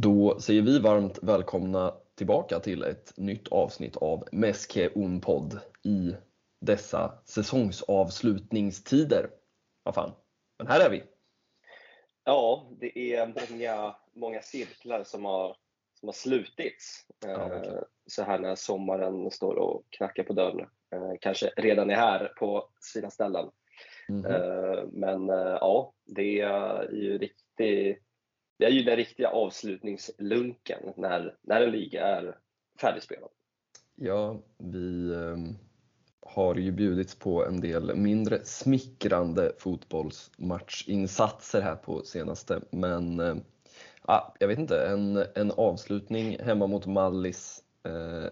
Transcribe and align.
Då 0.00 0.40
säger 0.40 0.62
vi 0.62 0.78
varmt 0.78 1.18
välkomna 1.22 1.94
tillbaka 2.14 2.60
till 2.60 2.82
ett 2.82 3.12
nytt 3.16 3.48
avsnitt 3.48 3.96
av 3.96 4.28
Meske 4.32 4.88
Unpod 4.88 5.60
i 5.82 6.14
dessa 6.60 7.18
säsongsavslutningstider. 7.24 9.30
Vad 9.82 9.94
fan, 9.94 10.12
men 10.58 10.66
här 10.66 10.80
är 10.80 10.90
vi. 10.90 11.02
Ja, 12.24 12.70
det 12.80 12.98
är 12.98 13.26
många, 13.26 13.96
många 14.12 14.42
cirklar 14.42 15.04
som 15.04 15.24
har, 15.24 15.56
som 16.00 16.08
har 16.08 16.12
slutits 16.12 17.06
Ja, 17.20 17.54
eh, 17.54 17.82
så 18.06 18.22
här 18.22 18.38
när 18.38 18.54
sommaren 18.54 19.30
står 19.30 19.54
och 19.54 19.82
knackar 19.90 20.22
på 20.22 20.32
dörren. 20.32 20.68
Eh, 20.92 21.12
kanske 21.20 21.52
redan 21.56 21.90
är 21.90 21.94
här 21.94 22.32
på 22.38 22.68
sina 22.80 23.10
ställen. 23.10 23.50
Mhm. 24.08 24.26
Eh, 24.26 24.84
men 24.92 25.28
ja, 25.28 25.92
det 26.04 26.40
är 26.40 26.90
ju 26.92 27.18
riktig, 27.18 28.02
det 28.56 28.64
är 28.64 28.70
ju 28.70 28.82
den 28.82 28.96
riktiga 28.96 29.28
avslutningslunken 29.28 30.92
när, 30.96 31.36
när 31.42 31.60
en 31.60 31.70
liga 31.70 32.06
är 32.06 32.38
färdigspelad. 32.80 33.30
Ja, 33.94 34.42
vi 34.58 35.14
ehm, 35.14 35.54
har 36.20 36.54
ju 36.54 36.72
bjudits 36.72 37.14
på 37.14 37.46
en 37.46 37.60
del 37.60 37.96
mindre 37.96 38.44
smickrande 38.44 39.52
fotbollsmatchinsatser 39.58 41.60
här 41.60 41.76
på 41.76 42.04
senaste, 42.04 42.60
men 42.70 43.20
eh, 43.20 43.36
jag 44.38 44.48
vet 44.48 44.58
inte, 44.58 44.86
en, 44.86 45.24
en 45.34 45.52
avslutning 45.56 46.38
hemma 46.40 46.66
mot 46.66 46.86
Mallis, 46.86 47.62
eh, 47.84 48.30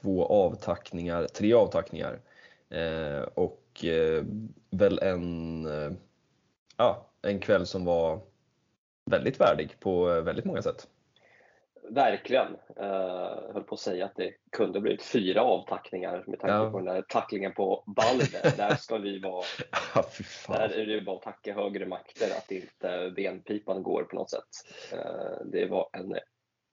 två 0.00 0.26
avtackningar, 0.26 1.26
tre 1.26 1.54
avtackningar 1.54 2.20
eh, 2.70 3.22
och 3.34 3.84
eh, 3.84 4.24
väl 4.70 4.98
en, 4.98 5.66
eh, 5.66 5.92
en 7.22 7.38
kväll 7.38 7.66
som 7.66 7.84
var 7.84 8.20
väldigt 9.10 9.40
värdig 9.40 9.80
på 9.80 10.10
eh, 10.10 10.22
väldigt 10.22 10.44
många 10.44 10.62
sätt. 10.62 10.88
Verkligen. 11.90 12.46
Uh, 12.80 13.52
höll 13.52 13.62
på 13.62 13.74
att 13.74 13.80
säga 13.80 14.04
att 14.04 14.16
det 14.16 14.32
kunde 14.52 14.80
blivit 14.80 15.02
fyra 15.02 15.42
avtackningar 15.42 16.24
med 16.26 16.40
tanke 16.40 16.54
Ja. 16.54 16.70
på 16.70 16.76
den 16.78 16.94
där 16.94 17.02
tacklingen 17.02 17.52
på 17.52 17.84
Balde. 17.86 18.52
där 18.56 18.76
ska 18.76 18.98
vi 18.98 19.18
vara 19.18 19.44
Ja. 19.94 20.04
Där 20.48 20.68
är 20.78 20.86
det 20.86 21.00
bara 21.00 21.16
att 21.16 21.22
tacka 21.22 21.54
högre 21.54 21.86
makter 21.86 22.30
att 22.38 22.50
inte 22.52 23.12
benpipan 23.16 23.82
går 23.82 24.02
på 24.02 24.16
något 24.16 24.30
sätt. 24.30 24.48
Eh, 24.92 25.46
Det 25.46 25.66
var 25.66 25.88
en 25.92 26.14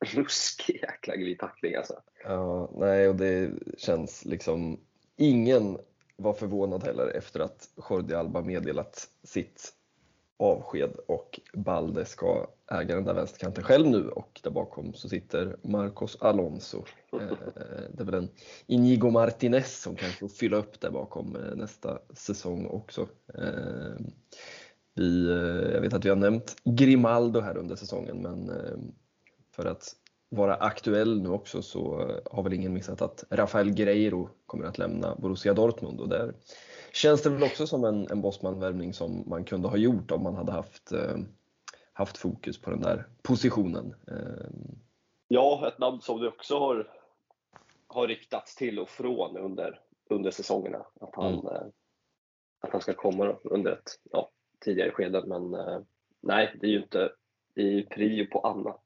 ruskig 0.06 0.80
jäkla 0.82 1.16
glidtackling 1.16 1.76
alltså. 1.76 2.02
Ja, 2.24 2.70
nej, 2.76 3.10
och 3.10 3.16
det 3.16 3.52
känns 3.78 4.26
liksom... 4.26 4.80
Ingen 5.16 5.78
var 6.16 6.34
förvånad 6.34 6.84
heller 6.84 7.08
efter 7.08 7.40
att 7.40 7.70
Jordi 7.90 8.14
Alba 8.16 8.42
meddelat 8.42 9.10
sitt 9.24 9.74
avsked 10.44 10.96
och 11.08 11.40
Balde 11.54 12.06
ska 12.06 12.48
äga 12.72 12.96
den 12.96 13.04
där 13.04 13.14
vänsterkanten 13.14 13.64
själv 13.64 13.88
nu 13.88 14.10
och 14.10 14.40
där 14.44 14.52
bakom 14.52 14.94
så 14.94 15.10
sitter 15.10 15.58
Marcos 15.62 16.18
Alonso. 16.20 16.84
Eh, 17.14 17.20
det 17.92 18.02
är 18.02 18.06
väl 18.06 18.14
en 18.14 18.30
Inigo 18.68 19.10
Martinez 19.10 19.82
som 19.82 19.96
kanske 19.96 20.20
får 20.20 20.28
fylla 20.28 20.58
upp 20.58 20.80
där 20.80 20.92
bakom 20.92 21.36
eh, 21.36 21.56
nästa 21.56 22.00
säsong 22.14 22.66
också. 22.66 23.08
Eh, 23.34 24.06
vi, 24.96 25.30
jag 25.74 25.82
vet 25.82 25.94
att 25.94 26.06
vi 26.06 26.10
har 26.10 26.16
nämnt 26.16 26.56
Grimaldo 26.64 27.40
här 27.40 27.58
under 27.58 27.76
säsongen 27.76 28.22
men 28.22 28.52
för 29.56 29.66
att 29.66 29.84
vara 30.30 30.56
aktuell 30.56 31.22
nu 31.22 31.30
också 31.30 31.62
så 31.62 32.12
har 32.32 32.44
väl 32.44 32.54
ingen 32.54 32.74
missat 32.74 33.02
att 33.02 33.24
Rafael 33.30 33.72
Guerreiro 33.72 34.30
kommer 34.46 34.66
att 34.66 34.78
lämna 34.78 35.16
Borussia 35.16 35.54
Dortmund 35.54 36.00
och 36.00 36.10
där 36.10 36.34
känns 36.94 37.22
det 37.24 37.30
väl 37.30 37.44
också 37.44 37.68
som 37.68 37.84
en, 37.84 38.08
en 38.12 38.22
Bosman-värvning 38.22 38.94
som 38.94 39.24
man 39.28 39.44
kunde 39.46 39.68
ha 39.68 39.78
gjort 39.78 40.12
om 40.12 40.24
man 40.24 40.36
hade 40.36 40.52
haft, 40.52 40.92
eh, 40.92 41.18
haft 41.94 42.18
fokus 42.18 42.62
på 42.62 42.70
den 42.70 42.82
där 42.82 43.08
positionen. 43.22 43.96
Eh, 44.08 44.50
Ja, 45.28 45.68
ett 45.68 45.80
namn 45.80 46.02
som 46.02 46.20
det 46.22 46.28
också 46.28 46.60
har, 46.60 46.88
har 47.88 48.08
ryktats 48.08 48.56
till 48.56 48.80
och 48.80 48.90
från 48.90 49.38
under, 49.38 49.80
under 50.10 50.32
säsongerna. 50.32 50.86
Att 51.02 51.16
han, 51.16 51.34
Mm. 51.34 51.46
eh, 51.46 51.62
att 52.62 52.72
han 52.72 52.82
ska 52.82 52.94
komma 52.94 53.36
under 53.44 53.72
ett 53.72 54.00
ja, 54.12 54.30
tidigare 54.66 54.92
skede. 54.92 55.24
Men 55.26 55.54
eh, 55.54 55.80
nej, 56.22 56.58
det 56.62 56.68
är 56.68 56.72
ju 56.72 56.82
inte 56.84 57.12
ju 57.56 57.86
prio 57.86 58.28
på 58.32 58.40
annat. 58.40 58.84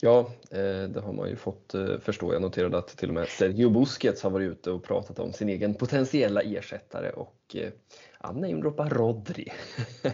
Ja, 0.00 0.30
eh, 0.50 0.88
det 0.88 1.00
har 1.00 1.12
man 1.12 1.28
ju 1.28 1.36
fått 1.36 1.74
eh, 1.74 1.98
förstå. 1.98 2.32
Jag 2.32 2.42
noterade 2.42 2.78
att 2.78 2.88
till 2.88 3.08
och 3.08 3.14
med 3.14 3.28
Sergio 3.28 3.70
Busquets 3.70 4.22
har 4.22 4.30
varit 4.30 4.50
ute 4.50 4.70
och 4.70 4.84
pratat 4.84 5.18
om 5.18 5.32
sin 5.32 5.48
egen 5.48 5.74
potentiella 5.74 6.42
ersättare 6.42 7.10
och 7.10 7.56
eh, 7.56 7.72
han 8.12 8.40
namedroppar 8.40 8.90
Rodri. 8.90 9.48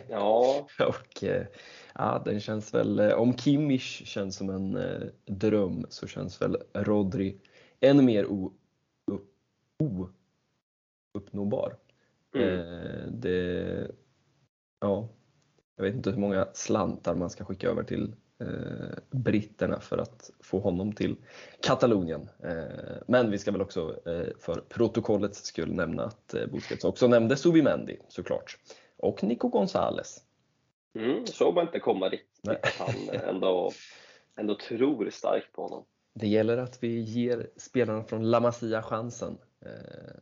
Ja, 0.09 0.67
Och 0.89 1.25
ja, 1.95 2.23
den 2.25 2.41
känns 2.41 2.75
väl, 2.75 3.01
om 3.01 3.37
Kimmich 3.37 4.03
känns 4.07 4.37
som 4.37 4.51
en 4.51 4.79
dröm 5.27 5.87
så 5.89 6.07
känns 6.07 6.43
väl 6.43 6.57
Rodri 6.73 7.41
än 7.81 8.05
mer 8.05 8.27
o, 8.27 8.53
upp, 9.07 9.31
o, 9.83 10.09
uppnåbar. 11.15 11.77
mm. 12.37 13.21
Det, 13.21 13.91
ja, 14.81 15.09
jag 15.77 15.85
vet 15.85 15.95
inte 15.95 16.11
hur 16.11 16.19
många 16.19 16.49
slantar 16.53 17.15
man 17.15 17.31
ska 17.31 17.45
skicka 17.45 17.69
över 17.69 17.83
till 17.83 18.15
britterna 19.11 19.81
för 19.81 19.99
att 19.99 20.31
få 20.41 20.59
honom 20.59 20.93
till 20.93 21.17
Katalonien. 21.61 22.29
Eh, 22.43 22.97
men 23.07 23.31
vi 23.31 23.39
ska 23.39 23.53
väl 23.53 23.63
också 23.63 24.01
eh, 24.07 24.27
för 24.39 24.61
protokollets 24.69 25.45
skull 25.45 25.73
nämna 25.73 26.05
att 26.05 26.35
eh, 26.35 26.47
Busquets 26.47 26.85
också 26.85 27.07
nämnde 27.07 27.37
Subimendi 27.37 27.99
såklart. 28.09 28.59
Och 28.97 29.25
Nico 29.25 29.49
Gonzales. 29.49 30.23
Mm, 30.95 31.27
såg 31.27 31.55
man 31.55 31.67
inte 31.67 31.81
komma 31.81 32.09
riktigt 32.09 32.35
han 32.79 33.09
eh, 33.13 33.29
ändå, 33.29 33.73
ändå 34.37 34.55
tror 34.55 35.11
starkt 35.11 35.53
på 35.53 35.63
honom. 35.63 35.85
Det 36.15 36.29
gäller 36.29 36.59
att 36.59 36.83
vi 36.83 37.01
ger 37.01 37.51
spelarna 37.57 38.05
från 38.05 38.31
La 38.31 38.41
Masia 38.41 38.83
chansen. 38.83 39.39
Eh, 39.65 40.17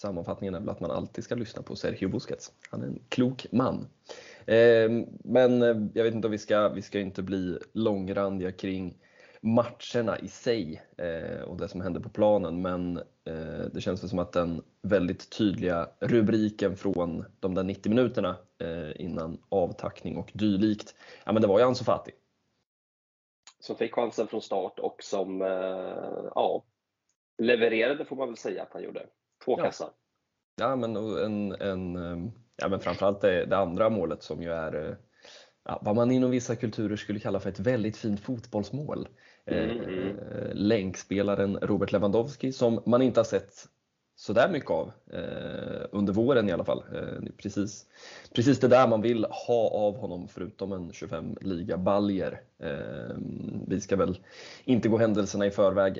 sammanfattningen 0.00 0.54
är 0.54 0.60
väl 0.60 0.68
att 0.68 0.80
man 0.80 0.90
alltid 0.90 1.24
ska 1.24 1.34
lyssna 1.34 1.62
på 1.62 1.76
Sergio 1.76 2.08
Busquets. 2.08 2.52
Han 2.70 2.82
är 2.82 2.86
en 2.86 3.02
klok 3.08 3.46
man. 3.52 3.88
Eh, 4.50 4.90
men 5.24 5.62
eh, 5.62 5.76
jag 5.94 6.04
vet 6.04 6.14
inte 6.14 6.26
om 6.26 6.32
vi 6.32 6.38
ska, 6.38 6.68
vi 6.68 6.82
ska 6.82 7.00
inte 7.00 7.22
bli 7.22 7.58
långrandiga 7.72 8.52
kring 8.52 8.98
matcherna 9.40 10.18
i 10.18 10.28
sig 10.28 10.82
eh, 10.98 11.40
och 11.42 11.56
det 11.56 11.68
som 11.68 11.80
hände 11.80 12.00
på 12.00 12.08
planen 12.08 12.62
men 12.62 12.96
eh, 12.96 13.64
det 13.72 13.80
känns 13.80 14.02
väl 14.02 14.10
som 14.10 14.18
att 14.18 14.32
den 14.32 14.62
väldigt 14.82 15.30
tydliga 15.38 15.88
rubriken 16.00 16.76
från 16.76 17.24
de 17.40 17.54
där 17.54 17.62
90 17.62 17.90
minuterna 17.90 18.36
innan 18.96 19.42
avtackning 19.48 20.16
och 20.16 20.30
dylikt, 20.34 20.94
ja 21.24 21.32
men 21.32 21.42
det 21.42 21.48
var 21.48 21.58
ju 21.58 21.64
Ansu 21.64 21.84
Fati. 21.84 22.10
Som 23.60 23.76
fick 23.76 23.94
chansen 23.94 24.26
från 24.26 24.42
start 24.42 24.78
och 24.78 25.02
som 25.02 25.40
ja, 26.34 26.64
levererade 27.42 28.04
får 28.04 28.16
man 28.16 28.28
väl 28.28 28.36
säga 28.36 28.62
att 28.62 28.72
han 28.72 28.82
gjorde. 28.82 29.06
Två 29.44 29.58
Ja. 29.58 29.64
kassar. 29.64 29.90
Ja, 30.60 30.76
men 30.76 30.96
och 30.96 31.24
en, 31.24 31.52
en, 31.52 31.96
ehm, 31.96 32.30
ja, 32.60 32.68
men 32.68 32.80
framförallt 32.80 33.20
det, 33.20 33.44
det 33.44 33.56
andra 33.56 33.90
målet 33.90 34.22
som 34.22 34.42
ju 34.42 34.52
är 34.52 34.88
eh, 34.88 34.94
ja, 35.64 35.80
vad 35.82 35.96
man 35.96 36.10
inom 36.10 36.30
vissa 36.30 36.56
kulturer 36.56 36.96
skulle 36.96 37.20
kalla 37.20 37.40
för 37.40 37.50
ett 37.50 37.60
väldigt 37.60 37.96
fint 37.96 38.20
fotbollsmål. 38.20 38.98
Mm, 38.98 39.10
Eh, 39.50 39.70
mm. 39.70 40.16
länkspelaren 40.52 41.58
Robert 41.62 41.92
Lewandowski 41.92 42.52
som 42.52 42.82
man 42.86 43.02
inte 43.02 43.20
har 43.20 43.24
sett 43.24 43.68
sådär 44.16 44.48
mycket 44.48 44.70
av 44.70 44.92
eh, 45.12 45.86
under 45.92 46.12
våren 46.12 46.48
i 46.48 46.52
alla 46.52 46.64
fall. 46.64 46.84
Eh, 46.94 47.32
precis, 47.36 47.86
precis 48.34 48.60
det 48.60 48.68
där 48.68 48.88
man 48.88 49.02
vill 49.02 49.24
ha 49.24 49.70
av 49.70 49.96
honom 49.96 50.28
förutom 50.28 50.72
en 50.72 50.92
25 50.92 51.36
ligabaljer. 51.40 52.40
Eh, 52.58 53.16
vi 53.66 53.80
ska 53.80 53.96
väl 53.96 54.18
inte 54.64 54.88
gå 54.88 54.98
händelserna 54.98 55.46
i 55.46 55.50
förväg 55.50 55.98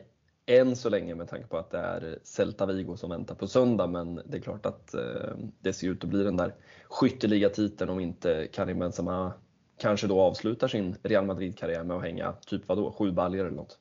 än 0.51 0.77
så 0.77 0.89
länge 0.89 1.15
med 1.15 1.29
tanke 1.29 1.47
på 1.47 1.59
att 1.59 1.71
det 1.71 1.79
är 1.79 2.19
Celta 2.23 2.67
Vigo 2.67 2.97
som 2.97 3.11
väntar 3.11 3.35
på 3.35 3.47
söndag 3.47 3.87
men 3.87 4.15
det 4.15 4.37
är 4.37 4.41
klart 4.41 4.67
att 4.67 4.95
eh, 4.95 5.37
det 5.61 5.73
ser 5.73 5.89
ut 5.89 6.05
att 6.05 6.11
bli 6.11 6.23
den 6.23 6.37
där 6.37 6.55
skytteligatiteln 6.89 7.91
om 7.91 8.01
inte 8.01 8.49
Karim 8.53 8.79
Benzema 8.79 9.33
kanske 9.79 10.07
då 10.07 10.21
avslutar 10.21 10.69
sin 10.69 10.97
Real 11.03 11.27
Madrid-karriär 11.27 11.85
med 11.85 11.97
att 11.97 12.03
hänga 12.03 12.33
typ 12.33 12.63
vadå, 12.67 12.93
sju 12.93 13.13
baljor 13.13 13.47
eller 13.47 13.57
något. 13.57 13.79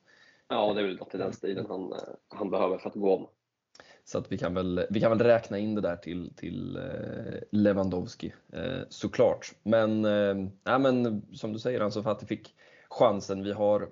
Ja, 0.48 0.74
det 0.74 0.82
är 0.82 0.86
väl 0.86 0.98
något 0.98 1.16
i 1.16 1.18
den 1.18 1.34
stilen 1.34 1.66
han, 1.70 1.92
eh, 1.92 1.98
han 2.28 2.50
behöver 2.50 2.78
för 2.78 2.90
att 2.90 2.96
gå 2.96 3.16
om. 3.16 3.28
Så 4.06 4.18
att 4.18 4.32
vi 4.32 4.38
kan 4.38 4.54
väl, 4.54 4.86
vi 4.90 5.00
kan 5.00 5.18
väl 5.18 5.28
räkna 5.28 5.58
in 5.58 5.76
det 5.76 5.82
där 5.82 5.96
till, 5.96 6.34
till 6.36 6.76
eh, 6.76 7.40
Lewandowski 7.52 8.34
såklart. 8.90 9.54
Men, 9.64 10.06
eh, 10.06 10.36
ja, 10.64 10.80
men 10.80 11.26
som 11.34 11.54
du 11.54 11.60
säger, 11.60 11.82
alltså 11.82 12.04
för 12.04 12.12
att 12.12 12.28
fick 12.28 12.56
chansen. 12.90 13.44
Vi 13.44 13.52
har 13.52 13.90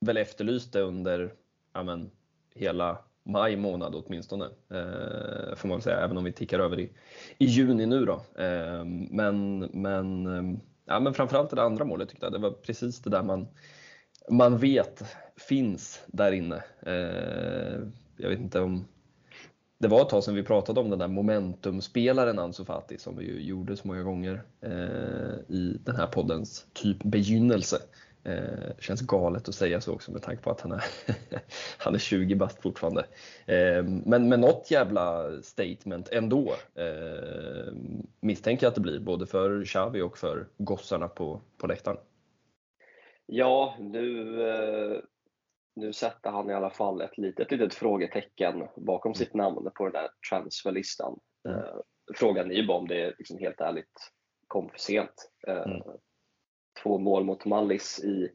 väl 0.00 0.16
efterlyst 0.16 0.72
det 0.72 0.80
under 0.80 1.34
ja, 1.72 1.82
men, 1.82 2.10
hela 2.54 2.98
maj 3.24 3.56
månad 3.56 3.94
åtminstone. 3.94 4.44
Eh, 4.44 5.56
får 5.56 5.68
man 5.68 5.76
väl 5.78 5.82
säga, 5.82 6.00
även 6.00 6.16
om 6.16 6.24
vi 6.24 6.32
tickar 6.32 6.60
över 6.60 6.80
i, 6.80 6.92
i 7.38 7.44
juni 7.44 7.86
nu 7.86 8.04
då. 8.04 8.42
Eh, 8.42 8.84
men, 9.10 9.58
men, 9.58 10.26
eh, 10.26 10.58
ja, 10.84 11.00
men 11.00 11.14
framförallt 11.14 11.50
det 11.50 11.62
andra 11.62 11.84
målet 11.84 12.08
tyckte 12.08 12.26
jag, 12.26 12.32
det 12.32 12.38
var 12.38 12.50
precis 12.50 13.02
det 13.02 13.10
där 13.10 13.22
man, 13.22 13.48
man 14.30 14.58
vet 14.58 15.04
finns 15.36 16.02
där 16.06 16.32
inne. 16.32 16.62
Eh, 16.82 17.80
jag 18.16 18.28
vet 18.28 18.40
inte 18.40 18.60
om 18.60 18.84
det 19.78 19.88
var 19.88 20.00
ett 20.02 20.08
tag 20.08 20.24
sedan 20.24 20.34
vi 20.34 20.42
pratade 20.42 20.80
om 20.80 20.90
den 20.90 20.98
där 20.98 21.08
momentumspelaren 21.08 22.38
Ansu 22.38 22.64
Fati 22.64 22.98
som 22.98 23.16
vi 23.16 23.24
ju 23.24 23.40
gjorde 23.40 23.76
så 23.76 23.88
många 23.88 24.02
gånger 24.02 24.42
eh, 24.60 25.54
i 25.56 25.80
den 25.84 25.96
här 25.96 26.06
poddens 26.06 26.66
typ 26.72 27.04
begynnelse. 27.04 27.78
Eh, 28.24 28.76
känns 28.78 29.00
galet 29.00 29.48
att 29.48 29.54
säga 29.54 29.80
så 29.80 29.92
också 29.92 30.12
med 30.12 30.22
tanke 30.22 30.42
på 30.42 30.50
att 30.50 30.60
han 30.60 30.72
är, 30.72 30.84
han 31.78 31.94
är 31.94 31.98
20 31.98 32.34
bast 32.34 32.62
fortfarande. 32.62 33.06
Eh, 33.46 33.84
men 33.84 34.28
med 34.28 34.40
något 34.40 34.70
jävla 34.70 35.28
statement 35.42 36.08
ändå 36.08 36.54
eh, 36.74 37.72
misstänker 38.20 38.66
jag 38.66 38.70
att 38.70 38.74
det 38.74 38.80
blir 38.80 39.00
både 39.00 39.26
för 39.26 39.64
Xavi 39.64 40.00
och 40.00 40.18
för 40.18 40.46
gossarna 40.58 41.08
på, 41.08 41.40
på 41.58 41.66
läktaren. 41.66 41.98
Ja, 43.26 43.76
nu, 43.78 44.42
eh, 44.48 45.00
nu 45.76 45.92
sätter 45.92 46.30
han 46.30 46.50
i 46.50 46.54
alla 46.54 46.70
fall 46.70 47.00
ett 47.00 47.18
litet, 47.18 47.50
litet 47.50 47.74
frågetecken 47.74 48.68
bakom 48.76 49.14
sitt 49.14 49.34
namn 49.34 49.70
på 49.74 49.84
den 49.84 49.92
där 49.92 50.08
transferlistan. 50.30 51.20
Mm. 51.48 51.58
Eh, 51.58 51.64
frågan 52.14 52.50
är 52.50 52.54
ju 52.54 52.66
bara 52.66 52.78
om 52.78 52.88
det 52.88 53.14
liksom 53.18 53.38
helt 53.38 53.60
ärligt 53.60 54.12
kom 54.46 54.68
för 54.68 54.78
sent. 54.78 55.30
Eh, 55.46 55.62
mm. 55.62 55.82
Två 56.82 56.98
mål 56.98 57.24
mot 57.24 57.44
Mallis 57.44 58.04
i 58.04 58.32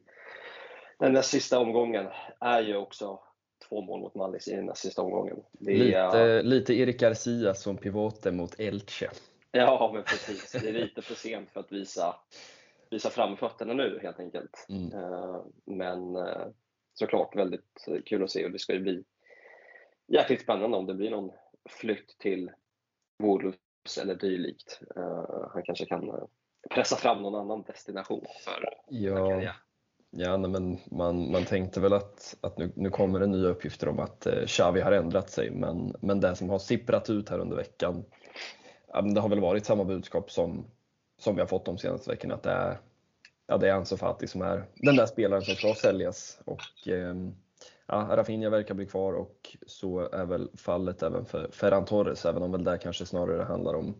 den 0.98 1.12
där 1.12 1.22
sista 1.22 1.58
omgången 1.58 2.06
är 2.40 2.60
ju 2.60 2.76
också 2.76 3.20
två 3.68 3.80
mål 3.80 4.00
mot 4.00 4.14
Mallis 4.14 4.48
i 4.48 4.56
den 4.56 4.66
där 4.66 4.74
sista 4.74 5.02
omgången. 5.02 5.36
lite, 5.60 6.42
lite 6.42 6.74
Erik 6.74 7.00
Garcia 7.00 7.54
som 7.54 7.76
pivoter 7.76 8.32
mot 8.32 8.60
Elche. 8.60 9.10
Ja, 9.52 9.90
men 9.94 10.02
precis. 10.02 10.52
Det 10.62 10.68
är 10.68 10.72
lite 10.72 11.02
för 11.02 11.14
sent 11.14 11.50
för 11.50 11.60
att 11.60 11.72
visa, 11.72 12.16
visa 12.90 13.10
framfötterna 13.10 13.74
nu 13.74 13.98
helt 14.02 14.20
enkelt. 14.20 14.66
Mm. 14.68 14.92
Eh, 14.92 15.40
men 15.64 16.16
eh, 16.16 16.46
såklart 16.94 17.36
väldigt 17.36 17.86
kul 18.04 18.24
att 18.24 18.30
se 18.30 18.44
och 18.44 18.50
det 18.50 18.58
ska 18.58 18.72
ju 18.72 18.80
bli 18.80 19.04
jäkligt 20.08 20.42
spännande 20.42 20.76
om 20.76 20.86
det 20.86 20.94
blir 20.94 21.10
någon 21.10 21.30
flytt 21.68 22.18
till 22.18 22.50
Wolves 23.18 23.98
eller 24.00 24.14
dylikt. 24.14 24.80
Uh, 24.96 25.50
han 25.52 25.62
kanske 25.62 25.86
kan 25.86 26.28
pressa 26.70 26.96
fram 26.96 27.22
någon 27.22 27.34
annan 27.34 27.62
destination 27.62 28.26
för 28.44 28.68
ja. 28.88 29.54
Ja, 30.10 30.36
nej, 30.36 30.50
men 30.50 30.78
man, 30.90 31.30
man 31.30 31.44
tänkte 31.44 31.80
väl 31.80 31.92
att, 31.92 32.36
att 32.40 32.58
nu, 32.58 32.72
nu 32.74 32.90
kommer 32.90 33.20
det 33.20 33.26
nya 33.26 33.48
uppgifter 33.48 33.88
om 33.88 33.98
att 33.98 34.26
eh, 34.26 34.46
Xavi 34.46 34.80
har 34.80 34.92
ändrat 34.92 35.30
sig, 35.30 35.50
men, 35.50 35.94
men 36.00 36.20
det 36.20 36.36
som 36.36 36.50
har 36.50 36.58
sipprat 36.58 37.10
ut 37.10 37.28
här 37.28 37.38
under 37.38 37.56
veckan, 37.56 38.04
ja, 38.92 39.02
det 39.02 39.20
har 39.20 39.28
väl 39.28 39.40
varit 39.40 39.66
samma 39.66 39.84
budskap 39.84 40.30
som, 40.30 40.66
som 41.18 41.34
vi 41.34 41.40
har 41.40 41.46
fått 41.46 41.64
de 41.64 41.78
senaste 41.78 42.10
veckorna, 42.10 42.34
att 42.34 42.42
det 42.42 42.50
är, 42.50 42.78
ja, 43.46 43.56
det 43.56 43.68
är 43.68 43.72
Ansu 43.72 43.96
Fati 43.96 44.26
som 44.26 44.42
är 44.42 44.64
den 44.74 44.96
där 44.96 45.06
spelaren 45.06 45.42
som 45.42 45.54
ska 45.54 45.74
säljas. 45.74 46.40
Och, 46.44 46.88
eh, 46.88 47.14
ja, 47.86 48.08
Rafinha 48.10 48.50
verkar 48.50 48.74
bli 48.74 48.86
kvar 48.86 49.12
och 49.12 49.56
så 49.66 50.00
är 50.00 50.24
väl 50.24 50.50
fallet 50.56 51.02
även 51.02 51.24
för 51.24 51.48
Ferran 51.52 51.84
Torres, 51.84 52.26
även 52.26 52.42
om 52.42 52.52
väl 52.52 52.64
det 52.64 52.78
kanske 52.78 53.06
snarare 53.06 53.42
handlar 53.42 53.74
om 53.74 53.94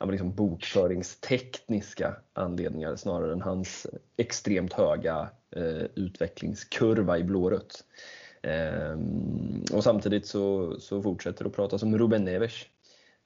liksom 0.00 0.34
bokföringstekniska 0.34 2.16
anledningar 2.32 2.96
snarare 2.96 3.32
än 3.32 3.42
hans 3.42 3.86
extremt 4.16 4.72
höga 4.72 5.28
eh, 5.56 5.84
utvecklingskurva 5.94 7.18
i 7.18 7.24
blårött. 7.24 7.84
Eh, 8.42 8.98
och 9.72 9.84
samtidigt 9.84 10.26
så, 10.26 10.76
så 10.80 11.02
fortsätter 11.02 11.44
det 11.44 11.48
att 11.48 11.56
pratas 11.56 11.82
om 11.82 11.98
Ruben 11.98 12.24
Neves 12.24 12.54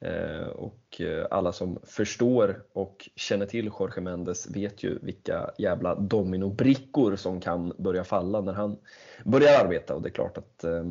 eh, 0.01 0.47
och 0.47 1.01
eh, 1.01 1.27
alla 1.31 1.51
som 1.51 1.79
förstår 1.83 2.63
och 2.73 3.09
känner 3.15 3.45
till 3.45 3.71
Jorge 3.79 4.01
Mendes 4.01 4.47
vet 4.47 4.83
ju 4.83 4.99
vilka 5.01 5.51
jävla 5.57 5.95
dominobrickor 5.95 7.15
som 7.15 7.41
kan 7.41 7.73
börja 7.77 8.03
falla 8.03 8.41
när 8.41 8.53
han 8.53 8.77
börjar 9.25 9.65
arbeta 9.65 9.95
och 9.95 10.01
det 10.01 10.09
är 10.09 10.13
klart 10.13 10.37
att 10.37 10.63
eh, 10.63 10.83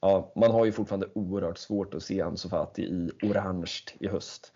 ja, 0.00 0.32
man 0.36 0.50
har 0.50 0.64
ju 0.64 0.72
fortfarande 0.72 1.08
oerhört 1.12 1.58
svårt 1.58 1.94
att 1.94 2.02
se 2.02 2.20
Ansu 2.20 2.48
Fati 2.48 2.82
i 2.82 3.10
orange 3.22 3.82
i 3.98 4.08
höst. 4.08 4.52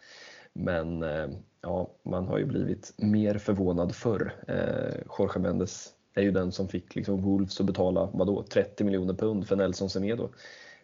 Men 0.54 1.02
eh, 1.02 1.28
ja, 1.62 1.90
man 2.02 2.26
har 2.26 2.38
ju 2.38 2.44
blivit 2.44 2.94
mer 2.96 3.38
förvånad 3.38 3.94
förr. 3.94 4.32
Eh, 4.48 5.02
Jorge 5.18 5.40
Mendes 5.42 5.94
är 6.14 6.22
ju 6.22 6.30
den 6.30 6.52
som 6.52 6.68
fick 6.68 6.94
liksom 6.94 7.22
Wolves 7.22 7.60
att 7.60 7.66
betala 7.66 8.10
vadå, 8.12 8.42
30 8.42 8.84
miljoner 8.84 9.14
pund 9.14 9.48
för 9.48 9.56
Nelson 9.56 9.90
Semedo. 9.90 10.30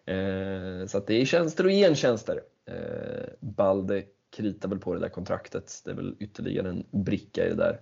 Eh, 0.04 0.86
så 0.86 0.98
att 0.98 1.06
det 1.06 1.14
är 1.14 1.24
tjänster 1.24 1.64
och 1.64 1.70
gentjänster. 1.70 2.40
Eh, 2.66 3.28
Balde 3.40 4.02
kritar 4.36 4.68
väl 4.68 4.78
på 4.78 4.94
det 4.94 5.00
där 5.00 5.08
kontraktet. 5.08 5.82
Det 5.84 5.90
är 5.90 5.94
väl 5.94 6.16
ytterligare 6.18 6.68
en 6.68 6.86
bricka 6.90 7.46
i 7.46 7.48
det 7.48 7.56
där 7.56 7.80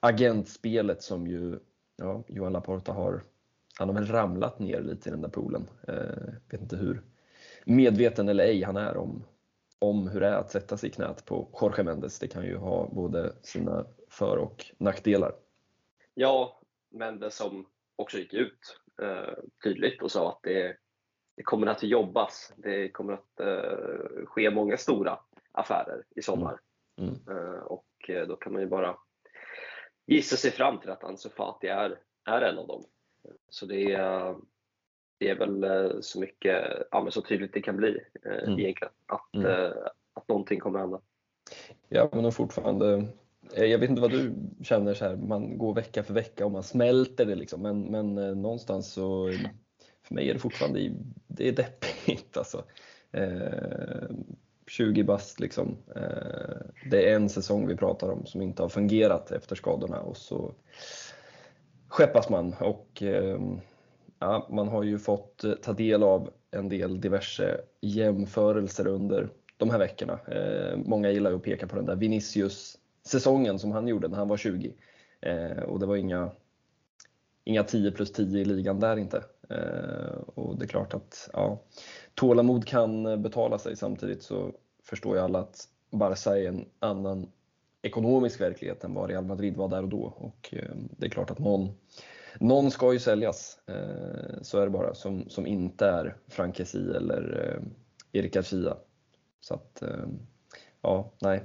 agentspelet 0.00 1.02
som 1.02 1.26
ju 1.26 1.58
ja, 1.96 2.24
Johan 2.28 2.52
Laporta 2.52 2.92
har, 2.92 3.22
han 3.78 3.88
har 3.88 3.94
väl 3.94 4.06
ramlat 4.06 4.58
ner 4.58 4.80
lite 4.80 5.08
i 5.08 5.12
den 5.12 5.22
där 5.22 5.28
poolen. 5.28 5.68
Eh, 5.88 6.32
vet 6.50 6.60
inte 6.60 6.76
hur 6.76 7.02
medveten 7.64 8.28
eller 8.28 8.44
ej 8.44 8.62
han 8.62 8.76
är 8.76 8.96
om, 8.96 9.24
om 9.78 10.08
hur 10.08 10.20
det 10.20 10.26
är 10.26 10.36
att 10.36 10.50
sätta 10.50 10.76
sig 10.76 10.90
i 10.90 10.92
knät 10.92 11.24
på 11.24 11.48
Jorge 11.60 11.84
Mendes. 11.84 12.18
Det 12.18 12.28
kan 12.28 12.44
ju 12.44 12.56
ha 12.56 12.88
både 12.92 13.32
sina 13.42 13.86
för 14.10 14.36
och 14.36 14.66
nackdelar. 14.78 15.32
Ja, 16.14 16.60
Mendes 16.90 17.36
som 17.36 17.66
också 17.96 18.18
gick 18.18 18.34
ut 18.34 18.80
eh, 19.02 19.34
tydligt 19.64 20.02
och 20.02 20.10
sa 20.10 20.28
att 20.28 20.40
det 20.42 20.76
det 21.36 21.42
kommer 21.42 21.66
att 21.66 21.82
jobbas. 21.82 22.52
Det 22.56 22.90
kommer 22.90 23.12
att 23.12 23.40
uh, 23.40 24.26
ske 24.26 24.50
många 24.50 24.76
stora 24.76 25.18
affärer 25.52 26.04
i 26.16 26.22
sommar. 26.22 26.60
Mm. 26.98 27.14
Mm. 27.26 27.38
Uh, 27.38 27.60
och 27.60 27.86
uh, 28.08 28.22
då 28.22 28.36
kan 28.36 28.52
man 28.52 28.62
ju 28.62 28.68
bara 28.68 28.98
gissa 30.06 30.36
sig 30.36 30.50
fram 30.50 30.80
till 30.80 30.90
att 30.90 31.04
Ansu 31.04 31.28
Fati 31.28 31.66
är, 31.66 31.98
är 32.24 32.42
en 32.42 32.58
av 32.58 32.66
dem. 32.66 32.84
Så 33.48 33.66
det 33.66 33.92
är, 33.92 34.36
det 35.18 35.28
är 35.30 35.34
väl 35.34 36.02
så 36.02 36.20
mycket, 36.20 36.64
ja, 36.90 37.02
men 37.02 37.12
så 37.12 37.22
tydligt 37.22 37.54
det 37.54 37.62
kan 37.62 37.76
bli 37.76 38.00
mm. 38.24 38.60
egentligen, 38.60 38.92
att, 39.06 39.34
mm. 39.34 39.72
att 40.14 40.28
någonting 40.28 40.60
kommer 40.60 40.78
att 40.78 40.84
hända. 40.84 41.00
Ja, 41.88 42.08
men 42.12 42.32
fortfarande 42.32 43.06
jag 43.54 43.78
vet 43.78 43.90
inte 43.90 44.02
vad 44.02 44.10
du 44.10 44.34
känner 44.62 44.94
så 44.94 45.04
här, 45.04 45.16
man 45.16 45.58
går 45.58 45.74
vecka 45.74 46.02
för 46.02 46.14
vecka 46.14 46.44
och 46.44 46.52
man 46.52 46.62
smälter 46.62 47.26
det 47.26 47.34
liksom, 47.34 47.62
men, 47.62 47.82
men 47.82 48.14
någonstans 48.42 48.92
så 48.92 49.32
för 50.02 50.14
mig 50.14 50.30
är 50.30 50.34
det 50.34 50.40
fortfarande 50.40 50.92
det 51.26 51.48
är 51.48 51.52
deppigt 51.52 52.36
alltså. 52.36 52.64
Eh, 53.12 54.08
20 54.66 55.02
bast 55.04 55.40
liksom. 55.40 55.76
Eh, 55.96 56.56
det 56.90 57.10
är 57.10 57.16
en 57.16 57.28
säsong 57.28 57.66
vi 57.66 57.76
pratar 57.76 58.10
om 58.10 58.26
som 58.26 58.42
inte 58.42 58.62
har 58.62 58.68
fungerat 58.68 59.30
efter 59.30 59.56
skadorna 59.56 60.00
och 60.00 60.16
så 60.16 60.54
skeppas 61.88 62.28
man 62.28 62.54
och 62.60 63.02
eh, 63.02 63.40
ja, 64.18 64.48
man 64.50 64.68
har 64.68 64.82
ju 64.82 64.98
fått 64.98 65.44
eh, 65.44 65.52
ta 65.52 65.72
del 65.72 66.02
av 66.02 66.30
en 66.50 66.68
del 66.68 67.00
diverse 67.00 67.60
jämförelser 67.80 68.86
under 68.86 69.28
de 69.56 69.70
här 69.70 69.78
veckorna. 69.78 70.18
Eh, 70.28 70.76
många 70.76 71.10
gillar 71.10 71.30
ju 71.30 71.36
att 71.36 71.42
peka 71.42 71.66
på 71.66 71.76
den 71.76 71.86
där 71.86 71.96
Vinicius-säsongen 71.96 73.58
som 73.58 73.72
han 73.72 73.88
gjorde 73.88 74.08
när 74.08 74.16
han 74.16 74.28
var 74.28 74.36
20 74.36 74.74
eh, 75.20 75.62
och 75.62 75.80
det 75.80 75.86
var 75.86 75.96
inga 75.96 76.30
inga 77.44 77.62
10 77.62 77.90
plus 77.90 78.12
10 78.12 78.40
i 78.40 78.44
ligan 78.44 78.80
där 78.80 78.96
inte. 78.96 79.24
Eh, 79.48 80.18
och 80.34 80.58
det 80.58 80.64
är 80.64 80.68
klart 80.68 80.94
att 80.94 81.30
ja, 81.32 81.62
tålamod 82.14 82.66
kan 82.66 83.22
betala 83.22 83.58
sig. 83.58 83.76
Samtidigt 83.76 84.22
så 84.22 84.52
förstår 84.82 85.16
ju 85.16 85.22
alla 85.22 85.38
att 85.38 85.68
Barca 85.90 86.38
är 86.38 86.48
en 86.48 86.64
annan 86.78 87.32
ekonomisk 87.82 88.40
verklighet 88.40 88.84
än 88.84 88.94
vad 88.94 89.10
Real 89.10 89.24
Madrid 89.24 89.56
var 89.56 89.68
där 89.68 89.82
och 89.82 89.88
då. 89.88 90.12
Och 90.16 90.54
eh, 90.54 90.74
det 90.90 91.06
är 91.06 91.10
klart 91.10 91.30
att 91.30 91.38
någon, 91.38 91.68
någon 92.40 92.70
ska 92.70 92.92
ju 92.92 92.98
säljas, 92.98 93.58
eh, 93.66 94.42
så 94.42 94.58
är 94.58 94.64
det 94.64 94.70
bara, 94.70 94.94
som, 94.94 95.28
som 95.28 95.46
inte 95.46 95.86
är 95.86 96.16
Frankesi 96.28 96.90
eller 96.96 97.58
Erik 98.12 98.34
Garcia. 98.34 98.76
Så 99.40 99.54
att, 99.54 99.82
ja, 100.82 101.12
nej. 101.20 101.44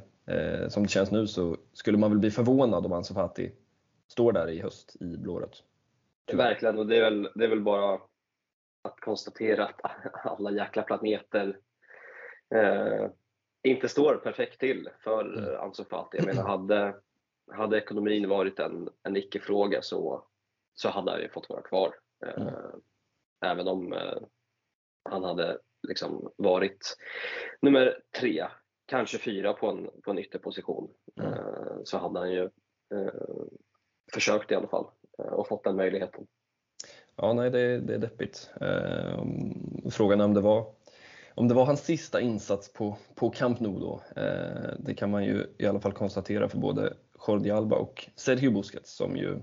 Som 0.68 0.84
det 0.84 0.90
känns 0.90 1.12
nu 1.12 1.28
så 1.28 1.58
skulle 1.74 1.98
man 1.98 2.12
väl 2.12 2.20
bli 2.20 2.32
förvånad 2.32 2.86
om 2.86 2.94
Ansu 2.94 3.14
Fati 3.14 3.52
står 4.08 4.32
där 4.32 4.50
i 4.50 4.62
höst 4.62 4.96
i 5.00 5.18
blårött. 5.18 5.64
Verkligen, 6.34 6.80
och 6.80 6.88
det 6.88 6.98
är, 6.98 7.02
väl, 7.02 7.30
det 7.36 7.44
är 7.44 7.50
väl 7.50 7.62
bara 7.62 7.94
att 8.82 9.00
konstatera 9.00 9.66
att 9.66 10.26
alla 10.26 10.52
jäkla 10.52 10.84
planeter 10.84 11.60
eh, 12.56 13.08
inte 13.64 13.90
står 13.90 14.16
perfekt 14.16 14.60
till 14.60 14.90
för 15.04 15.38
mm. 15.38 15.62
Ansu 15.62 15.84
Fati. 15.84 16.18
Jag 16.18 16.26
menar, 16.26 16.44
hade, 16.44 16.96
hade 17.52 17.78
ekonomin 17.78 18.30
varit 18.30 18.60
en, 18.60 18.90
en 19.04 19.18
icke-fråga 19.18 19.82
så, 19.82 20.24
så 20.74 20.90
hade 20.90 21.12
han 21.12 21.22
ju 21.22 21.30
fått 21.30 21.50
vara 21.50 21.62
kvar. 21.62 21.96
Eh, 22.26 22.42
mm. 22.42 22.82
Även 23.46 23.68
om 23.68 23.94
eh, 23.94 24.18
han 25.10 25.24
hade 25.24 25.58
liksom 25.88 26.32
varit 26.38 26.98
nummer 27.62 28.02
tre, 28.20 28.48
kanske 28.86 29.18
fyra 29.18 29.54
på 29.54 29.70
en, 29.70 29.90
på 30.04 30.12
en 30.12 30.20
ytterposition. 30.20 30.94
Mm. 31.22 31.34
Eh, 31.34 31.78
så 31.84 31.98
hade 31.98 32.20
han 32.20 32.32
ju 32.32 32.44
eh, 32.94 33.14
försökt 34.14 34.52
i 34.52 34.56
alla 34.56 34.68
fall. 34.68 34.88
Eh, 35.20 35.34
och 35.34 35.48
fått 35.48 35.64
den 35.64 35.76
möjligheten. 35.76 36.28
Ja, 37.16 37.34
nej, 37.34 37.50
det, 37.50 37.80
det 37.80 37.94
är 37.94 38.00
deppigt. 38.00 38.52
Eh, 38.62 39.26
frågan 39.92 40.22
är 40.22 40.26
om 40.26 40.34
det 40.34 40.42
var 40.42 40.74
om 41.36 41.48
det 41.48 41.54
var 41.54 41.66
hans 41.66 41.86
sista 41.86 42.22
insats 42.22 42.74
på, 42.74 42.98
på 43.16 43.30
Camp 43.30 43.60
Nou 43.60 43.80
då, 43.80 44.04
eh, 44.16 44.74
det 44.80 44.94
kan 44.94 45.12
man 45.12 45.24
ju 45.26 45.46
i 45.58 45.66
alla 45.66 45.80
fall 45.80 45.94
konstatera 45.94 46.50
för 46.50 46.58
både 46.58 46.94
Jordi 47.28 47.52
Alba 47.52 47.76
och 47.76 48.10
Sergio 48.16 48.52
Busquets 48.52 48.96
som 48.96 49.18
ju, 49.18 49.42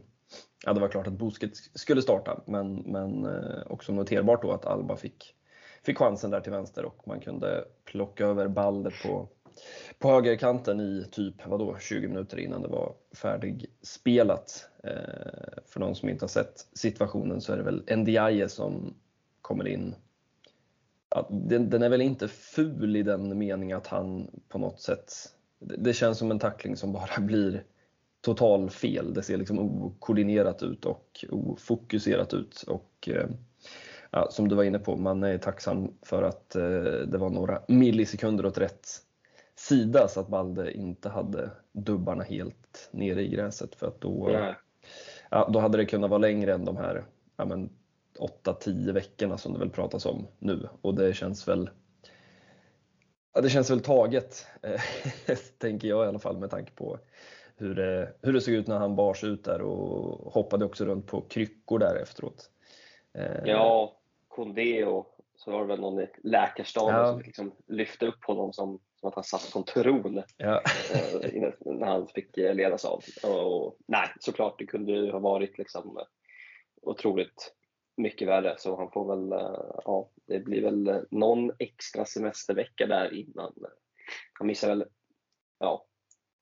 ja 0.65 0.73
det 0.73 0.81
var 0.81 0.89
klart 0.89 1.07
att 1.07 1.13
Busquets 1.13 1.71
skulle 1.75 2.03
starta, 2.03 2.41
men, 2.47 2.75
men 2.75 3.25
eh, 3.25 3.63
också 3.67 3.93
noterbart 3.93 4.43
då 4.43 4.53
att 4.53 4.67
Alba 4.67 4.97
fick, 4.97 5.35
fick 5.83 5.99
chansen 5.99 6.31
där 6.31 6.41
till 6.41 6.53
vänster 6.53 6.85
och 6.85 7.09
man 7.09 7.21
kunde 7.21 7.65
plocka 7.85 8.27
över 8.27 8.49
Balder 8.49 8.95
på, 9.03 9.29
på 9.99 10.11
högerkanten 10.11 10.81
i 10.81 11.07
typ 11.11 11.47
vadå, 11.47 11.77
20 11.81 12.09
minuter 12.09 12.39
innan 12.39 12.63
det 12.63 12.69
var 12.69 12.95
färdigspelat. 13.13 14.69
Eh, 14.85 15.63
för 15.67 15.81
någon 15.81 15.95
som 15.95 16.09
inte 16.09 16.23
har 16.23 16.29
sett 16.29 16.67
situationen 16.73 17.41
så 17.41 17.53
är 17.53 17.57
det 17.57 17.63
väl 17.63 17.97
Ndiaye 17.97 18.49
som 18.49 18.95
kommer 19.43 19.69
in. 19.69 19.95
Ja, 21.11 21.29
den, 21.31 21.71
den, 21.71 21.83
är 21.83 21.89
väl 21.89 22.01
inte 22.01 22.29
ful 22.29 22.97
i 22.97 23.03
den 23.03 23.39
meningen 23.39 23.77
att 23.77 23.87
han 23.87 24.31
på 24.49 24.59
något 24.59 24.81
sätt, 24.81 25.13
det, 25.59 25.77
det 25.77 25.93
känns 25.93 26.19
som 26.19 26.31
en 26.31 26.39
tackling 26.39 26.77
som 26.77 26.93
bara 26.93 27.21
blir 27.21 27.65
total 28.29 28.71
fel. 28.71 29.15
Det 29.15 29.23
ser 29.23 29.37
liksom 29.37 29.59
okoordinerat 29.59 30.63
ut 30.63 30.85
och 30.85 31.25
ofokuserat 31.31 32.35
ut. 32.35 32.65
Och, 32.67 33.09
eh, 33.09 33.27
ja, 34.11 34.29
som 34.31 34.49
du 34.49 34.55
var 34.55 34.65
inne 34.65 34.79
på, 34.79 34.97
man 34.97 35.23
är 35.23 35.39
tacksam 35.39 35.95
för 36.03 36.23
att 36.23 36.57
eh, 36.57 36.63
det 37.07 37.19
var 37.19 37.31
några 37.31 37.63
millisekunder 37.69 38.47
åt 38.47 38.59
rätt 38.59 38.89
sida 39.57 40.09
så 40.09 40.21
att 40.21 40.29
Balde 40.29 40.73
inte 40.73 41.09
hade 41.09 41.51
dubbarna 41.73 42.23
helt 42.23 42.89
nere 42.91 43.23
i 43.23 43.29
gräset 43.29 43.75
för 43.75 43.87
att 43.87 44.01
då, 44.01 44.31
ja, 45.31 45.51
då 45.53 45.59
hade 45.59 45.79
det 45.79 45.87
kunnat 45.87 46.11
vara 46.11 46.19
längre 46.19 46.55
än 46.55 46.65
de 46.65 46.77
här 46.77 47.05
ja, 47.37 47.45
8-10 48.45 48.93
veckorna 48.93 49.39
som 49.39 49.53
det 49.53 49.59
väl 49.59 49.71
pratas 49.71 50.07
om 50.07 50.27
nu 50.39 50.69
och 50.83 50.95
det 50.95 51.15
känns 51.15 51.49
väl 51.49 51.71
ja, 53.35 53.41
det 53.41 53.51
känns 53.51 53.71
väl 53.71 53.81
taget, 53.81 54.47
tänker 55.59 55.89
jag 55.89 56.05
i 56.05 56.09
alla 56.09 56.19
fall 56.19 56.39
med 56.39 56.51
tanke 56.51 56.73
på 56.73 56.99
hur 57.59 57.75
det, 57.75 58.15
hur 58.23 58.33
det 58.33 58.41
såg 58.41 58.55
ut 58.55 58.67
när 58.67 58.79
han 58.79 58.97
bars 58.97 59.25
ut 59.25 59.45
där 59.45 59.61
och 59.63 60.33
hoppade 60.33 60.65
också 60.65 60.85
runt 60.85 61.07
på 61.07 61.21
kryckor 61.21 61.79
där 61.79 61.97
efteråt. 61.97 62.51
Eh, 63.19 63.45
ja, 63.45 64.01
Kondé 64.29 64.85
och 64.85 65.19
så 65.37 65.51
var 65.51 65.61
det 65.61 65.67
väl 65.67 65.81
någon 65.81 66.01
i 66.01 66.09
läkarstaben 66.23 66.95
ja. 66.95 67.07
som 67.07 67.21
liksom 67.21 67.53
lyfte 67.67 68.07
upp 68.07 68.25
honom 68.25 68.53
som, 68.53 68.81
som 69.01 69.09
att 69.09 69.15
han 69.15 69.25
satt 69.25 69.53
på 69.53 69.59
en 69.59 69.65
tron 69.65 70.23
ja. 70.37 70.63
Eh, 71.23 71.53
när 71.61 71.87
han 71.87 72.09
fick 72.09 72.37
ledas 72.37 72.85
av. 72.85 73.05
Och, 73.23 73.67
och, 73.67 73.77
nej, 73.87 74.09
såklart, 74.21 74.59
det 74.59 74.67
kunde 74.67 74.93
ju 74.93 75.11
ha 75.11 75.19
varit 75.19 75.59
liksom 75.59 76.01
otroligt 76.83 77.55
mycket 77.97 78.29
värre. 78.29 78.55
Så 78.59 78.77
han 78.77 78.91
får 78.91 79.17
väl, 79.17 79.29
ja, 79.85 80.11
det 80.27 80.41
blir 80.41 80.63
väl 80.63 81.07
någon 81.11 81.53
extra 81.59 82.05
semestervecka 82.05 82.87
där 82.87 83.15
innan. 83.15 83.53
Han 84.33 84.47
missar 84.47 84.69
väl, 84.69 84.85
ja, 85.59 85.88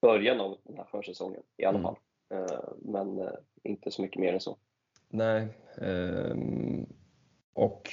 början 0.07 0.41
av 0.41 0.59
den 0.65 0.77
här 0.77 0.87
försäsongen 0.91 1.43
i 1.57 1.65
alla 1.65 1.79
mm. 1.79 1.83
fall. 1.83 1.97
Eh, 2.31 2.69
men 2.79 3.19
eh, 3.19 3.33
inte 3.63 3.91
så 3.91 4.03
mycket 4.03 4.21
mer 4.21 4.33
än 4.33 4.41
så. 4.41 4.57
Nej, 5.09 5.49
ehm, 5.81 6.87
och 7.55 7.91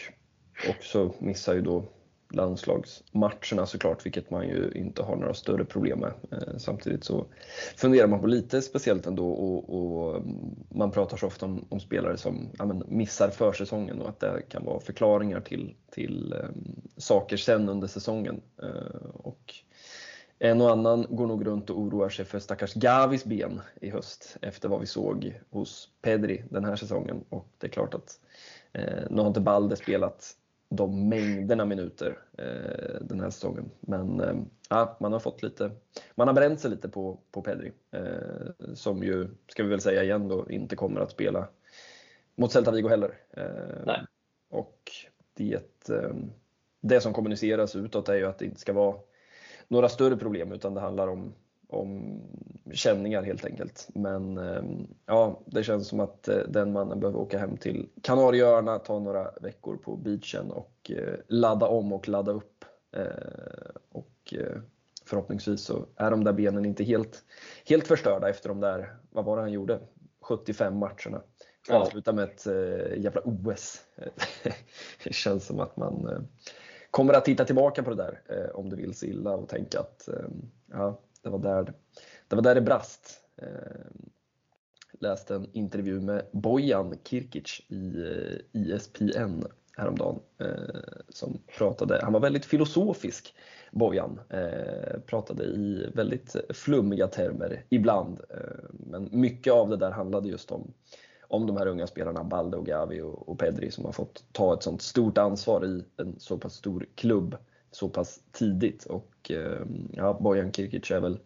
också 0.69 1.13
missar 1.19 1.53
ju 1.53 1.61
då 1.61 1.83
landslagsmatcherna 2.33 3.65
såklart, 3.65 4.05
vilket 4.05 4.29
man 4.29 4.47
ju 4.47 4.71
inte 4.75 5.03
har 5.03 5.15
några 5.15 5.33
större 5.33 5.65
problem 5.65 5.99
med. 5.99 6.13
Eh, 6.31 6.57
samtidigt 6.57 7.03
så 7.03 7.25
funderar 7.77 8.07
man 8.07 8.21
på 8.21 8.27
lite 8.27 8.61
speciellt 8.61 9.07
ändå 9.07 9.31
och, 9.31 9.69
och 9.69 10.23
man 10.69 10.91
pratar 10.91 11.17
så 11.17 11.27
ofta 11.27 11.45
om, 11.45 11.65
om 11.69 11.79
spelare 11.79 12.17
som 12.17 12.49
ja, 12.57 12.81
missar 12.87 13.29
försäsongen 13.29 14.01
och 14.01 14.09
att 14.09 14.19
det 14.19 14.41
kan 14.49 14.65
vara 14.65 14.79
förklaringar 14.79 15.41
till, 15.41 15.75
till 15.91 16.33
um, 16.33 16.81
saker 16.97 17.37
sen 17.37 17.69
under 17.69 17.87
säsongen. 17.87 18.41
Uh, 18.63 19.09
och 19.13 19.53
en 20.39 20.61
och 20.61 20.71
annan 20.71 21.05
går 21.09 21.27
nog 21.27 21.45
runt 21.45 21.69
och 21.69 21.79
oroar 21.79 22.09
sig 22.09 22.25
för 22.25 22.39
stackars 22.39 22.73
Gavis 22.73 23.25
ben 23.25 23.61
i 23.81 23.89
höst 23.89 24.37
efter 24.41 24.69
vad 24.69 24.79
vi 24.79 24.85
såg 24.85 25.39
hos 25.49 25.89
Pedri 26.01 26.43
den 26.49 26.65
här 26.65 26.75
säsongen. 26.75 27.23
Och 27.29 27.47
det 27.57 27.67
är 27.67 27.71
klart 27.71 27.93
att 27.93 28.19
eh, 28.73 29.03
nu 29.09 29.21
har 29.21 29.27
inte 29.27 29.41
Balde 29.41 29.75
spelat 29.75 30.37
de 30.69 31.09
mängderna 31.09 31.65
minuter 31.65 32.19
eh, 32.37 33.01
den 33.01 33.19
här 33.19 33.29
säsongen. 33.29 33.71
Men 33.79 34.19
eh, 34.19 34.35
ja, 34.69 34.97
man 34.99 35.13
har 35.13 35.19
fått 35.19 35.43
lite, 35.43 35.71
man 36.15 36.27
har 36.27 36.35
bränt 36.35 36.59
sig 36.59 36.71
lite 36.71 36.89
på, 36.89 37.19
på 37.31 37.41
Pedri. 37.41 37.71
Eh, 37.91 38.73
som 38.73 39.03
ju, 39.03 39.27
ska 39.47 39.63
vi 39.63 39.69
väl 39.69 39.81
säga 39.81 40.03
igen 40.03 40.27
då, 40.27 40.49
inte 40.49 40.75
kommer 40.75 41.01
att 41.01 41.11
spela 41.11 41.47
mot 42.35 42.51
Celta 42.51 42.71
Vigo 42.71 42.89
heller. 42.89 43.17
Eh. 43.29 43.93
Och 44.49 44.91
det, 45.33 45.89
eh, 45.89 46.15
det 46.81 47.01
som 47.01 47.13
kommuniceras 47.13 47.75
utåt 47.75 48.09
är 48.09 48.15
ju 48.15 48.25
att 48.25 48.39
det 48.39 48.45
inte 48.45 48.59
ska 48.59 48.73
vara 48.73 48.95
några 49.73 49.89
större 49.89 50.17
problem 50.17 50.51
utan 50.51 50.73
det 50.73 50.81
handlar 50.81 51.07
om, 51.07 51.33
om 51.67 52.21
känningar 52.73 53.23
helt 53.23 53.45
enkelt. 53.45 53.87
Men 53.95 54.37
ehm, 54.37 54.87
ja, 55.05 55.41
det 55.45 55.63
känns 55.63 55.87
som 55.87 55.99
att 55.99 56.27
eh, 56.27 56.37
den 56.47 56.71
mannen 56.71 56.99
behöver 56.99 57.19
åka 57.19 57.37
hem 57.37 57.57
till 57.57 57.89
Kanarieöarna, 58.01 58.79
ta 58.79 58.99
några 58.99 59.31
veckor 59.41 59.77
på 59.77 59.95
beachen 59.95 60.51
och 60.51 60.91
eh, 60.95 61.13
ladda 61.27 61.67
om 61.67 61.93
och 61.93 62.07
ladda 62.07 62.31
upp. 62.31 62.65
Eh, 62.95 63.75
och 63.91 64.33
förhoppningsvis 65.05 65.61
så 65.61 65.85
är 65.95 66.11
de 66.11 66.23
där 66.23 66.33
benen 66.33 66.65
inte 66.65 66.83
helt, 66.83 67.23
helt 67.65 67.87
förstörda 67.87 68.29
efter 68.29 68.49
de 68.49 68.59
där, 68.59 68.95
vad 69.09 69.25
var 69.25 69.35
det 69.35 69.41
han 69.41 69.51
gjorde, 69.51 69.79
75 70.21 70.77
matcherna. 70.77 71.21
Avsluta 71.69 72.13
med 72.13 72.23
ett 72.23 72.45
jävla 72.97 73.21
OS. 73.21 73.81
det 75.03 75.13
känns 75.13 75.45
som 75.45 75.59
att 75.59 75.77
man 75.77 76.27
kommer 76.93 77.13
att 77.13 77.25
titta 77.25 77.45
tillbaka 77.45 77.83
på 77.83 77.89
det 77.89 77.95
där 77.95 78.21
eh, 78.29 78.55
om 78.55 78.69
du 78.69 78.75
vill 78.75 78.93
så 78.93 79.05
illa 79.05 79.31
och 79.31 79.49
tänka 79.49 79.79
att 79.79 80.07
eh, 80.07 80.29
ja, 80.71 80.99
det, 81.21 81.29
var 81.29 81.39
där, 81.39 81.73
det 82.27 82.35
var 82.35 82.43
där 82.43 82.55
det 82.55 82.61
brast. 82.61 83.21
Eh, 83.41 83.47
läste 84.99 85.35
en 85.35 85.49
intervju 85.53 86.01
med 86.01 86.25
Bojan 86.31 86.97
Kirkic 87.03 87.61
i 87.67 87.93
ISPN 88.51 89.03
eh, 89.03 89.09
ISPN 89.09 89.43
häromdagen 89.77 90.19
eh, 90.37 90.79
som 91.09 91.37
pratade, 91.57 91.99
han 92.03 92.13
var 92.13 92.19
väldigt 92.19 92.45
filosofisk 92.45 93.35
Bojan, 93.71 94.19
eh, 94.29 94.99
pratade 95.05 95.43
i 95.43 95.91
väldigt 95.93 96.35
flummiga 96.49 97.07
termer 97.07 97.65
ibland 97.69 98.21
eh, 98.29 98.65
men 98.69 99.09
mycket 99.11 99.53
av 99.53 99.69
det 99.69 99.77
där 99.77 99.91
handlade 99.91 100.29
just 100.29 100.51
om 100.51 100.73
om 101.33 101.47
de 101.47 101.57
här 101.57 101.67
unga 101.67 101.87
spelarna, 101.87 102.23
Balde 102.23 102.57
och 102.57 102.65
Gavi 102.65 103.01
och, 103.01 103.29
och 103.29 103.39
Pedri, 103.39 103.71
som 103.71 103.85
har 103.85 103.91
fått 103.91 104.23
ta 104.31 104.53
ett 104.53 104.63
sånt 104.63 104.81
stort 104.81 105.17
ansvar 105.17 105.65
i 105.65 105.83
en 105.97 106.19
så 106.19 106.37
pass 106.37 106.53
stor 106.53 106.85
klubb 106.95 107.37
så 107.71 107.89
pass 107.89 108.19
tidigt. 108.31 108.85
Och 108.85 109.31
eh, 109.31 109.61
ja, 109.91 110.19
Bojan 110.21 110.51
Kirkic 110.51 110.91
är 110.91 110.99
väl 110.99 111.19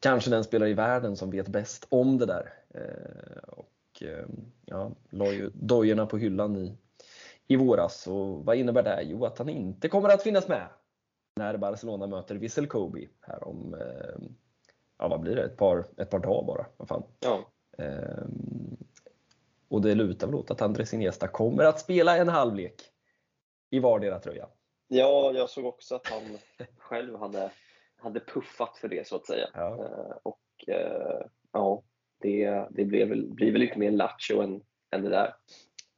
kanske 0.00 0.30
den 0.30 0.44
spelare 0.44 0.70
i 0.70 0.74
världen 0.74 1.16
som 1.16 1.30
vet 1.30 1.48
bäst 1.48 1.86
om 1.88 2.18
det 2.18 2.26
där. 2.26 2.52
Eh, 2.74 3.42
och 3.48 4.02
eh, 4.02 4.26
ja, 4.64 4.90
la 5.10 5.32
ju 5.32 5.50
dojorna 5.54 6.06
på 6.06 6.18
hyllan 6.18 6.56
i, 6.56 6.76
i 7.46 7.56
våras. 7.56 8.06
Och 8.06 8.44
vad 8.44 8.56
innebär 8.56 8.82
det? 8.82 9.02
Jo, 9.02 9.24
att 9.24 9.38
han 9.38 9.48
inte 9.48 9.88
kommer 9.88 10.08
att 10.08 10.22
finnas 10.22 10.48
med 10.48 10.66
när 11.36 11.56
Barcelona 11.56 12.06
möter 12.06 12.34
Vissel 12.34 12.66
Kobe 12.66 13.06
här 13.20 13.48
om, 13.48 13.76
ja 14.98 15.08
vad 15.08 15.20
blir 15.20 15.36
det, 15.36 15.44
ett 15.44 15.56
par, 15.56 15.84
ett 15.96 16.10
par 16.10 16.18
dagar 16.18 16.46
bara. 16.46 16.66
Vad 16.76 16.88
fan. 16.88 17.02
Ja. 17.20 17.44
Och 19.74 19.82
det 19.82 19.94
lutar 19.94 20.26
väl 20.26 20.36
åt 20.36 20.50
att 20.50 20.62
Andres 20.62 20.94
Iniesta 20.94 21.28
kommer 21.28 21.64
att 21.64 21.80
spela 21.80 22.16
en 22.16 22.28
halvlek 22.28 22.74
i 23.70 23.78
vardera 23.78 24.18
tröja. 24.18 24.48
Ja, 24.88 25.32
jag 25.34 25.50
såg 25.50 25.66
också 25.66 25.94
att 25.94 26.06
han 26.06 26.22
själv 26.78 27.16
hade, 27.16 27.50
hade 27.96 28.20
puffat 28.20 28.76
för 28.76 28.88
det 28.88 29.06
så 29.06 29.16
att 29.16 29.26
säga. 29.26 29.48
Ja. 29.54 29.74
Ehm, 29.74 30.18
och 30.22 30.40
eh, 30.66 31.26
ja, 31.52 31.82
det, 32.20 32.66
det 32.70 32.84
blir, 32.84 33.06
väl, 33.06 33.34
blir 33.34 33.52
väl 33.52 33.60
lite 33.60 33.78
mer 33.78 33.90
lattjo 33.90 34.42
än, 34.42 34.60
än 34.94 35.02
det 35.02 35.10
där. 35.10 35.34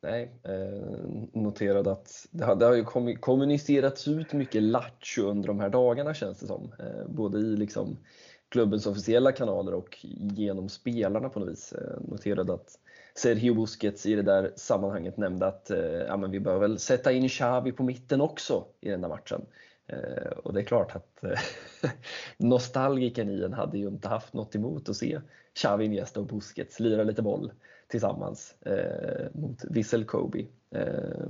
Nej, 0.02 0.40
eh, 0.44 1.08
noterade 1.32 1.92
att 1.92 2.26
det 2.30 2.44
har, 2.44 2.56
det 2.56 2.66
har 2.66 2.74
ju 2.74 2.84
kommunicerats 3.16 4.08
ut 4.08 4.32
mycket 4.32 4.62
lattjo 4.62 5.22
under 5.22 5.46
de 5.46 5.60
här 5.60 5.68
dagarna 5.68 6.14
känns 6.14 6.40
det 6.40 6.46
som. 6.46 6.72
Eh, 6.78 7.08
både 7.08 7.38
i 7.38 7.56
liksom 7.56 7.98
klubbens 8.48 8.86
officiella 8.86 9.32
kanaler 9.32 9.74
och 9.74 9.98
genom 10.36 10.68
spelarna 10.68 11.28
på 11.28 11.40
något 11.40 11.48
vis. 11.48 11.72
Eh, 11.72 12.00
noterade 12.00 12.54
att 12.54 12.78
Sergio 13.18 13.54
Busquets 13.54 14.06
i 14.06 14.14
det 14.14 14.22
där 14.22 14.52
sammanhanget 14.56 15.16
nämnde 15.16 15.46
att 15.46 15.70
eh, 15.70 15.78
ja, 15.78 16.16
men 16.16 16.30
vi 16.30 16.40
bör 16.40 16.58
väl 16.58 16.78
sätta 16.78 17.12
in 17.12 17.28
Xavi 17.28 17.72
på 17.72 17.82
mitten 17.82 18.20
också 18.20 18.64
i 18.80 18.90
den 18.90 19.00
där 19.00 19.08
matchen. 19.08 19.46
Eh, 19.86 20.30
och 20.44 20.54
det 20.54 20.60
är 20.60 20.64
klart 20.64 20.96
att 20.96 21.24
eh, 21.24 21.38
nostalgikern 22.36 23.30
i 23.30 23.42
en 23.42 23.52
hade 23.52 23.78
ju 23.78 23.88
inte 23.88 24.08
haft 24.08 24.32
något 24.32 24.54
emot 24.54 24.88
att 24.88 24.96
se 24.96 25.20
Xavi, 25.54 25.84
Iniesta 25.84 26.20
och 26.20 26.26
Busquets 26.26 26.80
lira 26.80 27.02
lite 27.02 27.22
boll 27.22 27.52
tillsammans 27.88 28.54
eh, 28.60 29.26
mot 29.32 29.64
Vissel 29.64 30.04
Kobe. 30.04 30.46
Eh, 30.70 31.26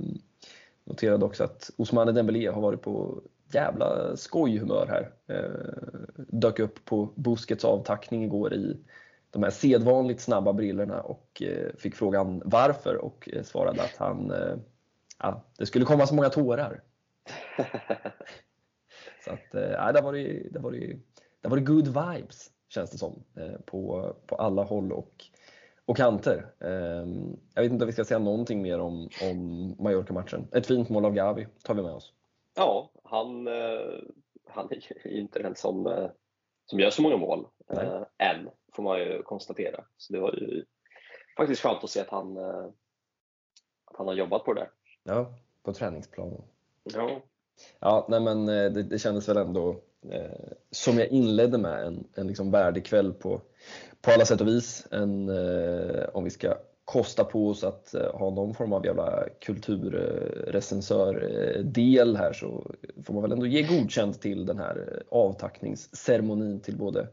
noterade 0.83 1.25
också 1.25 1.43
att 1.43 1.71
Ousmane 1.77 2.11
Dembélé 2.11 2.47
har 2.47 2.61
varit 2.61 2.81
på 2.81 3.21
jävla 3.51 4.15
skojhumör 4.15 4.87
här. 4.87 5.11
Eh, 5.27 6.17
dök 6.27 6.59
upp 6.59 6.85
på 6.85 7.09
Busquets 7.15 7.65
avtackning 7.65 8.23
igår 8.23 8.53
i 8.53 8.77
de 9.37 9.43
här 9.43 9.51
sedvanligt 9.51 10.21
snabba 10.21 10.53
brillorna 10.53 11.01
och 11.01 11.41
eh, 11.41 11.75
fick 11.77 11.95
frågan 11.95 12.41
varför 12.45 12.95
och 12.95 13.29
eh, 13.33 13.43
svarade 13.43 13.81
att 13.81 13.95
han, 13.97 14.31
eh, 14.31 14.55
ja, 15.19 15.43
det 15.57 15.65
skulle 15.65 15.85
komma 15.85 16.07
så 16.07 16.15
många 16.15 16.29
tårar. 16.29 16.83
så 19.25 19.31
att, 19.31 19.55
eh, 19.55 19.93
det 19.93 20.01
var 20.01 20.13
det, 20.13 20.47
det, 20.51 20.59
var 20.59 20.71
det, 20.71 20.97
det 21.41 21.49
var 21.49 21.57
det 21.57 21.63
good 21.63 21.87
vibes 21.87 22.51
känns 22.69 22.91
det 22.91 22.97
som 22.97 23.23
på, 23.65 24.13
på 24.27 24.35
alla 24.35 24.63
håll 24.63 24.91
och, 24.91 25.25
och 25.85 25.97
kanter. 25.97 26.53
Ehm, 26.59 27.37
jag 27.53 27.61
vet 27.61 27.71
inte 27.71 27.83
om 27.83 27.87
vi 27.87 27.93
ska 27.93 28.05
säga 28.05 28.19
någonting 28.19 28.61
mer 28.61 28.79
om, 28.79 29.09
om 29.23 29.75
Mallorca-matchen. 29.79 30.47
Ett 30.51 30.67
fint 30.67 30.89
mål 30.89 31.05
av 31.05 31.13
Gavi 31.13 31.47
tar 31.63 31.73
vi 31.73 31.81
med 31.81 31.91
oss. 31.91 32.13
Ja, 32.55 32.91
han, 33.03 33.47
han 34.47 34.67
är 34.71 35.07
ju 35.07 35.19
inte 35.19 35.39
den 35.39 35.55
som, 35.55 36.09
som 36.67 36.79
gör 36.79 36.89
så 36.89 37.01
många 37.01 37.17
mål 37.17 37.47
eh, 37.69 38.01
än, 38.17 38.49
får 38.73 38.83
man 38.83 38.99
ju 38.99 39.23
konstatera. 39.23 39.83
Så 39.97 40.13
det 40.13 40.19
var 40.19 40.31
ju 40.31 40.65
faktiskt 41.37 41.61
skönt 41.61 41.83
att 41.83 41.89
se 41.89 41.99
att 41.99 42.09
han, 42.09 42.37
eh, 42.37 42.65
att 43.85 43.97
han 43.97 44.07
har 44.07 44.13
jobbat 44.13 44.43
på 44.43 44.53
det 44.53 44.61
där. 44.61 44.69
Ja, 45.03 45.33
på 45.63 45.73
träningsplanen. 45.73 46.41
Ja. 46.83 47.21
Ja, 47.79 48.05
nej 48.09 48.19
men 48.19 48.49
eh, 48.49 48.71
det, 48.71 48.83
det 48.83 48.99
kändes 48.99 49.29
väl 49.29 49.37
ändå, 49.37 49.81
eh, 50.11 50.51
som 50.71 50.97
jag 50.97 51.07
inledde 51.07 51.57
med, 51.57 51.87
en, 51.87 52.07
en 52.15 52.27
liksom 52.27 52.51
värdig 52.51 52.85
kväll 52.85 53.13
på, 53.13 53.41
på 54.01 54.11
alla 54.11 54.25
sätt 54.25 54.41
och 54.41 54.47
vis. 54.47 54.87
En, 54.91 55.29
eh, 55.29 56.03
om 56.13 56.23
vi 56.23 56.29
ska 56.29 56.55
kosta 56.87 57.23
på 57.23 57.49
oss 57.49 57.63
att 57.63 57.93
eh, 57.93 58.11
ha 58.13 58.29
någon 58.29 58.53
form 58.53 58.73
av 58.73 58.85
jävla 58.85 59.23
kulturrecensör-del 59.45 62.17
här 62.17 62.33
så 62.33 62.71
får 63.05 63.13
man 63.13 63.23
väl 63.23 63.31
ändå 63.31 63.45
ge 63.45 63.61
godkänt 63.61 64.21
till 64.21 64.45
den 64.45 64.57
här 64.57 64.87
eh, 64.91 64.97
avtackningsceremonin 65.17 66.59
till 66.59 66.77
både 66.77 67.07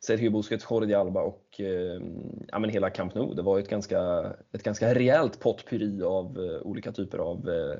Sergio 0.00 0.30
Busquets, 0.30 0.66
Jordi 0.70 0.94
Alba 0.94 1.22
och 1.22 1.60
eh, 1.60 2.00
ja, 2.48 2.58
men 2.58 2.70
hela 2.70 2.90
Camp 2.90 3.14
Nou. 3.14 3.34
Det 3.34 3.42
var 3.42 3.58
ett 3.58 3.68
ganska, 3.68 4.32
ett 4.52 4.62
ganska 4.62 4.94
rejält 4.94 5.40
potpurri 5.40 6.02
av 6.02 6.38
eh, 6.38 6.60
olika 6.62 6.92
typer 6.92 7.18
av 7.18 7.48
eh, 7.48 7.78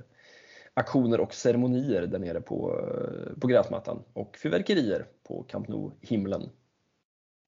aktioner 0.75 1.21
och 1.21 1.35
ceremonier 1.35 2.07
där 2.07 2.19
nere 2.19 2.41
på, 2.41 2.79
eh, 2.79 3.33
på 3.41 3.47
gräsmattan 3.47 4.03
och 4.13 4.37
fyrverkerier 4.43 5.07
på 5.29 5.43
Camp 5.43 5.69
Nou-himlen. 5.69 6.51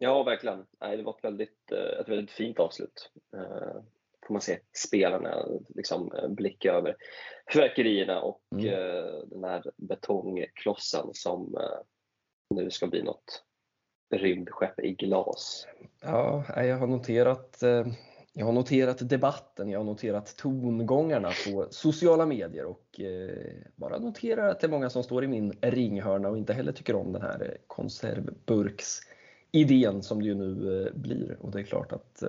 Ja, 0.03 0.23
verkligen. 0.23 0.67
Nej, 0.81 0.97
det 0.97 1.03
var 1.03 1.13
ett 1.19 1.25
väldigt, 1.25 1.73
ett 2.01 2.09
väldigt 2.09 2.31
fint 2.31 2.59
avslut. 2.59 3.11
Får 4.27 4.35
man 4.35 4.41
se 4.41 4.59
spelarna 4.73 5.47
liksom 5.69 6.13
blicka 6.29 6.73
över 6.73 6.97
fyrverkerierna 7.53 8.21
och 8.21 8.43
mm. 8.53 9.29
den 9.31 9.45
här 9.45 9.63
betongklossen 9.77 11.11
som 11.13 11.59
nu 12.55 12.71
ska 12.71 12.87
bli 12.87 13.03
något 13.03 13.45
rymdskepp 14.13 14.81
i 14.81 14.93
glas. 14.93 15.67
Ja, 16.03 16.45
jag 16.57 16.77
har 16.77 16.87
noterat 16.87 17.63
eh, 17.63 17.87
jag 18.33 18.47
har 18.47 18.53
noterat 18.53 19.09
debatten, 19.09 19.71
jag 19.71 19.79
har 19.79 19.85
noterat 19.85 20.37
tongångarna 20.37 21.31
på 21.47 21.67
sociala 21.71 22.27
medier 22.27 22.65
och 22.65 23.01
eh, 23.01 23.55
bara 23.77 23.99
noterar 23.99 24.49
att 24.49 24.61
det 24.61 24.67
är 24.67 24.71
många 24.71 24.91
som 24.91 25.03
står 25.03 25.25
i 25.25 25.29
min 25.29 25.53
ringhörna 25.61 26.29
och 26.29 26.39
inte 26.39 26.53
heller 26.53 26.73
tycker 26.73 26.97
om 26.97 27.13
den 27.13 27.23
här 27.23 27.59
konservburksidén 29.53 30.03
som 30.03 30.23
det 30.23 30.29
ju 30.29 30.35
nu 30.35 30.83
eh, 30.87 30.93
blir. 30.95 31.37
Och 31.41 31.51
det 31.51 31.61
är 31.61 31.65
klart 31.65 31.93
att 31.93 32.23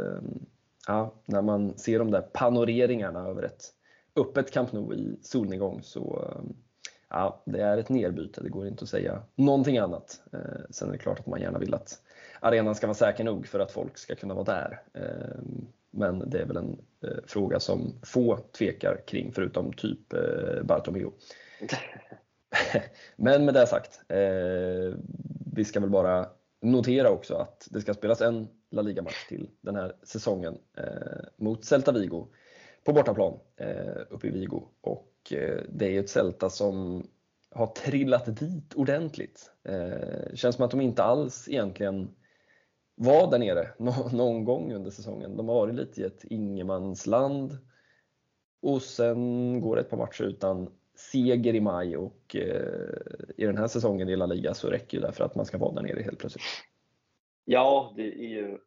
ja, 0.87 1.13
när 1.25 1.41
man 1.41 1.77
ser 1.77 1.99
de 1.99 2.11
där 2.11 2.21
panoreringarna 2.21 3.27
över 3.27 3.43
ett 3.43 3.73
öppet 4.15 4.51
Camp 4.51 4.71
Nou 4.71 4.93
i 4.93 5.17
solnedgång 5.21 5.83
så 5.83 6.33
ja, 7.13 7.41
det 7.45 7.61
är 7.61 7.77
ett 7.77 7.89
nerbyte, 7.89 8.41
det 8.43 8.49
går 8.49 8.67
inte 8.67 8.83
att 8.83 8.89
säga 8.89 9.21
någonting 9.35 9.77
annat. 9.77 10.21
Eh, 10.33 10.39
sen 10.69 10.87
är 10.87 10.91
det 10.91 10.97
klart 10.97 11.19
att 11.19 11.27
man 11.27 11.41
gärna 11.41 11.59
vill 11.59 11.73
att 11.73 12.01
arenan 12.39 12.75
ska 12.75 12.87
vara 12.87 12.95
säker 12.95 13.23
nog 13.23 13.47
för 13.47 13.59
att 13.59 13.71
folk 13.71 13.97
ska 13.97 14.15
kunna 14.15 14.33
vara 14.33 14.45
där. 14.45 14.81
Eh, 14.93 15.41
men 15.91 16.29
det 16.29 16.39
är 16.39 16.45
väl 16.45 16.57
en 16.57 16.81
eh, 17.03 17.23
fråga 17.27 17.59
som 17.59 17.93
få 18.03 18.39
tvekar 18.57 19.01
kring 19.07 19.31
förutom 19.31 19.73
typ 19.73 20.13
Bartomeu. 20.63 21.09
Men 23.15 23.45
med 23.45 23.53
det 23.53 23.67
sagt, 23.67 23.99
vi 25.55 25.65
ska 25.65 25.79
väl 25.79 25.89
bara 25.89 26.29
notera 26.63 27.09
också 27.09 27.35
att 27.35 27.67
det 27.71 27.81
ska 27.81 27.93
spelas 27.93 28.21
en 28.21 28.47
La 28.71 28.81
Liga-match 28.81 29.27
till 29.29 29.49
den 29.61 29.75
här 29.75 29.95
säsongen 30.03 30.57
eh, 30.77 31.25
mot 31.37 31.65
Celta 31.65 31.91
Vigo 31.91 32.27
på 32.83 32.93
bortaplan 32.93 33.39
eh, 33.55 34.01
uppe 34.09 34.27
i 34.27 34.31
Vigo. 34.31 34.67
Och 34.81 35.09
Eh, 35.31 35.63
det 35.69 35.85
är 35.85 35.89
ju 35.89 35.99
ett 35.99 36.09
Celta 36.09 36.49
som 36.49 37.07
har 37.51 37.67
trillat 37.67 38.37
dit 38.37 38.73
ordentligt. 38.73 39.51
Eh, 39.63 40.35
känns 40.35 40.55
som 40.55 40.65
att 40.65 40.71
de 40.71 40.81
inte 40.81 41.03
alls 41.03 41.49
egentligen 41.49 42.15
var 42.95 43.31
där 43.31 43.39
nere 43.39 43.69
någon 44.11 44.45
gång 44.45 44.73
under 44.73 44.91
säsongen. 44.91 45.37
De 45.37 45.47
har 45.47 45.55
varit 45.55 45.75
lite 45.75 46.01
i 46.01 46.03
ett 46.03 46.23
ingenmansland 46.23 47.57
och 48.61 48.81
sen 48.81 49.61
går 49.61 49.75
det 49.75 49.81
ett 49.81 49.89
par 49.89 49.97
matcher 49.97 50.23
utan 50.23 50.69
seger 51.11 51.55
i 51.55 51.59
maj 51.59 51.97
och 51.97 52.35
eh, 52.35 53.33
i 53.37 53.45
den 53.45 53.57
här 53.57 53.67
säsongen 53.67 54.09
i 54.09 54.15
La 54.15 54.25
Liga 54.25 54.53
så 54.53 54.69
räcker 54.69 55.01
det 55.01 55.11
för 55.11 55.23
att 55.23 55.35
man 55.35 55.45
ska 55.45 55.57
vara 55.57 55.73
där 55.73 55.81
nere 55.81 56.01
helt 56.01 56.19
plötsligt. 56.19 56.43
Ja, 57.45 57.93
det 57.95 58.07
är 58.07 58.29
ju 58.29 58.57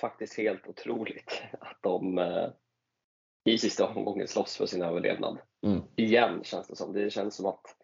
faktiskt 0.00 0.36
helt 0.36 0.66
otroligt 0.66 1.42
att 1.60 1.78
de 1.82 2.20
i 3.44 3.58
sista 3.58 3.88
omgången 3.88 4.28
slåss 4.28 4.56
för 4.56 4.66
sin 4.66 4.82
överlevnad. 4.82 5.38
Mm. 5.66 5.80
Igen 5.96 6.44
känns 6.44 6.68
det 6.68 6.76
som. 6.76 6.92
Det 6.92 7.10
känns 7.10 7.36
som 7.36 7.46
att 7.46 7.76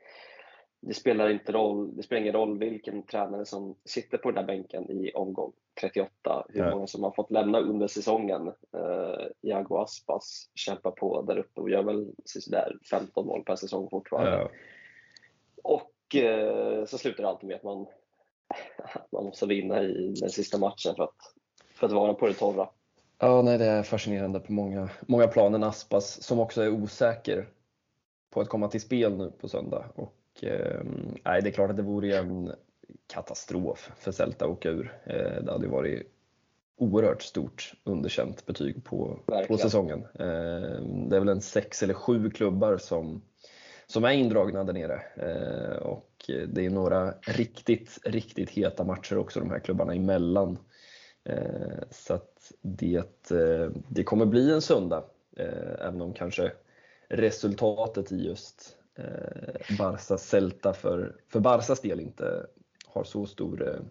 det 0.81 0.95
spelar, 0.95 1.31
inte 1.31 1.53
roll, 1.53 1.97
det 1.97 2.03
spelar 2.03 2.23
ingen 2.23 2.35
roll 2.35 2.59
vilken 2.59 3.03
tränare 3.03 3.45
som 3.45 3.75
sitter 3.85 4.19
på 4.19 4.31
den 4.31 4.47
där 4.47 4.55
bänken 4.55 4.91
i 4.91 5.12
omgång 5.14 5.53
38, 5.81 6.47
hur 6.49 6.61
ja. 6.61 6.71
många 6.71 6.87
som 6.87 7.03
har 7.03 7.11
fått 7.11 7.31
lämna 7.31 7.61
under 7.61 7.87
säsongen. 7.87 8.47
Uh, 8.49 9.27
Iago 9.43 9.77
Aspas 9.77 10.51
kämpar 10.55 10.91
på 10.91 11.23
där 11.23 11.38
uppe 11.38 11.61
och 11.61 11.71
gör 11.71 11.83
väl 11.83 12.07
där 12.51 12.79
15 12.91 13.27
mål 13.27 13.45
per 13.45 13.57
säsong 13.57 13.88
fortfarande. 13.91 14.31
Ja. 14.31 14.51
Och 15.62 15.93
uh, 16.14 16.85
så 16.85 16.99
slutar 16.99 17.23
det 17.23 17.29
alltid 17.29 17.49
med 17.49 17.57
att 17.57 17.62
man, 17.62 17.87
att 18.95 19.07
man 19.12 19.25
måste 19.25 19.47
vinna 19.47 19.83
i 19.83 20.14
den 20.21 20.31
sista 20.31 20.59
matchen 20.59 20.95
för 20.97 21.03
att, 21.03 21.35
för 21.75 21.87
att 21.87 21.93
vara 21.93 22.14
på 22.14 22.27
det 22.27 22.35
torra. 22.35 22.69
Ja, 23.19 23.43
nej, 23.43 23.59
det 23.59 23.64
är 23.64 23.83
fascinerande 23.83 24.41
på 24.41 24.53
många, 24.53 24.88
många 25.01 25.27
plan. 25.27 25.55
En 25.55 25.64
Aspas 25.64 26.23
som 26.23 26.41
också 26.41 26.62
är 26.62 26.71
osäker 26.71 27.49
på 28.31 28.41
att 28.41 28.49
komma 28.49 28.69
till 28.69 28.81
spel 28.81 29.17
nu 29.17 29.31
på 29.31 29.49
söndag. 29.49 29.85
Och, 29.95 30.03
eh, 30.03 30.09
nej, 30.42 31.42
det 31.42 31.48
är 31.48 31.51
klart 31.51 31.70
att 31.70 31.77
det 31.77 31.83
vore 31.83 32.16
en 32.16 32.53
katastrof 33.07 33.90
för 33.96 34.12
Celta 34.12 34.44
att 34.44 34.51
åka 34.51 34.68
ur. 34.68 34.98
Eh, 35.05 35.42
det 35.42 35.53
hade 35.53 35.68
varit 35.68 36.12
oerhört 36.77 37.22
stort 37.22 37.72
underkänt 37.85 38.46
betyg 38.46 38.85
på, 38.85 39.20
på 39.48 39.59
säsongen. 39.59 39.98
Eh, 40.14 40.83
det 41.09 41.16
är 41.16 41.20
väl 41.20 41.29
en 41.29 41.40
sex 41.40 41.83
eller 41.83 41.94
sju 41.94 42.31
klubbar 42.31 42.77
som, 42.77 43.22
som 43.87 44.05
är 44.05 44.12
indragna 44.12 44.64
där 44.64 44.72
nere. 44.72 45.03
Eh, 45.16 45.77
och 45.77 46.31
det 46.48 46.66
är 46.66 46.70
några 46.70 47.14
riktigt, 47.20 47.98
riktigt 48.05 48.51
heta 48.51 48.85
matcher 48.85 49.18
också 49.18 49.40
de 49.40 49.51
här 49.51 49.59
klubbarna 49.59 49.94
emellan. 49.94 50.59
Eh, 51.24 51.83
så 51.90 52.14
att 52.14 52.53
det, 52.61 53.31
eh, 53.31 53.70
det 53.88 54.05
kommer 54.05 54.27
bli 54.27 54.51
en 54.51 54.62
söndag, 54.62 55.05
även 55.79 56.01
om 56.01 56.12
kanske 56.14 56.53
resultatet 57.09 58.12
i 58.12 58.27
just 58.27 58.78
Barca-Celta 59.78 60.72
för, 60.72 61.16
för 61.28 61.40
Barcas 61.40 61.80
del 61.80 62.00
inte 62.00 62.46
har 62.87 63.04
så 63.04 63.26
stor, 63.26 63.82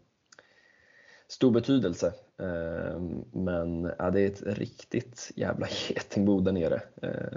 stor 1.27 1.51
betydelse. 1.51 2.13
Men 3.31 3.91
ja, 3.99 4.11
det 4.11 4.21
är 4.21 4.27
ett 4.27 4.41
riktigt 4.41 5.31
jävla 5.35 5.67
getingbo 5.89 6.39
där 6.39 6.51
nere. 6.51 6.81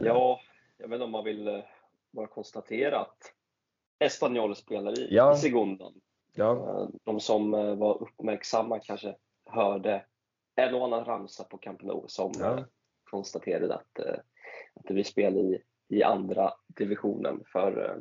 Ja, 0.02 0.40
jag 0.78 0.88
vet 0.88 0.94
inte 0.96 1.04
om 1.04 1.10
man 1.10 1.24
vill 1.24 1.62
bara 2.10 2.26
konstatera 2.26 3.00
att 3.00 3.32
Espanyol 3.98 4.56
spelar 4.56 4.98
i, 4.98 5.08
ja. 5.10 5.34
i 5.34 5.36
Segundan. 5.36 6.00
Ja. 6.34 6.88
De 7.04 7.20
som 7.20 7.50
var 7.78 8.02
uppmärksamma 8.02 8.78
kanske 8.78 9.16
hörde 9.44 10.04
en 10.56 10.74
och 10.74 10.84
annan 10.84 11.04
ramsa 11.04 11.44
på 11.44 11.58
Camp 11.58 11.82
Nou 11.82 12.04
som 12.08 12.32
ja. 12.38 12.58
Eh, 12.58 12.64
konstaterade 13.04 13.74
att, 13.74 13.98
eh, 13.98 14.18
att 14.74 14.84
det 14.84 14.94
blir 14.94 15.04
spel 15.04 15.36
i, 15.36 15.62
i 15.90 16.02
andra 16.02 16.52
divisionen 16.66 17.44
för, 17.52 17.84
eh, 17.84 17.96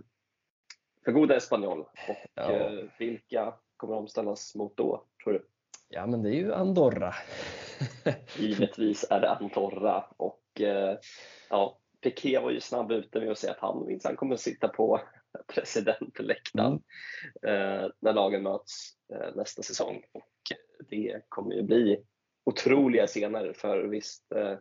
för 1.06 1.12
goda 1.12 1.36
Espanyol. 1.36 1.80
Och 1.80 2.17
ja. 2.34 2.71
vilka 2.99 3.54
kommer 3.78 3.95
de 3.95 4.08
ställas 4.08 4.56
mot 4.56 4.78
då, 4.78 5.06
tror 5.23 5.34
du? 5.34 5.45
Ja, 5.89 6.08
men 6.08 6.23
det 6.23 6.30
är 6.30 6.36
ju 6.36 6.54
Andorra. 6.54 7.13
Givetvis 8.38 9.06
är 9.10 9.19
det 9.19 9.30
Andorra 9.30 10.06
och 10.17 10.62
ja, 11.49 11.80
Piqué 12.02 12.39
var 12.39 12.52
ju 12.52 12.60
snabb 12.60 12.91
ute 12.91 13.19
med 13.19 13.32
att 13.32 13.38
säga 13.38 13.54
att 13.54 13.60
han 13.60 13.86
minsann 13.86 14.15
kommer 14.15 14.34
att 14.34 14.39
sitta 14.39 14.67
på 14.67 15.02
presidentläktaren 15.47 16.82
mm. 17.41 17.91
när 17.99 18.13
lagen 18.13 18.43
möts 18.43 18.91
nästa 19.36 19.63
säsong. 19.63 20.04
Och 20.12 20.32
det 20.89 21.21
kommer 21.30 21.56
ju 21.56 21.63
bli 21.63 22.04
otroliga 22.43 23.08
scener 23.08 23.54
för 23.54 23.84
visst 23.84 24.32
eh, 24.32 24.58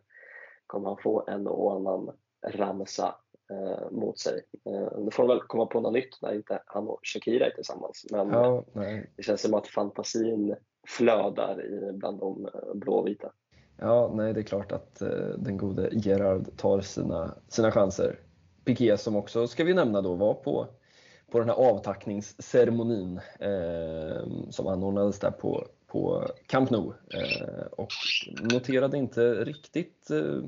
kommer 0.66 0.88
han 0.88 0.98
få 1.02 1.24
en 1.28 1.46
och 1.46 1.76
annan 1.76 2.16
ramsa 2.46 3.14
eh, 3.50 3.90
mot 3.90 4.18
sig. 4.18 4.42
Eh, 4.64 4.98
nu 4.98 5.10
får 5.10 5.28
väl 5.28 5.40
komma 5.40 5.66
på 5.66 5.80
något 5.80 5.92
nytt 5.92 6.22
när 6.22 6.34
inte 6.34 6.62
han 6.66 6.88
och 6.88 7.00
Shakira 7.02 7.46
är 7.46 7.50
tillsammans. 7.50 8.06
Men 8.10 8.28
ja, 8.30 8.64
det 9.16 9.22
känns 9.22 9.40
som 9.40 9.54
att 9.54 9.68
fantasin 9.68 10.56
flödar 10.86 11.64
i, 11.64 11.92
bland 11.92 12.20
de 12.20 12.46
eh, 12.46 12.74
blåvita. 12.74 13.32
Ja, 13.76 14.12
nej 14.14 14.32
det 14.32 14.40
är 14.40 14.44
klart 14.44 14.72
att 14.72 15.02
eh, 15.02 15.28
den 15.38 15.56
gode 15.56 15.90
Gerard 15.92 16.56
tar 16.56 16.80
sina, 16.80 17.34
sina 17.48 17.70
chanser. 17.70 18.20
Piqué 18.64 18.96
som 18.96 19.16
också, 19.16 19.46
ska 19.46 19.64
vi 19.64 19.74
nämna 19.74 20.02
då, 20.02 20.14
var 20.14 20.34
på 20.34 20.66
på 21.30 21.38
den 21.38 21.48
här 21.48 21.56
avtackningsceremonin 21.56 23.20
eh, 23.40 24.50
som 24.50 24.66
anordnades 24.66 25.18
där 25.18 25.30
på, 25.30 25.66
på 25.86 26.28
Camp 26.46 26.70
Nou 26.70 26.92
eh, 27.14 27.66
och 27.72 27.88
noterade 28.52 28.98
inte 28.98 29.44
riktigt, 29.44 30.10
eh, 30.10 30.42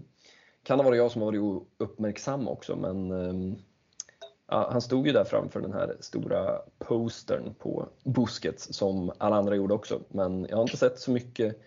kan 0.62 0.78
ha 0.78 0.84
varit 0.84 0.98
jag 0.98 1.10
som 1.10 1.22
har 1.22 1.32
varit 1.32 1.62
uppmärksam 1.78 2.48
också, 2.48 2.76
men 2.76 3.10
ehm, 3.10 3.56
Ja, 4.50 4.68
han 4.72 4.80
stod 4.80 5.06
ju 5.06 5.12
där 5.12 5.24
framför 5.24 5.60
den 5.60 5.72
här 5.72 5.96
stora 6.00 6.58
postern 6.78 7.54
på 7.58 7.88
Busquets 8.04 8.74
som 8.74 9.12
alla 9.18 9.36
andra 9.36 9.56
gjorde 9.56 9.74
också. 9.74 10.00
Men 10.08 10.46
jag 10.48 10.56
har 10.56 10.62
inte 10.62 10.76
sett 10.76 10.98
så 10.98 11.10
mycket 11.10 11.60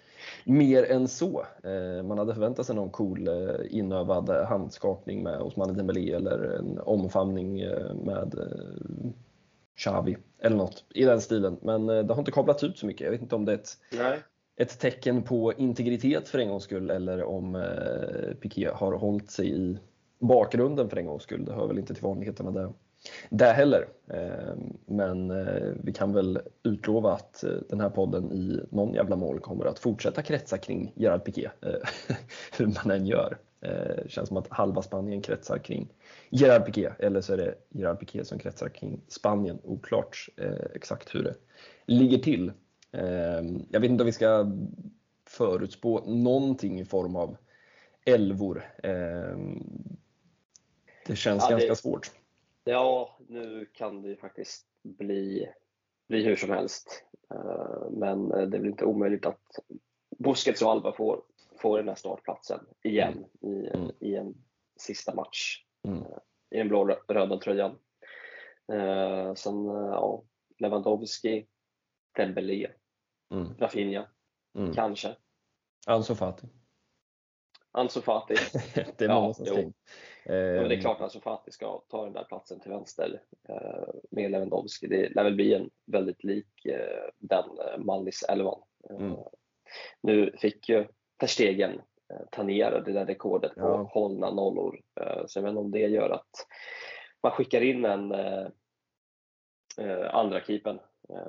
mer 0.45 0.91
än 0.91 1.07
så. 1.07 1.45
Eh, 1.63 2.03
man 2.03 2.17
hade 2.17 2.33
förväntat 2.33 2.65
sig 2.65 2.75
någon 2.75 2.89
cool 2.89 3.27
eh, 3.27 3.55
inövad 3.69 4.29
handskakning 4.29 5.23
med 5.23 5.41
Osmane 5.41 5.73
Dembélé 5.73 6.15
eller 6.15 6.39
en 6.59 6.79
omfamning 6.79 7.59
eh, 7.59 7.93
med 7.93 8.35
Xavi 9.75 10.17
eller 10.39 10.55
något 10.57 10.83
i 10.89 11.05
den 11.05 11.21
stilen. 11.21 11.57
Men 11.61 11.87
det 11.87 12.13
har 12.13 12.19
inte 12.19 12.31
kablats 12.31 12.63
ut 12.63 12.77
så 12.77 12.85
mycket. 12.85 13.05
Jag 13.05 13.11
vet 13.11 13.21
inte 13.21 13.35
om 13.35 13.45
det 13.45 13.51
är 13.51 13.57
ett, 13.57 13.77
ett 14.55 14.79
tecken 14.79 15.23
på 15.23 15.53
integritet 15.53 16.27
för 16.27 16.39
en 16.39 16.49
gångs 16.49 16.63
skull 16.63 16.89
eller 16.89 17.23
om 17.23 17.55
eh, 17.55 18.33
Piqué 18.41 18.69
har 18.73 18.93
hållit 18.93 19.31
sig 19.31 19.51
i 19.51 19.77
bakgrunden 20.19 20.89
för 20.89 20.97
en 20.97 21.05
gångs 21.05 21.23
skull. 21.23 21.45
Det 21.45 21.53
hör 21.53 21.67
väl 21.67 21.79
inte 21.79 21.93
till 21.93 22.03
vanligheterna 22.03 22.51
där, 22.51 22.73
där 23.29 23.53
heller. 23.53 23.87
Eh, 24.07 24.55
men 24.85 25.31
eh, 25.31 25.73
vi 25.83 25.93
kan 25.93 26.13
väl 26.13 26.39
utlova 26.63 27.13
att 27.13 27.43
eh, 27.43 27.51
den 27.69 27.79
här 27.79 27.89
podden 27.89 28.31
i 28.31 28.59
någon 28.69 28.93
jävla 28.93 29.15
mål 29.15 29.39
kommer 29.39 29.65
att 29.65 29.79
fortsätta 29.79 30.21
kretsa 30.21 30.57
kring 30.57 30.91
Gerard 30.95 31.23
Piqué, 31.25 31.49
eh, 31.61 32.15
hur 32.57 32.65
man 32.65 32.91
än 32.91 33.05
gör. 33.05 33.37
Eh, 33.61 34.03
det 34.03 34.11
känns 34.11 34.27
som 34.27 34.37
att 34.37 34.47
halva 34.49 34.81
Spanien 34.81 35.21
kretsar 35.21 35.57
kring 35.57 35.93
Gerard 36.29 36.65
Piqué, 36.65 36.89
eller 36.99 37.21
så 37.21 37.33
är 37.33 37.37
det 37.37 37.55
Gerard 37.69 37.99
Piqué 37.99 38.25
som 38.25 38.39
kretsar 38.39 38.69
kring 38.69 39.01
Spanien. 39.07 39.59
Oklart 39.63 40.17
eh, 40.37 40.65
exakt 40.75 41.15
hur 41.15 41.23
det 41.23 41.35
ligger 41.85 42.17
till. 42.17 42.51
Ehm, 42.93 43.65
jag 43.69 43.79
vet 43.79 43.89
inte 43.89 44.03
om 44.03 44.05
vi 44.05 44.11
ska 44.11 44.51
förutspå 45.25 45.99
någonting 46.05 46.79
i 46.79 46.85
form 46.85 47.15
av 47.15 47.37
elvor. 48.05 48.63
Ehm, 48.83 49.63
det 51.05 51.15
känns 51.15 51.43
ja, 51.43 51.49
ganska 51.49 51.69
det, 51.69 51.75
svårt. 51.75 52.11
Ja, 52.63 53.17
nu 53.27 53.65
kan 53.73 54.01
det 54.01 54.09
ju 54.09 54.15
faktiskt 54.15 54.67
bli, 54.83 55.49
bli 56.07 56.23
hur 56.23 56.35
som 56.35 56.49
helst. 56.49 57.03
Eh, 57.31 57.91
men 57.91 58.29
det 58.29 58.35
är 58.35 58.59
väl 58.59 58.65
inte 58.65 58.85
omöjligt 58.85 59.25
att 59.25 59.59
Busquets 60.17 60.61
och 60.61 60.71
Alba 60.71 60.93
får, 60.93 61.21
får 61.57 61.77
den 61.77 61.87
här 61.87 61.95
startplatsen 61.95 62.59
igen 62.83 63.25
mm. 63.41 63.55
i, 63.55 63.67
mm. 63.67 63.91
i 63.99 64.15
en 64.15 64.35
sista 64.77 65.15
match 65.15 65.63
mm. 65.87 65.99
Eh, 65.99 66.17
i 66.49 66.57
den 66.57 66.67
blå-röda 66.67 67.37
tröjan. 67.37 67.71
Eh, 68.73 69.33
sen 69.33 69.65
ja, 69.65 70.23
Lewandowski, 70.57 71.45
Dembélé, 72.15 72.67
mm. 73.33 73.53
Rafinha, 73.59 74.07
mm. 74.55 74.73
kanske. 74.73 75.15
Ansu 75.87 76.15
Fati. 76.15 76.47
Ansu 77.71 78.01
Fati. 78.01 78.35
det 78.97 79.05
är 79.05 79.13
många 79.13 79.27
ja, 79.27 79.33
som 79.33 79.59
in. 79.59 79.73
Ja, 80.25 80.33
det 80.33 80.37
är 80.37 80.71
ehm. 80.71 80.81
klart 80.81 80.97
att 80.97 81.03
Ansu 81.03 81.19
Fati 81.19 81.51
ska 81.51 81.81
ta 81.89 82.03
den 82.03 82.13
där 82.13 82.23
platsen 82.23 82.59
till 82.59 82.71
vänster 82.71 83.21
eh, 83.49 83.93
med 84.11 84.31
Lewandowski. 84.31 84.87
Det 84.87 85.09
lär 85.09 85.23
väl 85.23 85.35
bli 85.35 85.53
en 85.53 85.69
väldigt 85.85 86.23
lik 86.23 86.65
eh, 86.65 87.09
den 87.17 87.45
eh, 87.59 87.77
Mallis 87.77 88.23
elvan. 88.23 88.61
Mm. 88.89 89.15
Nu 90.01 90.35
fick 90.37 90.69
ju 90.69 90.87
Per 91.17 91.27
Stegen 91.27 91.81
ta 92.31 92.43
ner 92.43 92.71
det 92.71 92.91
där 92.91 93.05
rekordet 93.05 93.55
på 93.55 93.61
ja. 93.61 93.89
hållna 93.93 94.31
nollor. 94.31 94.81
Så 95.27 95.39
jag 95.39 95.43
vet 95.43 95.49
inte 95.49 95.59
om 95.59 95.71
det 95.71 95.79
gör 95.79 96.09
att 96.09 96.47
man 97.23 97.31
skickar 97.31 97.61
in 97.61 97.85
en 97.85 98.13
andra 100.11 100.41
keepen. 100.41 100.79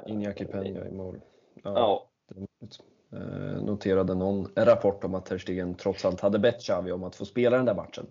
Iñaki 0.06 0.44
Peña 0.44 0.88
i 0.88 0.90
mål. 0.90 1.20
Ja. 1.64 2.08
Eh, 3.12 3.62
noterade 3.62 4.14
någon 4.14 4.48
rapport 4.56 5.04
om 5.04 5.14
att 5.14 5.26
Ter 5.26 5.38
Stegen 5.38 5.74
trots 5.74 6.04
allt 6.04 6.20
hade 6.20 6.38
bett 6.38 6.60
Xavi 6.60 6.92
om 6.92 7.04
att 7.04 7.16
få 7.16 7.24
spela 7.24 7.56
den 7.56 7.66
där 7.66 7.74
matchen. 7.74 8.06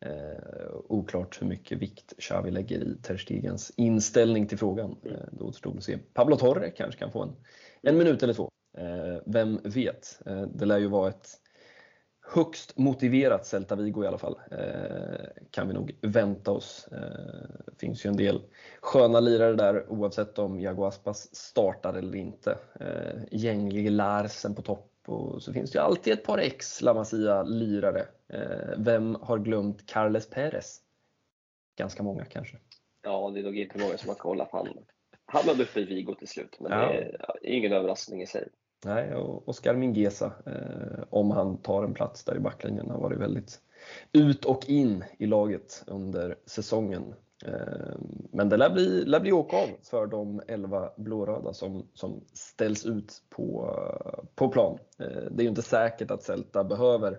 Eh, 0.00 0.74
oklart 0.88 1.42
hur 1.42 1.46
mycket 1.46 1.78
vikt 1.78 2.12
Xavi 2.18 2.50
lägger 2.50 2.80
i 2.80 2.96
Ter 3.02 3.16
Stegens 3.16 3.72
inställning 3.76 4.46
till 4.46 4.58
frågan. 4.58 4.96
Mm. 5.04 5.16
Eh, 5.16 5.26
det 5.32 5.44
återstår 5.44 5.76
att 5.76 5.84
se. 5.84 5.98
Pablo 6.14 6.36
Torre 6.36 6.70
kanske 6.70 7.00
kan 7.00 7.12
få 7.12 7.22
en, 7.22 7.36
en 7.82 7.98
minut 7.98 8.22
eller 8.22 8.34
två. 8.34 8.50
Eh, 8.78 9.22
vem 9.26 9.60
vet? 9.64 10.18
Eh, 10.26 10.42
det 10.42 10.64
lär 10.64 10.78
ju 10.78 10.86
vara 10.86 11.08
ett 11.08 11.28
högst 12.22 12.78
motiverat 12.78 13.46
Celta 13.46 13.76
Vigo 13.76 14.04
i 14.04 14.06
alla 14.06 14.18
fall. 14.18 14.38
Eh, 14.50 15.26
kan 15.50 15.68
vi 15.68 15.74
nog 15.74 15.96
vänta 16.00 16.50
oss. 16.50 16.88
Eh, 16.92 17.76
finns 17.78 18.06
ju 18.06 18.08
en 18.08 18.16
del 18.16 18.42
sköna 18.80 19.20
lirare 19.20 19.54
där 19.54 19.92
oavsett 19.92 20.38
om 20.38 20.60
Jago 20.60 20.84
Aspas 20.84 21.34
startar 21.34 21.94
eller 21.94 22.16
inte. 22.16 22.58
Eh, 22.80 23.20
Gänglig 23.30 23.90
Larsen 23.90 24.54
på 24.54 24.62
topp 24.62 24.88
och 25.06 25.42
så 25.42 25.52
finns 25.52 25.70
det 25.70 25.78
ju 25.78 25.82
alltid 25.82 26.12
ett 26.12 26.24
par 26.24 26.38
ex 26.38 26.82
La 26.82 26.94
Masia-lirare. 26.94 28.06
Eh, 28.28 28.76
vem 28.76 29.14
har 29.22 29.38
glömt 29.38 29.86
Carles 29.86 30.30
Perez? 30.30 30.80
Ganska 31.76 32.02
många 32.02 32.24
kanske. 32.24 32.56
Ja, 33.02 33.30
det 33.34 33.40
är 33.40 33.44
nog 33.44 33.58
inte 33.58 33.78
många 33.78 33.98
som 33.98 34.08
har 34.08 34.16
kollat. 34.16 34.48
Han 34.52 34.68
hamnade 35.24 35.62
uppe 35.62 35.80
i 35.80 35.84
Vigo 35.84 36.14
till 36.14 36.28
slut, 36.28 36.56
men 36.60 36.72
ja. 36.72 36.78
det 36.78 37.48
är 37.48 37.54
ingen 37.54 37.72
överraskning 37.72 38.22
i 38.22 38.26
sig. 38.26 38.48
Nej, 38.84 39.14
och 39.14 39.48
Oscar 39.48 39.74
Mingesa, 39.74 40.32
eh, 40.46 41.04
om 41.10 41.30
han 41.30 41.56
tar 41.56 41.84
en 41.84 41.94
plats 41.94 42.24
där 42.24 42.36
i 42.36 42.40
backlinjen, 42.40 42.90
har 42.90 42.98
varit 42.98 43.18
väldigt 43.18 43.60
ut 44.12 44.44
och 44.44 44.68
in 44.68 45.04
i 45.18 45.26
laget 45.26 45.84
under 45.86 46.36
säsongen. 46.46 47.14
Eh, 47.44 47.96
men 48.32 48.48
det 48.48 48.56
lär 48.56 48.70
bli, 48.70 49.04
lär 49.04 49.20
bli 49.20 49.32
åka 49.32 49.56
av 49.56 49.68
för 49.82 50.06
de 50.06 50.42
11 50.48 50.90
blåröda 50.96 51.52
som, 51.52 51.86
som 51.94 52.24
ställs 52.32 52.86
ut 52.86 53.22
på, 53.30 53.76
på 54.34 54.48
plan. 54.48 54.78
Eh, 54.98 55.06
det 55.06 55.40
är 55.40 55.42
ju 55.42 55.48
inte 55.48 55.62
säkert 55.62 56.10
att 56.10 56.22
Celta 56.22 56.64
behöver 56.64 57.18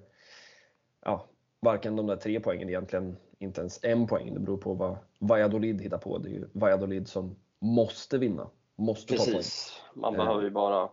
ja, 1.05 1.27
varken 1.59 1.95
de 1.95 2.07
där 2.07 2.15
tre 2.15 2.39
poängen, 2.39 2.69
egentligen 2.69 3.17
inte 3.39 3.61
ens 3.61 3.83
en 3.83 4.07
poäng. 4.07 4.33
Det 4.33 4.39
beror 4.39 4.57
på 4.57 4.73
vad 4.73 4.97
Valladolid 5.19 5.81
hittar 5.81 5.97
på. 5.97 6.17
Det 6.17 6.29
är 6.29 6.33
ju 6.33 6.49
Valladolid 6.53 7.07
som 7.07 7.35
måste 7.59 8.17
vinna, 8.17 8.49
måste 8.75 9.13
Precis. 9.13 9.33
ta 9.33 9.93
poäng. 9.93 10.01
Man 10.01 10.13
behöver 10.13 10.43
ju 10.43 10.49
bara 10.49 10.89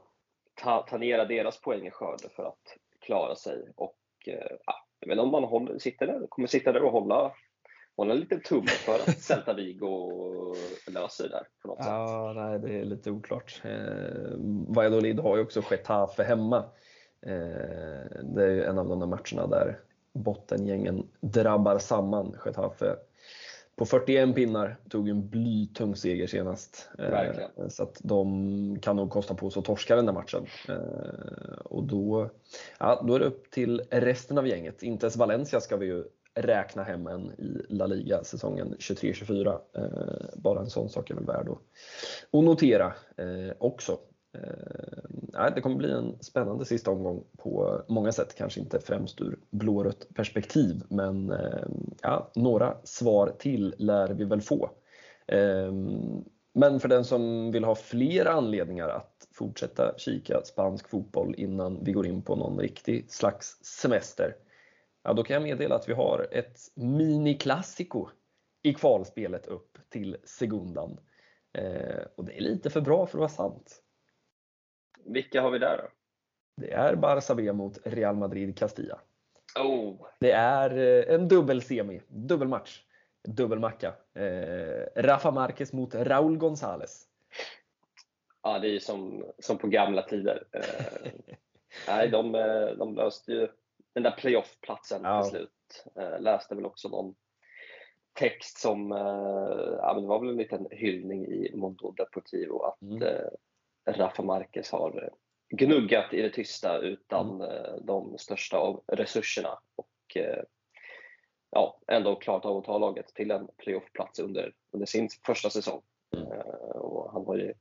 ta, 0.63 0.83
ta 0.83 0.99
ner 0.99 1.27
deras 1.27 1.61
poängskörd 1.61 2.21
för 2.37 2.45
att 2.45 2.77
klara 3.01 3.35
sig. 3.35 3.73
Och 3.77 3.99
eh, 4.27 4.57
ja, 4.67 4.75
men 5.07 5.19
om 5.19 5.31
man 5.31 5.45
håller, 5.45 5.79
sitter 5.79 6.07
där, 6.07 6.27
kommer 6.29 6.49
sitta 6.49 6.73
där 6.73 6.83
och 6.83 6.93
hålla, 6.93 7.33
hålla 7.97 8.15
en 8.15 8.21
liten 8.21 8.41
tumme 8.41 8.67
för 8.67 8.95
att 8.95 9.19
Celta 9.23 9.55
Vigo 9.55 10.13
löser 10.87 11.25
det 11.25 11.31
där 11.31 11.47
på 11.63 11.69
något 11.69 11.79
ja, 11.81 12.35
sätt. 12.35 12.43
Nej, 12.43 12.59
det 12.59 12.81
är 12.81 12.85
lite 12.85 13.11
oklart. 13.11 13.61
Eh, 13.65 14.33
Valladolid 14.69 15.21
har 15.21 15.37
ju 15.37 15.43
också 15.43 15.63
Getafe 15.71 16.23
hemma. 16.23 16.59
Eh, 17.27 18.23
det 18.23 18.45
är 18.45 18.51
ju 18.51 18.65
en 18.65 18.79
av 18.79 18.89
de 18.89 19.01
där 19.01 19.07
matcherna 19.07 19.47
där 19.47 19.81
bottengängen 20.13 21.09
drabbar 21.21 21.79
samman. 21.79 22.37
Getafe 22.45 22.97
på 23.81 23.87
41 23.87 24.35
pinnar, 24.35 24.77
tog 24.89 25.09
en 25.09 25.29
blytung 25.29 25.97
seger 25.97 26.27
senast. 26.27 26.91
Eh. 26.99 27.69
Så 27.69 27.83
att 27.83 28.01
de 28.03 28.79
kan 28.83 28.97
nog 28.97 29.11
kosta 29.11 29.35
på 29.35 29.51
sig 29.51 29.61
att 29.61 29.67
torska 29.67 29.97
den 29.97 30.07
där 30.07 30.13
matchen. 30.13 30.47
Eh, 30.69 31.59
och 31.65 31.85
då, 31.85 32.31
ja, 32.79 33.05
då 33.07 33.15
är 33.15 33.19
det 33.19 33.25
upp 33.25 33.51
till 33.51 33.83
resten 33.91 34.39
av 34.39 34.47
gänget. 34.47 34.83
Inte 34.83 35.07
ens 35.07 35.17
Valencia 35.17 35.61
ska 35.61 35.77
vi 35.77 35.87
ju 35.87 36.05
räkna 36.35 36.83
hem 36.83 37.07
än 37.07 37.33
i 37.33 37.67
La 37.69 37.87
Liga 37.87 38.25
säsongen 38.25 38.75
23-24. 38.79 39.59
Eh, 39.77 39.83
bara 40.35 40.61
en 40.61 40.71
sån 40.71 40.89
sak 40.89 41.11
är 41.11 41.15
väl 41.15 41.27
värd 41.27 41.49
att 42.33 42.45
notera 42.45 42.93
också. 43.59 43.99
Eh, 44.35 45.55
det 45.55 45.61
kommer 45.61 45.77
bli 45.77 45.91
en 45.91 46.23
spännande 46.23 46.65
sista 46.65 46.91
omgång 46.91 47.25
på 47.39 47.83
många 47.89 48.13
sätt, 48.13 48.35
kanske 48.35 48.61
inte 48.61 48.81
främst 48.81 49.21
ur 49.21 49.39
blårött 49.51 50.07
perspektiv, 50.15 50.83
men 50.89 51.31
eh, 51.31 51.67
ja, 52.03 52.31
några 52.35 52.77
svar 52.85 53.35
till 53.39 53.75
lär 53.79 54.09
vi 54.09 54.25
väl 54.25 54.41
få. 54.41 54.71
Eh, 55.27 55.73
men 56.53 56.81
för 56.81 56.89
den 56.89 57.05
som 57.05 57.53
vill 57.53 57.65
ha 57.65 57.75
fler 57.75 58.27
anledningar 58.27 58.89
att 58.89 59.29
fortsätta 59.33 59.99
kika 59.99 60.41
spansk 60.45 60.89
fotboll 60.89 61.35
innan 61.39 61.85
vi 61.85 61.93
går 61.93 62.07
in 62.07 62.23
på 62.23 62.37
någon 62.37 62.59
riktig 62.59 63.11
slags 63.11 63.65
semester, 63.65 64.37
ja, 65.03 65.13
då 65.13 65.23
kan 65.23 65.35
jag 65.35 65.43
meddela 65.43 65.75
att 65.75 65.89
vi 65.89 65.93
har 65.93 66.27
ett 66.31 66.59
mini-klassiko 66.75 68.09
i 68.63 68.75
kvalspelet 68.75 69.47
upp 69.47 69.79
till 69.89 70.17
Segundan. 70.25 71.01
Eh, 71.53 72.05
och 72.17 72.25
det 72.25 72.37
är 72.37 72.41
lite 72.41 72.71
för 72.71 72.81
bra 72.81 73.07
för 73.07 73.19
att 73.19 73.21
vara 73.21 73.29
sant. 73.29 73.83
Vilka 75.05 75.43
har 75.43 75.51
vi 75.51 75.59
där 75.59 75.77
då? 75.77 75.89
Det 76.57 76.73
är 76.73 76.95
Barça 76.95 77.35
B 77.35 77.53
mot 77.53 77.79
Real 77.85 78.17
Madrid 78.17 78.59
Castilla. 78.59 79.01
Oh. 79.59 80.07
Det 80.19 80.33
är 80.33 80.79
eh, 80.79 81.15
en 81.15 81.29
dubbel-semi, 81.29 82.01
dubbelmatch, 82.09 82.83
dubbelmacka. 83.23 83.95
Eh, 84.15 85.03
Rafa 85.03 85.31
Marquez 85.31 85.73
mot 85.73 85.95
Raúl 85.95 86.39
González. 86.39 87.07
Ja, 88.43 88.59
det 88.59 88.69
är 88.69 88.79
som, 88.79 89.25
som 89.39 89.59
på 89.59 89.67
gamla 89.67 90.03
tider. 90.03 90.45
Eh, 90.53 91.13
nej, 91.89 92.09
de, 92.09 92.35
eh, 92.35 92.67
de 92.79 92.95
löste 92.95 93.33
ju 93.33 93.49
den 93.93 94.03
där 94.03 94.11
playoff-platsen 94.11 95.01
ja. 95.05 95.23
till 95.23 95.31
slut. 95.31 95.87
Eh, 95.97 96.21
läste 96.21 96.55
väl 96.55 96.67
också 96.67 96.89
någon 96.89 97.15
text 98.13 98.59
som, 98.59 98.93
eh, 98.93 99.79
ja, 99.79 99.95
det 100.01 100.07
var 100.07 100.21
väl 100.21 100.29
en 100.29 100.37
liten 100.37 100.67
hyllning 100.71 101.27
i 101.27 101.53
Mondo 101.55 101.91
Deportivo 101.91 102.63
att 102.63 102.83
mm. 102.83 103.03
Rafa 103.93 104.23
Marquez 104.23 104.71
har 104.73 105.03
eh, 105.03 105.57
gnuggat 105.57 106.15
i 106.15 106.23
det 106.23 106.31
tysta 106.31 106.79
utan 106.79 107.31
mm. 107.31 107.51
Eh, 107.51 107.75
de 107.83 108.19
största 108.19 108.57
av 108.57 108.83
resurserna. 108.87 109.59
Och, 109.77 110.17
eh, 110.17 110.43
ja, 111.51 111.81
ändå 111.87 112.17
klarat 112.17 112.45
av 112.45 112.57
att 112.57 112.65
ta 112.65 112.79
laget 112.79 113.07
till 113.07 113.31
en 113.31 113.49
playoffplats 113.59 114.19
under, 114.19 114.55
under 114.73 114.87
sin 114.87 115.09
första 115.27 115.51
säsong. 115.51 115.83
Mm. 116.17 116.29
Och 116.75 117.13
han 117.13 117.27
har 117.27 117.37
ju 117.37 117.55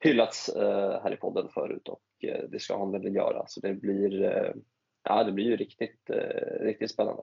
hyllats 0.00 0.50
här 1.02 1.12
i 1.12 1.16
podden 1.16 1.48
förut 1.48 1.88
och 1.88 2.02
det 2.48 2.62
ska 2.62 2.78
han 2.78 2.92
väl 2.92 3.14
göra. 3.14 3.44
Så 3.46 3.60
det 3.60 3.74
blir, 3.74 4.22
ja, 5.02 5.24
det 5.24 5.32
blir 5.32 5.44
ju 5.44 5.56
riktigt, 5.56 6.10
riktigt 6.60 6.90
spännande. 6.90 7.22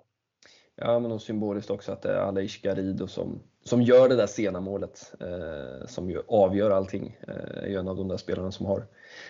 Ja, 0.76 1.00
men 1.00 1.12
och 1.12 1.22
symboliskt 1.22 1.70
också 1.70 1.92
att 1.92 2.02
det 2.02 2.12
är 2.12 2.18
Aleix 2.18 2.62
Garrido 2.62 3.08
som, 3.08 3.44
som 3.64 3.82
gör 3.82 4.10
det 4.10 4.16
där 4.16 4.28
sena 4.28 4.60
målet 4.60 5.14
eh, 5.20 5.88
som 5.88 6.10
ju 6.10 6.22
avgör 6.28 6.72
allting. 6.72 7.18
Eh, 7.28 7.64
är 7.64 7.68
ju 7.68 7.76
en 7.76 7.88
av 7.88 7.98
de 7.98 8.08
där 8.08 8.18
spelarna 8.18 8.52
som 8.52 8.66
har 8.66 8.86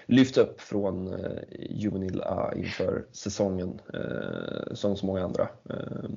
lyft 0.05 0.37
upp 0.37 0.61
från 0.61 1.13
eh, 1.13 1.41
juvenil 1.69 2.21
A 2.21 2.53
inför 2.55 3.05
säsongen 3.11 3.81
eh, 3.93 4.73
som 4.73 4.97
så 4.97 5.05
många 5.05 5.23
andra. 5.23 5.49
Eh, 5.69 6.09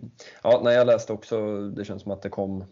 ja, 0.42 0.60
när 0.64 0.70
jag 0.70 0.86
läste 0.86 1.12
också, 1.12 1.60
det 1.68 1.84
känns 1.84 2.02
som 2.02 2.12
att 2.12 2.22
det 2.22 2.28
kom 2.28 2.64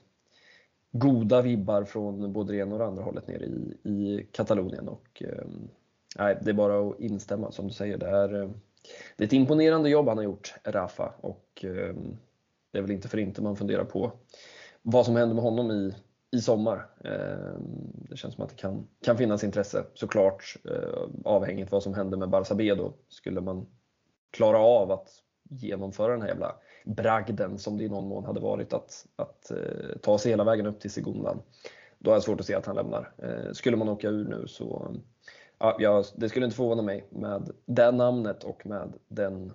goda 0.93 1.43
vibbar 1.43 1.85
från 1.85 2.33
både 2.33 2.53
det 2.53 2.59
ena 2.59 2.73
och 2.75 2.79
det 2.79 2.87
andra 2.87 3.03
hållet 3.03 3.29
nere 3.29 3.45
i, 3.45 3.77
i 3.83 4.27
Katalonien 4.33 4.89
och 4.89 5.23
eh, 5.23 5.45
nej, 6.19 6.39
det 6.43 6.51
är 6.51 6.55
bara 6.55 6.89
att 6.89 7.01
instämma 7.01 7.53
som 7.53 7.69
du 7.69 7.75
säger. 7.75 7.99
Det 7.99 8.09
är, 8.09 8.43
eh, 8.43 8.51
det 9.17 9.25
är 9.25 9.27
ett 9.27 9.33
imponerande 9.33 9.91
jobb 9.91 10.09
han 10.09 10.17
har 10.17 10.25
gjort, 10.25 10.55
Rafa. 10.65 11.13
Och, 11.21 11.65
eh, 11.65 11.95
det 12.71 12.79
är 12.79 12.83
väl 12.83 12.91
inte 12.91 13.09
för 13.09 13.19
inte 13.19 13.43
man 13.43 13.57
funderar 13.57 13.85
på 13.85 14.13
vad 14.83 15.07
som 15.07 15.17
händer 15.17 15.35
med 15.35 15.45
honom 15.45 15.71
i, 15.71 15.95
i 16.31 16.41
sommar. 16.41 16.91
Ehm, 17.05 17.93
det 18.11 18.17
känns 18.17 18.35
som 18.35 18.45
att 18.45 18.51
det 18.51 18.57
kan, 18.57 18.89
kan 19.05 19.17
finnas 19.17 19.45
intresse 19.45 19.85
såklart 19.95 20.57
eh, 20.65 21.09
avhängigt 21.25 21.73
vad 21.73 21.83
som 21.83 21.95
händer 21.95 22.19
med 22.19 22.29
Barça 22.29 22.55
B 22.55 22.75
då. 22.75 22.93
Skulle 23.09 23.41
man 23.41 23.67
klara 24.31 24.59
av 24.59 24.93
att 24.93 25.09
genomföra 25.51 26.13
den 26.13 26.23
här 26.23 26.29
jävla 26.29 26.57
bragden 26.85 27.59
som 27.59 27.79
det 27.79 27.85
i 27.85 27.89
någon 27.89 28.09
mån 28.09 28.25
hade 28.25 28.41
varit 28.41 28.73
att, 28.73 29.07
att 29.17 29.51
eh, 29.51 29.99
ta 30.03 30.19
sig 30.19 30.31
hela 30.31 30.45
vägen 30.45 30.67
upp 30.67 30.81
till 30.81 30.91
Segundan. 30.91 31.43
Då 31.99 32.11
har 32.11 32.17
jag 32.17 32.23
svårt 32.23 32.41
att 32.41 32.47
se 32.47 32.55
att 32.55 32.67
han 32.67 32.77
lämnar. 32.77 33.13
Eh, 33.19 33.53
skulle 33.53 33.77
man 33.77 33.89
åka 33.89 34.09
ur 34.09 34.29
nu 34.29 34.45
så 34.47 34.97
ja, 35.79 36.05
det 36.15 36.29
skulle 36.29 36.45
inte 36.45 36.57
förvåna 36.57 36.83
mig 36.83 37.07
med 37.11 37.51
det 37.67 37.93
namnet 37.93 38.45
och 38.45 38.67
med 38.67 38.93
den 39.09 39.53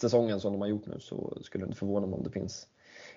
säsongen 0.00 0.40
som 0.40 0.52
de 0.52 0.60
har 0.60 0.68
gjort 0.68 0.86
nu 0.86 1.00
så 1.00 1.38
skulle 1.42 1.64
det 1.64 1.68
inte 1.68 1.78
förvåna 1.78 2.06
mig 2.06 2.16
om 2.16 2.24
det 2.24 2.30
finns, 2.30 2.68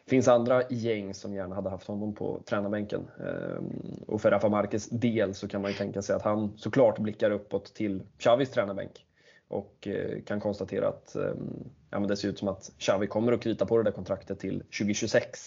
finns 0.10 0.28
andra 0.28 0.64
gäng 0.70 1.14
som 1.14 1.34
gärna 1.34 1.56
hade 1.56 1.70
haft 1.70 1.88
honom 1.88 2.16
på 2.16 2.44
tränarbänken. 2.46 3.08
Ehm, 3.20 4.04
och 4.08 4.22
för 4.22 4.32
Rafa 4.32 4.50
Marquez 4.50 4.90
del 4.90 5.34
så 5.34 5.48
kan 5.48 5.62
man 5.62 5.72
ju 5.72 5.78
tänka 5.78 6.02
sig 6.02 6.16
att 6.16 6.22
han 6.22 6.58
såklart 6.58 7.00
blickar 7.00 7.32
uppåt 7.32 7.74
till 7.74 8.04
Xavis 8.18 8.52
tränarbänk 8.52 9.06
och 9.48 9.88
eh, 9.88 10.22
kan 10.22 10.40
konstatera 10.40 10.88
att 10.88 11.16
ehm, 11.16 11.70
ja, 11.90 12.00
men 12.00 12.08
det 12.08 12.18
ser 12.18 12.30
ut 12.30 12.40
som 12.40 12.48
att 12.48 12.72
Xavi 12.78 13.08
kommer 13.08 13.32
att 13.32 13.42
krita 13.42 13.66
på 13.66 13.78
det 13.78 13.84
där 13.84 13.92
kontraktet 13.92 14.40
till 14.40 14.60
2026. 14.60 15.40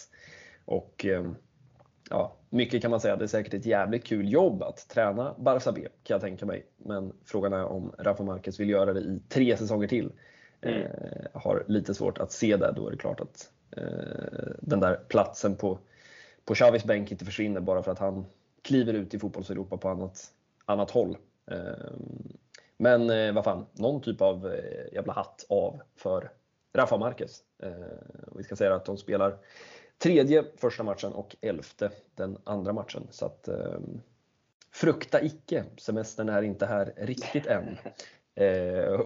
Och 0.65 1.05
ehm, 1.05 1.35
ja, 2.11 2.37
mycket 2.51 2.83
kan 2.83 2.91
man 2.91 3.01
säga, 3.01 3.17
det 3.17 3.25
är 3.25 3.29
säkert 3.29 3.55
ett 3.55 3.67
jävligt 3.67 4.05
kul 4.05 4.33
jobb 4.33 4.63
att 4.63 4.89
träna 4.89 5.35
Barça 5.39 5.73
B 5.73 5.81
kan 6.03 6.15
jag 6.15 6.21
tänka 6.21 6.47
mig. 6.47 6.67
Men 6.77 7.13
frågan 7.25 7.53
är 7.53 7.65
om 7.65 7.93
Rafa 7.99 8.23
Marquez 8.23 8.61
vill 8.61 8.71
göra 8.71 8.93
det 8.93 9.01
i 9.01 9.21
tre 9.29 9.57
säsonger 9.57 9.89
till. 9.89 10.13
Mm. 10.61 10.83
Eh, 10.83 11.27
har 11.33 11.65
lite 11.69 11.95
svårt 11.95 12.19
att 12.19 12.33
se 12.33 12.57
det. 12.57 12.73
Då 12.77 12.87
är 12.87 12.91
det 12.91 12.97
klart 12.97 13.21
att 13.21 13.51
Eh, 13.71 14.51
den 14.61 14.81
där 14.81 15.01
platsen 15.09 15.57
på, 15.57 15.79
på 16.45 16.55
Xavis 16.55 16.85
bänk 16.85 17.13
inte 17.13 17.25
försvinner 17.25 17.61
bara 17.61 17.83
för 17.83 17.93
att 17.93 17.99
han 17.99 18.27
kliver 18.63 18.95
ut 18.95 19.15
i 19.15 19.19
fotbolls-Europa 19.19 19.77
på 19.77 19.89
annat, 19.89 20.33
annat 20.65 20.91
håll. 20.91 21.17
Eh, 21.51 21.91
men 22.77 23.11
eh, 23.11 23.35
vad 23.35 23.45
fan, 23.45 23.67
någon 23.73 24.01
typ 24.01 24.21
av 24.21 24.57
jävla 24.93 25.13
hatt 25.13 25.47
av 25.49 25.81
för 25.97 26.31
Rafa 26.75 26.97
Marquez. 26.97 27.43
Vi 28.37 28.43
ska 28.43 28.57
säga 28.57 28.75
att 28.75 28.85
de 28.85 28.97
spelar 28.97 29.39
tredje 29.99 30.45
första 30.57 30.83
matchen 30.83 31.13
och 31.13 31.37
elfte 31.41 31.91
den 32.15 32.39
andra 32.45 32.73
matchen. 32.73 33.07
Så 33.11 33.27
att, 33.27 33.49
frukta 34.73 35.23
icke, 35.23 35.65
semestern 35.77 36.29
är 36.29 36.43
inte 36.43 36.67
här 36.67 36.93
riktigt 36.97 37.47
än. 37.47 37.79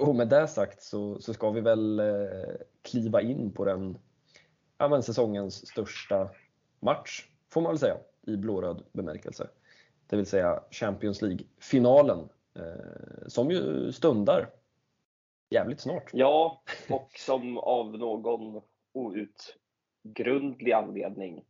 Och 0.00 0.14
med 0.14 0.28
det 0.28 0.48
sagt 0.48 0.82
så, 0.82 1.20
så 1.20 1.34
ska 1.34 1.50
vi 1.50 1.60
väl 1.60 2.02
kliva 2.82 3.20
in 3.20 3.52
på 3.52 3.64
den 3.64 3.98
ja, 4.80 4.88
men 4.88 5.02
säsongens 5.02 5.66
största 5.66 6.30
match, 6.80 7.26
får 7.48 7.60
man 7.60 7.72
väl 7.72 7.78
säga, 7.78 7.96
i 8.26 8.36
blåröd 8.36 8.84
bemärkelse. 8.92 9.48
Det 10.06 10.16
vill 10.16 10.26
säga 10.26 10.62
Champions 10.70 11.22
League-finalen, 11.22 12.28
eh, 12.54 13.26
som 13.26 13.50
ju 13.50 13.92
stundar 13.92 14.50
jävligt 15.50 15.80
snart. 15.80 16.10
Ja, 16.12 16.62
och 16.88 17.10
som 17.18 17.58
av 17.58 17.98
någon 17.98 18.62
outgrundlig 18.92 20.72
anledning 20.72 21.44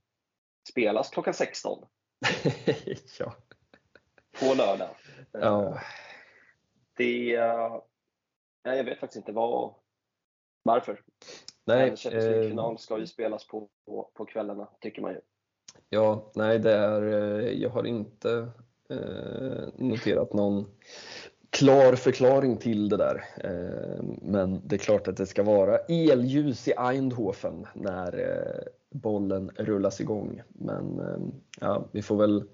spelas 0.69 1.11
klockan 1.11 1.35
16. 1.35 1.87
ja. 3.19 3.35
På 4.40 4.55
lördag. 4.55 4.90
Ja. 5.33 5.69
Eh, 5.69 5.81
det, 6.97 7.38
uh, 7.38 7.81
jag 8.62 8.85
vet 8.85 9.01
faktiskt 9.01 9.16
inte 9.16 9.33
vad, 9.33 9.75
varför. 10.62 11.03
Nej, 11.64 11.96
Champions 11.96 12.25
League-final 12.25 12.79
ska 12.79 12.99
ju 12.99 13.07
spelas 13.07 13.46
på, 13.46 13.68
på, 13.87 14.11
på 14.14 14.25
kvällarna, 14.25 14.68
tycker 14.81 15.03
man 15.03 15.12
ju. 15.12 15.20
Ja, 15.88 16.31
nej, 16.35 16.59
det 16.59 16.73
är, 16.73 17.03
eh, 17.03 17.51
jag 17.62 17.70
har 17.70 17.87
inte 17.87 18.49
eh, 18.90 19.68
noterat 19.77 20.33
någon 20.33 20.66
klar 21.51 21.94
förklaring 21.94 22.57
till 22.57 22.88
det 22.88 22.96
där. 22.96 23.25
Eh, 23.37 24.05
men 24.23 24.61
det 24.64 24.77
är 24.77 24.79
klart 24.79 25.09
att 25.09 25.16
det 25.16 25.27
ska 25.27 25.42
vara 25.42 25.79
elljus 25.79 26.68
i 26.68 26.73
Eindhoven 26.79 27.66
när 27.75 28.18
eh, 28.18 28.62
bollen 28.90 29.51
rullas 29.57 30.01
igång. 30.01 30.42
Men 30.49 31.01
eh, 31.01 31.18
ja, 31.61 31.85
vi 31.92 32.03
får 32.03 32.16
väl 32.16 32.44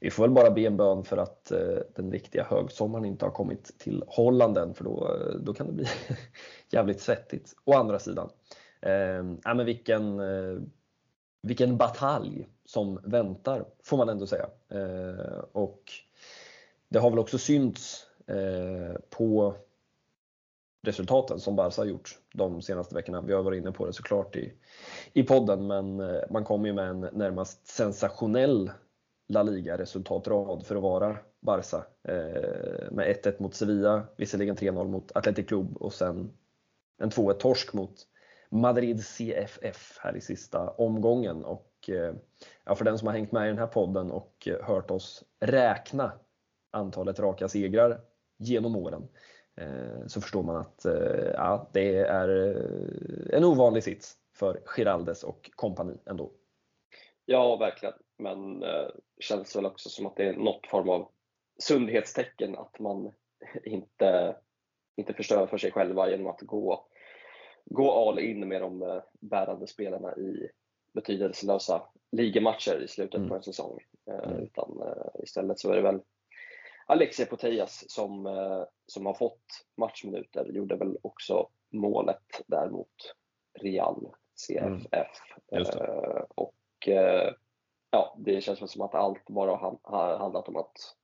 vi 0.00 0.10
får 0.10 0.22
väl 0.22 0.30
bara 0.30 0.50
be 0.50 0.60
en 0.60 0.76
bön 0.76 1.04
för 1.04 1.16
att 1.16 1.50
eh, 1.50 1.78
den 1.94 2.12
riktiga 2.12 2.44
högsommaren 2.44 3.04
inte 3.04 3.24
har 3.24 3.32
kommit 3.32 3.78
till 3.78 4.04
Holland 4.06 4.58
än 4.58 4.74
för 4.74 4.84
då, 4.84 5.14
eh, 5.14 5.34
då 5.34 5.54
kan 5.54 5.66
det 5.66 5.72
bli 5.72 5.86
jävligt 6.70 7.00
svettigt. 7.00 7.54
Å 7.64 7.74
andra 7.74 7.98
sidan, 7.98 8.30
eh, 8.80 9.54
men 9.54 9.64
vilken, 9.64 10.20
eh, 10.20 10.60
vilken 11.42 11.76
batalj 11.76 12.48
som 12.64 13.00
väntar 13.04 13.64
får 13.82 13.96
man 13.96 14.08
ändå 14.08 14.26
säga. 14.26 14.46
Eh, 14.68 15.38
och 15.52 15.82
det 16.88 16.98
har 16.98 17.10
väl 17.10 17.18
också 17.18 17.38
synts 17.38 18.06
eh, 18.26 19.00
på 19.10 19.54
resultaten 20.82 21.40
som 21.40 21.56
Barca 21.56 21.80
har 21.80 21.86
gjort 21.86 22.18
de 22.34 22.62
senaste 22.62 22.94
veckorna. 22.94 23.20
Vi 23.20 23.32
har 23.32 23.42
varit 23.42 23.58
inne 23.58 23.72
på 23.72 23.86
det 23.86 23.92
såklart 23.92 24.36
i, 24.36 24.52
i 25.12 25.22
podden 25.22 25.66
men 25.66 26.00
eh, 26.00 26.20
man 26.30 26.44
kommer 26.44 26.66
ju 26.66 26.74
med 26.74 26.88
en 26.88 27.00
närmast 27.12 27.66
sensationell 27.66 28.70
La 29.30 29.42
Liga-resultatrad 29.42 30.66
för 30.66 30.76
att 30.76 30.82
vara 30.82 31.16
Barca. 31.40 31.76
Eh, 32.08 32.90
med 32.90 33.16
1-1 33.24 33.42
mot 33.42 33.54
Sevilla, 33.54 34.02
visserligen 34.16 34.56
3-0 34.56 34.88
mot 34.88 35.16
Athletic 35.16 35.46
Club 35.46 35.76
och 35.76 35.92
sen 35.92 36.32
en 36.98 37.10
2-1 37.10 37.32
torsk 37.32 37.72
mot 37.72 38.06
Madrid 38.50 39.04
CFF 39.04 39.98
här 40.00 40.16
i 40.16 40.20
sista 40.20 40.70
omgången. 40.70 41.44
Och, 41.44 41.72
eh, 41.88 42.14
ja, 42.64 42.74
för 42.74 42.84
den 42.84 42.98
som 42.98 43.06
har 43.06 43.14
hängt 43.14 43.32
med 43.32 43.46
i 43.46 43.48
den 43.48 43.58
här 43.58 43.66
podden 43.66 44.10
och 44.10 44.48
eh, 44.48 44.66
hört 44.66 44.90
oss 44.90 45.24
räkna 45.40 46.12
antalet 46.70 47.20
raka 47.20 47.48
segrar 47.48 48.00
genom 48.38 48.76
åren 48.76 49.08
så 50.06 50.20
förstår 50.20 50.42
man 50.42 50.56
att 50.56 50.86
ja, 51.34 51.70
det 51.72 51.96
är 51.96 52.28
en 53.32 53.44
ovanlig 53.44 53.84
sits 53.84 54.16
för 54.34 54.60
Giraldes 54.64 55.24
och 55.24 55.50
kompani 55.54 55.96
ändå. 56.06 56.30
Ja, 57.32 57.56
verkligen. 57.56 57.94
Men 58.18 58.62
eh, 58.62 58.88
känns 59.20 59.56
väl 59.56 59.66
också 59.66 59.88
som 59.88 60.06
att 60.06 60.16
det 60.16 60.24
är 60.24 60.32
något 60.32 60.66
form 60.66 60.88
av 60.88 61.10
sundhetstecken 61.58 62.58
att 62.58 62.78
man 62.78 63.12
inte, 63.64 64.36
inte 64.96 65.14
förstör 65.14 65.46
för 65.46 65.58
sig 65.58 65.72
själva 65.72 66.10
genom 66.10 66.26
att 66.26 66.40
gå, 66.40 66.86
gå 67.64 67.92
all 67.92 68.18
in 68.18 68.48
med 68.48 68.60
de 68.60 68.82
eh, 68.82 69.02
bärande 69.20 69.66
spelarna 69.66 70.16
i 70.16 70.50
betydelselösa 70.94 71.82
ligamatcher 72.12 72.82
i 72.84 72.88
slutet 72.88 73.18
mm. 73.18 73.28
på 73.28 73.34
en 73.34 73.42
säsong. 73.42 73.78
Eh, 74.10 74.28
mm. 74.30 74.42
Utan 74.42 74.82
eh, 74.82 75.22
istället 75.22 75.58
så 75.58 75.70
är 75.70 75.76
det 75.76 75.82
väl 75.82 76.00
Alexia 76.86 77.26
Putellas 77.26 77.84
som, 77.88 78.24
som 78.86 79.06
har 79.06 79.14
fått 79.14 79.66
matchminuter, 79.76 80.44
gjorde 80.44 80.76
väl 80.76 80.96
också 81.02 81.48
målet 81.72 82.42
där 82.46 82.68
mot 82.70 83.14
Real 83.60 84.14
CFF. 84.34 85.08
Mm. 85.52 86.24
Och 86.34 86.54
ja, 87.90 88.16
det 88.18 88.40
känns 88.40 88.72
som 88.72 88.82
att 88.82 88.94
allt 88.94 89.28
bara 89.28 89.78
har 89.82 90.18
handlat 90.18 90.48
om 90.48 90.56
att 90.56 90.96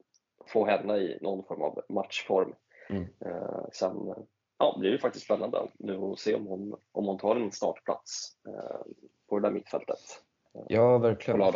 få 0.46 0.66
henne 0.66 0.96
i 0.96 1.18
någon 1.22 1.44
form 1.44 1.62
av 1.62 1.82
matchform. 1.88 2.54
Mm. 2.90 3.02
Eh, 3.02 3.64
sen 3.72 4.14
ja, 4.58 4.78
det 4.80 4.86
är 4.86 4.90
ju 4.90 4.98
faktiskt 4.98 5.24
spännande 5.24 5.68
nu 5.78 5.96
att 5.96 6.18
se 6.18 6.34
om 6.34 6.46
hon, 6.46 6.76
om 6.92 7.06
hon 7.06 7.18
tar 7.18 7.36
en 7.36 7.52
startplats 7.52 8.36
eh, 8.48 8.92
på 9.28 9.38
det 9.38 9.48
där 9.48 9.54
mittfältet. 9.54 9.98
Eh, 10.54 10.62
ja, 10.68 10.98
verkligen. 10.98 11.52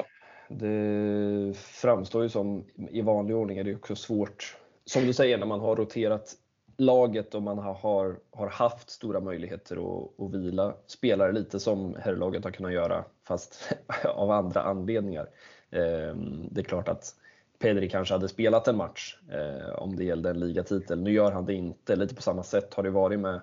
Det 0.48 1.56
framstår 1.56 2.22
ju 2.22 2.28
som, 2.28 2.64
i 2.90 3.02
vanlig 3.02 3.36
ordning 3.36 3.58
är 3.58 3.64
det 3.64 3.74
också 3.74 3.96
svårt, 3.96 4.58
som 4.84 5.02
du 5.02 5.12
säger, 5.12 5.38
när 5.38 5.46
man 5.46 5.60
har 5.60 5.76
roterat 5.76 6.34
laget 6.80 7.34
och 7.34 7.42
man 7.42 7.58
har, 7.58 8.16
har 8.30 8.48
haft 8.48 8.90
stora 8.90 9.20
möjligheter 9.20 9.76
att, 9.76 10.20
att 10.20 10.34
vila 10.34 10.74
spelare 10.86 11.32
lite 11.32 11.60
som 11.60 11.96
herrlaget 12.00 12.44
har 12.44 12.50
kunnat 12.50 12.72
göra 12.72 13.04
fast 13.24 13.72
av 14.04 14.30
andra 14.30 14.62
anledningar. 14.62 15.28
Ehm, 15.70 16.48
det 16.50 16.60
är 16.60 16.64
klart 16.64 16.88
att 16.88 17.14
Pedri 17.58 17.88
kanske 17.88 18.14
hade 18.14 18.28
spelat 18.28 18.68
en 18.68 18.76
match 18.76 19.18
eh, 19.32 19.74
om 19.74 19.96
det 19.96 20.04
gällde 20.04 20.30
en 20.30 20.40
ligatitel. 20.40 21.02
Nu 21.02 21.12
gör 21.12 21.32
han 21.32 21.46
det 21.46 21.54
inte. 21.54 21.96
Lite 21.96 22.14
på 22.14 22.22
samma 22.22 22.42
sätt 22.42 22.74
har 22.74 22.82
det 22.82 22.90
varit 22.90 23.20
med, 23.20 23.40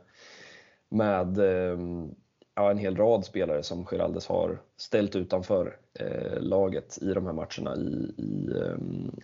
med 0.89 1.39
ehm, 1.39 2.15
ja, 2.57 2.71
en 2.71 2.77
hel 2.77 2.95
rad 2.95 3.25
spelare 3.25 3.63
som 3.63 3.85
Giraldes 3.85 4.27
har 4.27 4.61
ställt 4.77 5.15
utanför 5.15 5.77
eh, 5.99 6.39
laget 6.39 6.97
i 7.01 7.13
de 7.13 7.25
här 7.25 7.33
matcherna 7.33 7.75
i, 7.75 8.13
i, 8.17 8.51
eh, 8.55 8.77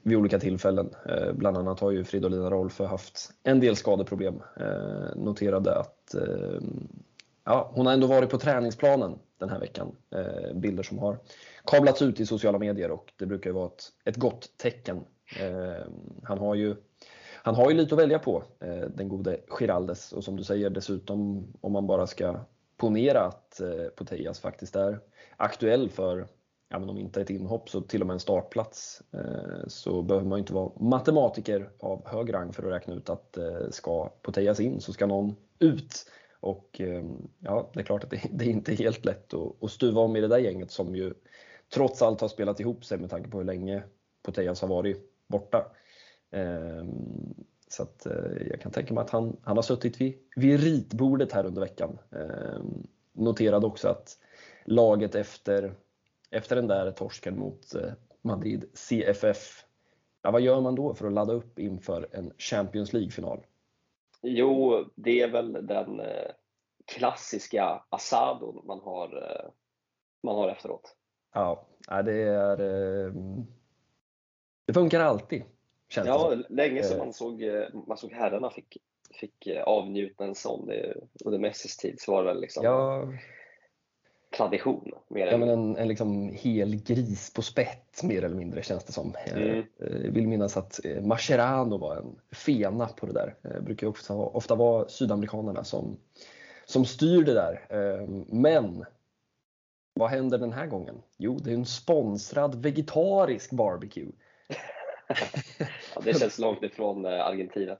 vid 0.03 0.17
olika 0.17 0.39
tillfällen. 0.39 0.89
Eh, 1.09 1.33
bland 1.33 1.57
annat 1.57 1.79
har 1.79 1.91
ju 1.91 2.03
Fridolina 2.03 2.49
Rolfö 2.49 2.85
haft 2.85 3.29
en 3.43 3.59
del 3.59 3.75
skadeproblem. 3.75 4.41
Eh, 4.59 5.15
noterade 5.15 5.75
att 5.75 6.13
eh, 6.13 6.61
ja, 7.43 7.71
hon 7.73 7.85
har 7.85 7.93
ändå 7.93 8.07
varit 8.07 8.29
på 8.29 8.37
träningsplanen 8.37 9.19
den 9.39 9.49
här 9.49 9.59
veckan. 9.59 9.95
Eh, 10.15 10.53
bilder 10.55 10.83
som 10.83 10.99
har 10.99 11.17
kablats 11.65 12.01
ut 12.01 12.19
i 12.19 12.25
sociala 12.25 12.59
medier 12.59 12.91
och 12.91 13.13
det 13.17 13.25
brukar 13.25 13.49
ju 13.49 13.53
vara 13.53 13.67
ett, 13.67 13.83
ett 14.05 14.17
gott 14.17 14.49
tecken. 14.57 15.03
Eh, 15.39 15.85
han 16.23 16.37
har 16.37 16.55
ju 16.55 16.75
han 17.45 17.55
har 17.55 17.69
ju 17.69 17.77
lite 17.77 17.95
att 17.95 18.01
välja 18.01 18.19
på, 18.19 18.43
eh, 18.59 18.89
den 18.95 19.09
gode 19.09 19.39
Giraldes 19.47 20.11
och 20.11 20.23
som 20.23 20.35
du 20.35 20.43
säger 20.43 20.69
dessutom 20.69 21.47
om 21.61 21.71
man 21.71 21.87
bara 21.87 22.07
ska 22.07 22.39
ponera 22.77 23.21
att 23.21 23.59
eh, 23.59 23.87
Poteas 23.95 24.39
faktiskt 24.39 24.75
är 24.75 24.99
aktuell 25.37 25.89
för, 25.89 26.27
ja, 26.69 26.79
men 26.79 26.89
om 26.89 26.97
inte 26.97 27.21
ett 27.21 27.29
inhopp 27.29 27.69
så 27.69 27.81
till 27.81 28.01
och 28.01 28.07
med 28.07 28.13
en 28.13 28.19
startplats, 28.19 29.01
eh, 29.13 29.67
så 29.67 30.01
behöver 30.01 30.27
man 30.27 30.39
inte 30.39 30.53
vara 30.53 30.71
matematiker 30.79 31.69
av 31.79 32.07
hög 32.07 32.33
rang 32.33 32.53
för 32.53 32.63
att 32.63 32.73
räkna 32.73 32.93
ut 32.93 33.09
att 33.09 33.37
eh, 33.37 33.69
ska 33.69 34.09
Poteas 34.21 34.59
in 34.59 34.81
så 34.81 34.93
ska 34.93 35.05
någon 35.05 35.35
ut. 35.59 36.05
Och 36.39 36.81
ehm, 36.81 37.27
ja, 37.39 37.69
det 37.73 37.79
är 37.79 37.83
klart 37.83 38.03
att 38.03 38.09
det, 38.09 38.21
det 38.31 38.45
är 38.45 38.49
inte 38.49 38.71
är 38.71 38.75
helt 38.75 39.05
lätt 39.05 39.33
att, 39.33 39.63
att 39.63 39.71
stuva 39.71 40.01
om 40.01 40.15
i 40.15 40.21
det 40.21 40.27
där 40.27 40.37
gänget 40.37 40.71
som 40.71 40.95
ju 40.95 41.13
trots 41.73 42.01
allt 42.01 42.21
har 42.21 42.27
spelat 42.27 42.59
ihop 42.59 42.85
sig 42.85 42.97
med 42.97 43.09
tanke 43.09 43.29
på 43.29 43.37
hur 43.37 43.45
länge 43.45 43.83
Poteas 44.23 44.61
har 44.61 44.67
varit 44.67 45.27
borta. 45.27 45.65
Ehm, 46.31 47.33
så 47.73 47.83
att, 47.83 48.05
eh, 48.05 48.47
jag 48.49 48.61
kan 48.61 48.71
tänka 48.71 48.93
mig 48.93 49.01
att 49.01 49.09
han, 49.09 49.37
han 49.43 49.57
har 49.57 49.63
suttit 49.63 50.01
vid, 50.01 50.17
vid 50.35 50.59
ritbordet 50.59 51.31
här 51.31 51.45
under 51.45 51.61
veckan. 51.61 51.99
Eh, 52.11 52.61
noterade 53.13 53.65
också 53.65 53.87
att 53.87 54.19
laget 54.65 55.15
efter, 55.15 55.75
efter 56.29 56.55
den 56.55 56.67
där 56.67 56.91
torsken 56.91 57.39
mot 57.39 57.75
eh, 57.75 57.91
Madrid 58.21 58.69
CFF, 58.73 59.65
ja, 60.21 60.31
vad 60.31 60.41
gör 60.41 60.61
man 60.61 60.75
då 60.75 60.93
för 60.93 61.07
att 61.07 61.13
ladda 61.13 61.33
upp 61.33 61.59
inför 61.59 62.07
en 62.11 62.33
Champions 62.37 62.93
League-final? 62.93 63.45
Jo, 64.21 64.85
det 64.95 65.21
är 65.21 65.31
väl 65.31 65.67
den 65.67 65.99
eh, 65.99 66.31
klassiska 66.85 67.83
asadon 67.89 68.61
man 68.65 68.79
har, 68.79 69.09
man 70.23 70.35
har 70.35 70.49
efteråt. 70.49 70.95
Ja, 71.33 71.67
det 71.87 72.21
är... 72.21 72.61
Eh, 72.61 73.13
det 74.65 74.73
funkar 74.73 74.99
alltid. 74.99 75.43
Känns 75.93 76.07
ja, 76.07 76.35
det 76.35 76.43
länge 76.49 76.83
sedan 76.83 76.97
eh. 76.97 77.03
man 77.03 77.13
såg, 77.13 77.43
eh, 77.43 77.63
man 77.87 77.97
såg 77.97 78.11
herrarna 78.11 78.49
fick, 78.49 78.77
fick 79.19 79.47
eh, 79.47 79.63
avnjuta 79.63 80.23
en 80.23 80.35
sån. 80.35 80.69
Under 81.25 81.39
Messis 81.39 81.77
tid 81.77 82.01
så 82.01 82.11
var 82.11 82.23
det 82.23 82.33
väl 82.33 82.41
liksom 82.41 82.63
ja. 82.63 83.07
tradition. 84.37 84.91
Mer 85.07 85.27
ja, 85.27 85.37
men 85.37 85.49
en, 85.49 85.77
en 85.77 85.87
liksom 85.87 86.29
hel 86.29 86.75
gris 86.75 87.33
på 87.33 87.41
spett 87.41 88.03
mer 88.03 88.23
eller 88.23 88.35
mindre 88.35 88.63
känns 88.63 88.83
det 88.83 88.93
som. 88.93 89.15
Mm. 89.25 89.63
Jag 89.77 90.11
vill 90.11 90.27
minnas 90.27 90.57
att 90.57 90.79
Mascherano 91.01 91.77
var 91.77 91.95
en 91.95 92.15
fena 92.31 92.87
på 92.87 93.05
det 93.05 93.13
där. 93.13 93.35
Det 93.41 93.61
brukar 93.61 93.87
ofta, 93.87 94.13
ofta 94.13 94.55
vara 94.55 94.89
sydamerikanerna 94.89 95.63
som, 95.63 95.97
som 96.65 96.85
styr 96.85 97.23
det 97.23 97.33
där. 97.33 97.61
Men 98.35 98.85
vad 99.93 100.09
händer 100.09 100.37
den 100.37 100.53
här 100.53 100.67
gången? 100.67 101.01
Jo, 101.17 101.37
det 101.37 101.51
är 101.51 101.55
en 101.55 101.65
sponsrad 101.65 102.55
vegetarisk 102.55 103.51
barbecue 103.51 104.11
ja, 105.95 106.01
det 106.03 106.19
känns 106.19 106.39
långt 106.39 106.63
ifrån 106.63 107.05
eh, 107.05 107.25
Argentina. 107.25 107.77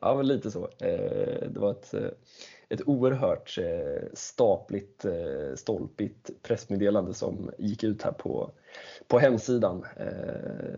Ja, 0.00 0.14
men 0.14 0.26
lite 0.26 0.50
så. 0.50 0.64
Eh, 0.64 1.48
det 1.50 1.56
var 1.56 1.70
ett, 1.70 1.94
eh, 1.94 2.10
ett 2.68 2.88
oerhört 2.88 3.58
stapligt, 4.12 5.04
stolpigt 5.54 6.30
pressmeddelande 6.42 7.14
som 7.14 7.50
gick 7.58 7.84
ut 7.84 8.02
här 8.02 8.12
på, 8.12 8.50
på 9.06 9.18
hemsidan. 9.18 9.84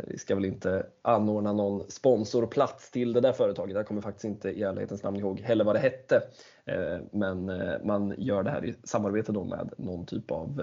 Vi 0.06 0.18
ska 0.18 0.34
väl 0.34 0.44
inte 0.44 0.86
anordna 1.02 1.52
någon 1.52 1.90
sponsorplats 1.90 2.90
till 2.90 3.12
det 3.12 3.20
där 3.20 3.32
företaget. 3.32 3.76
Jag 3.76 3.86
kommer 3.86 4.00
faktiskt 4.00 4.24
inte 4.24 4.50
i 4.50 4.62
ärlighetens 4.62 5.02
namn 5.02 5.16
ihåg 5.16 5.40
heller 5.40 5.64
vad 5.64 5.74
det 5.74 5.80
hette. 5.80 6.22
Men 7.10 7.44
man 7.84 8.14
gör 8.18 8.42
det 8.42 8.50
här 8.50 8.64
i 8.64 8.74
samarbete 8.84 9.32
då 9.32 9.44
med 9.44 9.72
någon 9.76 10.06
typ 10.06 10.30
av 10.30 10.62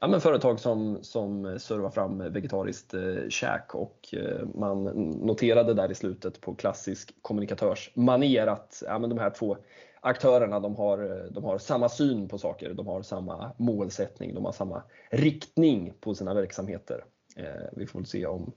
ja, 0.00 0.06
men 0.06 0.20
företag 0.20 0.60
som, 0.60 0.98
som 1.02 1.58
servar 1.58 1.90
fram 1.90 2.32
vegetariskt 2.32 2.94
eh, 2.94 3.28
käk 3.28 3.74
och 3.74 4.14
eh, 4.14 4.46
man 4.54 4.84
noterade 5.10 5.74
där 5.74 5.90
i 5.90 5.94
slutet 5.94 6.40
på 6.40 6.54
klassisk 6.54 7.14
kommunikatörsmanér 7.22 8.46
att 8.46 8.82
ja, 8.86 8.98
men 8.98 9.10
de 9.10 9.18
här 9.18 9.30
två 9.30 9.56
aktörerna 10.00 10.60
de 10.60 10.76
har, 10.76 11.28
de 11.30 11.44
har 11.44 11.58
samma 11.58 11.88
syn 11.88 12.28
på 12.28 12.38
saker, 12.38 12.74
de 12.74 12.86
har 12.86 13.02
samma 13.02 13.52
målsättning, 13.56 14.34
de 14.34 14.44
har 14.44 14.52
samma 14.52 14.82
riktning 15.10 15.92
på 16.00 16.14
sina 16.14 16.34
verksamheter. 16.34 17.04
Eh, 17.36 17.68
vi 17.72 17.86
får 17.86 17.98
väl 17.98 18.06
se 18.06 18.26
om, 18.26 18.52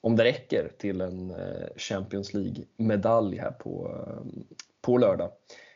om 0.00 0.16
det 0.16 0.24
räcker 0.24 0.72
till 0.78 1.00
en 1.00 1.30
eh, 1.30 1.68
Champions 1.76 2.34
League-medalj 2.34 3.38
här 3.38 3.50
på, 3.50 4.04
eh, 4.06 4.44
på 4.80 4.98
lördag. 4.98 5.30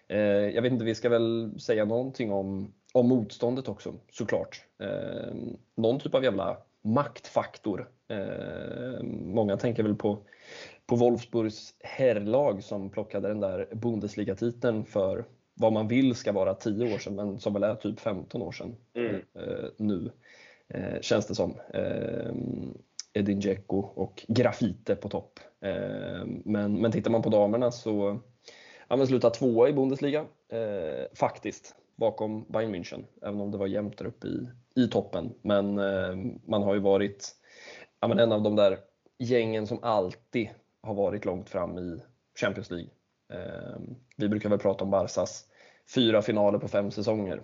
Eh, 0.08 0.18
jag 0.28 0.62
vet 0.62 0.72
inte, 0.72 0.84
vi 0.84 0.94
ska 0.94 1.08
väl 1.08 1.60
säga 1.60 1.84
någonting 1.84 2.32
om 2.32 2.72
om 2.92 3.08
motståndet 3.08 3.68
också 3.68 3.94
såklart. 4.12 4.64
Eh, 4.82 5.34
någon 5.74 6.00
typ 6.00 6.14
av 6.14 6.24
jävla 6.24 6.56
maktfaktor. 6.82 7.88
Eh, 8.08 9.02
många 9.04 9.56
tänker 9.56 9.82
väl 9.82 9.94
på, 9.94 10.18
på 10.86 10.96
Wolfsburgs 10.96 11.74
herrlag 11.80 12.64
som 12.64 12.90
plockade 12.90 13.28
den 13.28 13.40
där 13.40 13.68
Bundesliga-titeln 13.72 14.84
för 14.84 15.24
vad 15.54 15.72
man 15.72 15.88
vill 15.88 16.14
ska 16.14 16.32
vara 16.32 16.54
10 16.54 16.94
år 16.94 16.98
sedan 16.98 17.14
men 17.14 17.38
som 17.38 17.52
väl 17.52 17.62
är 17.62 17.74
typ 17.74 18.00
15 18.00 18.42
år 18.42 18.52
sedan 18.52 18.76
mm. 18.94 19.14
eh, 19.14 19.68
nu. 19.76 20.10
Eh, 20.68 21.00
känns 21.00 21.26
det 21.26 21.34
som. 21.34 21.54
Eh, 21.74 22.32
Edin 23.12 23.40
Dzeko 23.40 23.78
och 23.78 24.24
Grafite 24.28 24.96
på 24.96 25.08
topp. 25.08 25.40
Eh, 25.60 26.26
men, 26.44 26.80
men 26.80 26.92
tittar 26.92 27.10
man 27.10 27.22
på 27.22 27.30
damerna 27.30 27.70
så 27.70 28.20
ja, 28.88 28.96
men 28.96 29.06
slutar 29.06 29.30
tvåa 29.30 29.68
i 29.68 29.72
Bundesliga 29.72 30.24
eh, 30.52 31.06
faktiskt 31.14 31.74
bakom 31.98 32.44
Bayern 32.48 32.74
München, 32.74 33.04
även 33.22 33.40
om 33.40 33.50
det 33.50 33.58
var 33.58 33.66
jämnt 33.66 33.98
där 33.98 34.04
uppe 34.04 34.26
i, 34.26 34.48
i 34.74 34.88
toppen. 34.88 35.34
Men 35.42 35.78
eh, 35.78 36.16
man 36.44 36.62
har 36.62 36.74
ju 36.74 36.80
varit 36.80 37.36
ja, 38.00 38.08
men 38.08 38.18
en 38.18 38.32
av 38.32 38.42
de 38.42 38.56
där 38.56 38.78
gängen 39.18 39.66
som 39.66 39.78
alltid 39.82 40.48
har 40.80 40.94
varit 40.94 41.24
långt 41.24 41.50
fram 41.50 41.78
i 41.78 42.00
Champions 42.40 42.70
League. 42.70 42.90
Eh, 43.32 43.80
vi 44.16 44.28
brukar 44.28 44.48
väl 44.48 44.58
prata 44.58 44.84
om 44.84 44.90
Barsas 44.90 45.44
fyra 45.94 46.22
finaler 46.22 46.58
på 46.58 46.68
fem 46.68 46.90
säsonger. 46.90 47.42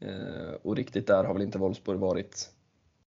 Eh, 0.00 0.54
och 0.62 0.76
riktigt 0.76 1.06
där 1.06 1.24
har 1.24 1.34
väl 1.34 1.42
inte 1.42 1.58
Wolfsburg 1.58 1.98
varit 1.98 2.50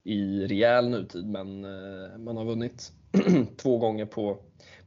i 0.04 0.48
rejäl 0.48 0.89
nutid, 0.89 1.26
men 1.26 1.66
eh, 1.66 2.18
man 2.18 2.38
har 2.38 2.46
vunnit 2.46 2.92
två 3.58 3.78
gånger 3.78 4.06
på, 4.06 4.38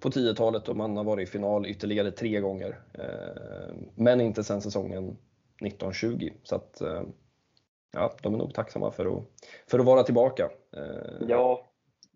på 0.01 0.09
10-talet 0.09 0.69
och 0.69 0.77
man 0.77 0.97
har 0.97 1.05
varit 1.05 1.29
i 1.29 1.33
final 1.33 1.67
ytterligare 1.67 2.11
tre 2.11 2.41
gånger. 2.41 2.81
Eh, 2.93 3.75
men 3.95 4.21
inte 4.21 4.45
sedan 4.45 4.63
säsongen 4.63 5.17
1920. 5.61 6.31
Så 6.43 6.57
att, 6.57 6.81
eh, 6.81 7.03
ja, 7.93 8.15
de 8.23 8.35
är 8.35 8.39
nog 8.39 8.55
tacksamma 8.55 8.91
för 8.91 9.17
att, 9.17 9.25
för 9.71 9.79
att 9.79 9.87
vara 9.87 10.03
tillbaka. 10.03 10.51
Eh, 10.77 11.29
ja, 11.29 11.67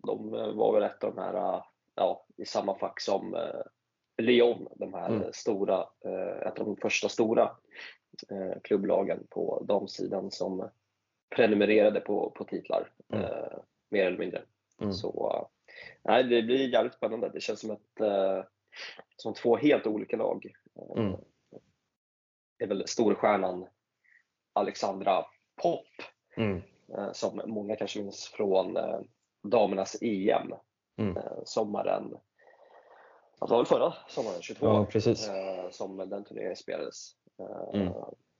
de 0.07 0.29
var 0.31 0.73
väl 0.73 0.83
ett 0.83 1.03
av 1.03 1.15
de 1.15 1.21
här, 1.21 1.63
ja, 1.95 2.25
i 2.37 2.45
samma 2.45 2.75
fack 2.75 3.01
som 3.01 3.35
eh, 3.35 3.61
Lyon, 4.17 4.67
de 4.75 4.93
här 4.93 5.09
mm. 5.09 5.33
stora, 5.33 5.85
ett 6.45 6.59
av 6.59 6.65
de 6.65 6.77
första 6.77 7.09
stora 7.09 7.51
klubblagen 8.63 9.27
på 9.29 9.63
damsidan 9.67 10.31
som 10.31 10.69
prenumererade 11.35 11.99
på, 11.99 12.31
på 12.35 12.43
titlar, 12.43 12.89
mm. 13.13 13.25
mer 13.89 14.05
eller 14.05 14.17
mindre. 14.17 14.41
Mm. 14.81 14.93
Så 14.93 15.47
nej, 16.01 16.23
det 16.23 16.41
blir 16.41 16.73
jävligt 16.73 16.93
spännande. 16.93 17.29
Det 17.33 17.41
känns 17.41 17.59
som, 17.59 17.71
ett, 17.71 18.01
som 19.15 19.33
två 19.33 19.57
helt 19.57 19.87
olika 19.87 20.17
lag. 20.17 20.53
Mm 20.97 21.15
är 22.63 22.67
väl 22.67 22.87
storstjärnan 22.87 23.67
Alexandra 24.53 25.25
Pop 25.61 25.87
mm. 26.37 26.61
Eh, 26.97 27.11
som 27.11 27.41
många 27.45 27.75
kanske 27.75 27.99
minns 27.99 28.27
från 28.27 28.77
eh, 28.77 28.99
damernas 29.43 29.97
EM 30.01 30.53
mm. 30.97 31.17
Eh, 31.17 31.43
sommaren 31.45 32.17
det 33.39 33.47
var 33.47 33.57
väl 33.57 33.65
förra 33.65 33.93
sommaren, 34.07 34.41
22, 34.41 34.65
ja, 34.65 34.85
precis. 34.85 35.29
som 35.71 35.97
den 35.97 36.23
turneringen 36.23 36.55
spelades. 36.55 37.11
Mm. 37.73 37.93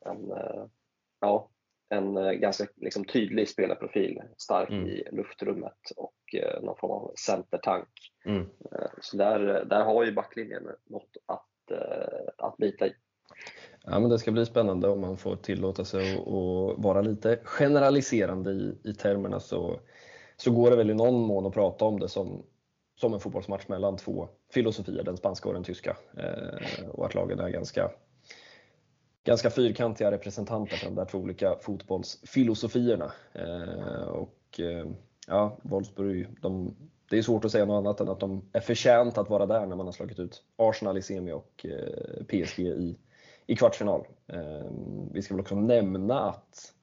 En, 0.05 0.32
ja, 1.19 1.49
en 1.89 2.39
ganska 2.39 2.67
liksom, 2.76 3.05
tydlig 3.05 3.49
spelarprofil, 3.49 4.22
stark 4.38 4.69
Mm. 4.69 4.88
i 4.88 5.07
luftrummet 5.11 5.91
och 5.95 6.36
någon 6.61 6.78
form 6.78 6.91
av 6.91 7.13
centertank. 7.26 7.89
Mm. 8.26 8.49
Så 9.01 9.17
där, 9.17 9.65
där 9.65 9.84
har 9.84 10.03
ju 10.03 10.11
backlinjen 10.11 10.63
något 10.86 11.17
att, 11.26 11.80
att 12.38 12.57
bita 12.57 12.88
i. 12.88 12.93
Ja, 13.84 13.99
men 13.99 14.09
det 14.09 14.19
ska 14.19 14.32
bli 14.32 14.45
spännande 14.45 14.89
om 14.89 15.01
man 15.01 15.17
får 15.17 15.36
tillåta 15.36 15.86
sig 15.86 16.17
att 16.17 16.84
vara 16.84 17.01
lite 17.01 17.39
generaliserande 17.43 18.51
i, 18.51 18.77
i 18.84 18.93
termerna 18.93 19.39
så, 19.39 19.79
så 20.38 20.51
går 20.51 20.69
det 20.69 20.75
väl 20.75 20.89
i 20.89 20.93
någon 20.93 21.21
mån 21.21 21.45
att 21.45 21.53
prata 21.53 21.86
om 21.86 21.99
det 21.99 22.09
som, 22.09 22.43
som 22.99 23.13
en 23.13 23.19
fotbollsmatch 23.19 23.67
mellan 23.67 23.97
två 23.97 24.29
filosofier, 24.53 25.03
den 25.03 25.17
spanska 25.17 25.49
och 25.49 25.53
den 25.53 25.63
tyska. 25.63 25.97
Eh, 26.17 26.89
och 26.89 27.05
att 27.05 27.15
lagen 27.15 27.39
är 27.39 27.49
ganska, 27.49 27.91
ganska 29.23 29.49
fyrkantiga 29.49 30.11
representanter 30.11 30.77
för 30.77 30.86
de 30.86 30.95
där 30.95 31.05
två 31.05 31.17
olika 31.17 31.55
fotbollsfilosofierna. 31.61 33.11
Eh, 33.34 34.07
och 34.07 34.59
eh, 34.59 34.88
ja, 35.27 35.57
Wolfsburg, 35.61 36.27
de, 36.41 36.75
det 37.09 37.17
är 37.17 37.21
svårt 37.21 37.45
att 37.45 37.51
säga 37.51 37.65
något 37.65 37.86
annat 37.86 37.99
än 37.99 38.09
att 38.09 38.19
de 38.19 38.49
är 38.53 38.59
förtjänt 38.59 39.17
att 39.17 39.29
vara 39.29 39.45
där 39.45 39.65
när 39.65 39.75
man 39.75 39.86
har 39.86 39.93
slagit 39.93 40.19
ut 40.19 40.43
Arsenal 40.57 40.97
i 40.97 41.01
semi 41.01 41.32
och 41.32 41.65
eh, 41.65 42.23
PSG 42.23 42.59
i, 42.59 42.97
i 43.52 43.56
kvartsfinal. 43.56 44.08
Ehm, 44.28 45.10
vi 45.14 45.22
ska 45.22 45.34
väl 45.34 45.41
också 45.41 45.56
nämna 45.56 46.20
att 46.20 46.74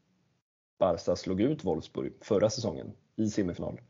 Barca 0.79 1.17
slog 1.17 1.41
ut 1.41 1.65
Wolfsburg 1.65 2.13
förra 2.21 2.51
säsongen 2.51 2.93
i 3.17 3.27
semifinal. 3.27 3.81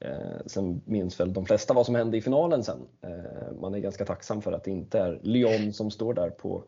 Eh, 0.00 0.46
sen 0.46 0.82
minns 0.84 1.20
väl 1.20 1.32
de 1.32 1.46
flesta 1.46 1.74
vad 1.74 1.86
som 1.86 1.94
hände 1.94 2.16
i 2.16 2.22
finalen 2.22 2.64
sen. 2.64 2.88
Eh, 3.00 3.52
man 3.60 3.74
är 3.74 3.78
ganska 3.78 4.04
tacksam 4.04 4.42
för 4.42 4.52
att 4.52 4.64
det 4.64 4.70
inte 4.70 4.98
är 4.98 5.20
Lyon 5.22 5.72
som 5.72 5.90
står 5.90 6.14
där 6.14 6.30
på, 6.30 6.64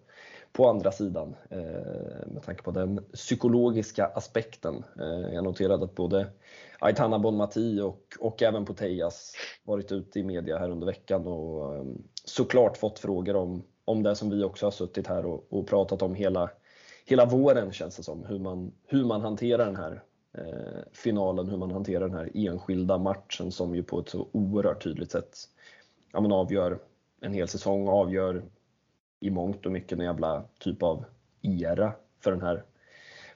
på 0.53 0.69
andra 0.69 0.93
sidan 0.93 1.37
eh, 1.51 2.27
med 2.27 2.43
tanke 2.45 2.63
på 2.63 2.71
den 2.71 3.05
psykologiska 3.13 4.07
aspekten. 4.07 4.85
Eh, 5.01 5.35
jag 5.35 5.45
noterade 5.45 5.85
att 5.85 5.95
både 5.95 6.27
Aitana 6.79 7.19
Bonmati 7.19 7.81
och, 7.81 8.03
och 8.21 8.43
även 8.43 8.67
Putellas 8.67 9.35
varit 9.65 9.93
ute 9.93 10.21
i 10.21 10.25
media 10.25 10.59
här 10.59 10.71
under 10.71 10.87
veckan 10.87 11.27
och 11.27 11.77
ehm, 11.77 12.03
såklart 12.25 12.77
fått 12.77 12.99
frågor 12.99 13.37
om, 13.37 13.63
om 13.87 14.03
det 14.03 14.15
som 14.15 14.31
vi 14.31 14.45
också 14.45 14.67
har 14.67 14.71
suttit 14.71 15.07
här 15.07 15.27
och, 15.27 15.47
och 15.49 15.67
pratat 15.67 16.03
om 16.03 16.15
hela, 16.15 16.51
hela 17.07 17.25
våren 17.25 17.73
känns 17.73 17.97
det 17.97 18.03
som. 18.03 18.25
Hur 18.25 18.39
man, 18.39 18.73
hur 18.87 19.05
man 19.05 19.21
hanterar 19.21 19.67
den 19.67 19.77
här 19.77 20.03
eh, 20.39 20.83
finalen, 20.93 21.49
hur 21.49 21.57
man 21.57 21.71
hanterar 21.71 22.09
den 22.09 22.17
här 22.17 22.31
enskilda 22.35 22.99
matchen 22.99 23.53
som 23.53 23.75
ju 23.75 23.83
på 23.83 24.01
ett 24.01 24.09
så 24.09 24.29
oerhört 24.33 24.83
tydligt 24.83 25.11
sätt 25.11 25.37
ja, 26.17 26.21
men 26.21 26.33
avgör 26.33 26.79
en 27.21 27.33
hel 27.33 27.49
säsong, 27.49 27.89
avgör 27.89 28.43
i 29.21 29.31
mångt 29.31 29.67
och 29.67 29.73
mycket 29.73 29.99
en 29.99 30.05
jävla 30.05 30.45
typ 30.61 30.83
av 30.83 31.05
era 31.43 31.93
för, 32.21 32.31
den 32.31 32.41
här, 32.41 32.65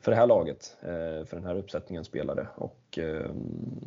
för 0.00 0.10
det 0.10 0.16
här 0.16 0.26
laget, 0.26 0.76
eh, 0.82 1.24
för 1.26 1.36
den 1.36 1.44
här 1.44 1.56
uppsättningen 1.56 2.04
spelare. 2.04 2.48
Och, 2.54 2.98
eh, 2.98 3.30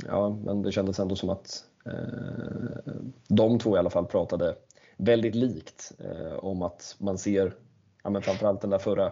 ja, 0.07 0.37
men 0.45 0.61
det 0.61 0.71
kändes 0.71 0.99
ändå 0.99 1.15
som 1.15 1.29
att 1.29 1.65
eh, 1.85 2.93
de 3.27 3.59
två 3.59 3.75
i 3.75 3.79
alla 3.79 3.89
fall 3.89 4.05
pratade 4.05 4.55
väldigt 4.97 5.35
likt 5.35 5.91
eh, 5.99 6.33
om 6.33 6.61
att 6.61 6.95
man 6.99 7.17
ser, 7.17 7.55
ja, 8.03 8.09
men 8.09 8.21
framförallt 8.21 8.61
den 8.61 8.69
där 8.69 8.79
förra 8.79 9.11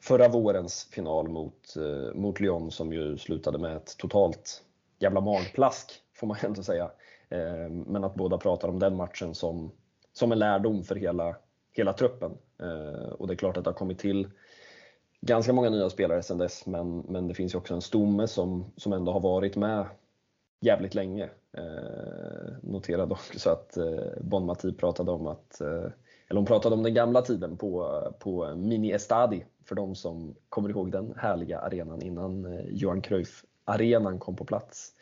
förra 0.00 0.28
vårens 0.28 0.84
final 0.84 1.28
mot, 1.28 1.76
eh, 1.76 2.14
mot 2.14 2.40
Lyon 2.40 2.70
som 2.70 2.92
ju 2.92 3.18
slutade 3.18 3.58
med 3.58 3.76
ett 3.76 3.96
totalt 3.98 4.62
jävla 4.98 5.20
magplask 5.20 5.92
får 6.14 6.26
man 6.26 6.36
ändå 6.42 6.62
säga. 6.62 6.90
Eh, 7.28 7.70
men 7.70 8.04
att 8.04 8.14
båda 8.14 8.38
pratar 8.38 8.68
om 8.68 8.78
den 8.78 8.96
matchen 8.96 9.34
som, 9.34 9.72
som 10.12 10.32
en 10.32 10.38
lärdom 10.38 10.84
för 10.84 10.94
hela, 10.94 11.36
hela 11.72 11.92
truppen. 11.92 12.32
Eh, 12.62 13.12
och 13.12 13.26
det 13.26 13.34
är 13.34 13.36
klart 13.36 13.56
att 13.56 13.64
det 13.64 13.70
har 13.70 13.74
kommit 13.78 13.98
till 13.98 14.28
ganska 15.20 15.52
många 15.52 15.70
nya 15.70 15.90
spelare 15.90 16.22
sedan 16.22 16.38
dess 16.38 16.66
men, 16.66 16.98
men 16.98 17.28
det 17.28 17.34
finns 17.34 17.54
ju 17.54 17.58
också 17.58 17.74
en 17.74 17.82
stomme 17.82 18.26
som, 18.26 18.72
som 18.76 18.92
ändå 18.92 19.12
har 19.12 19.20
varit 19.20 19.56
med 19.56 19.86
jävligt 20.60 20.94
länge. 20.94 21.30
Eh, 21.52 22.52
noterade 22.62 23.12
också 23.12 23.50
att 23.50 23.76
eh, 23.76 24.20
Bon 24.20 24.46
Mati 24.46 24.72
pratade 24.72 25.10
om 25.10 25.26
att 25.26 25.60
eh, 25.60 25.90
eller 26.30 26.38
hon 26.38 26.46
pratade 26.46 26.74
om 26.74 26.82
den 26.82 26.94
gamla 26.94 27.22
tiden 27.22 27.56
på, 27.56 28.02
på 28.18 28.54
Mini 28.56 28.92
Estadi, 28.92 29.44
för 29.64 29.74
de 29.74 29.94
som 29.94 30.34
kommer 30.48 30.68
ihåg 30.68 30.92
den 30.92 31.14
härliga 31.16 31.58
arenan 31.58 32.02
innan 32.02 32.44
eh, 32.44 32.64
Johan 32.68 33.02
Cruyff-arenan 33.02 34.18
kom 34.18 34.36
på 34.36 34.44
plats. 34.44 34.92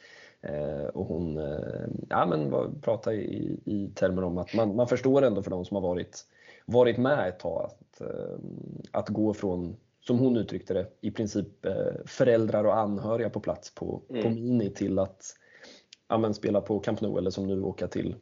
Eh, 0.40 0.84
och 0.84 1.06
hon 1.06 1.38
eh, 1.38 1.86
ja, 2.08 2.26
men 2.26 2.50
pratade 2.80 3.16
i, 3.16 3.60
i 3.64 3.90
termer 3.94 4.24
om 4.24 4.38
att 4.38 4.54
man, 4.54 4.76
man 4.76 4.88
förstår 4.88 5.22
ändå 5.22 5.42
för 5.42 5.50
de 5.50 5.64
som 5.64 5.74
har 5.74 5.82
varit, 5.82 6.24
varit 6.66 6.98
med 6.98 7.28
ett 7.28 7.38
tag 7.38 7.64
att, 7.64 8.02
att 8.90 9.08
gå 9.08 9.34
från, 9.34 9.76
som 10.00 10.18
hon 10.18 10.36
uttryckte 10.36 10.74
det, 10.74 10.86
i 11.00 11.10
princip 11.10 11.48
föräldrar 12.04 12.64
och 12.64 12.78
anhöriga 12.78 13.30
på 13.30 13.40
plats 13.40 13.74
på, 13.74 14.02
Mm. 14.10 14.22
på 14.22 14.28
Mini 14.28 14.70
till 14.70 14.98
att 14.98 15.22
ja, 16.08 16.18
men 16.18 16.34
spela 16.34 16.60
på 16.60 16.78
Camp 16.78 17.00
Nou 17.00 17.18
eller 17.18 17.30
som 17.30 17.46
nu 17.46 17.62
åka 17.62 17.88
till 17.88 18.16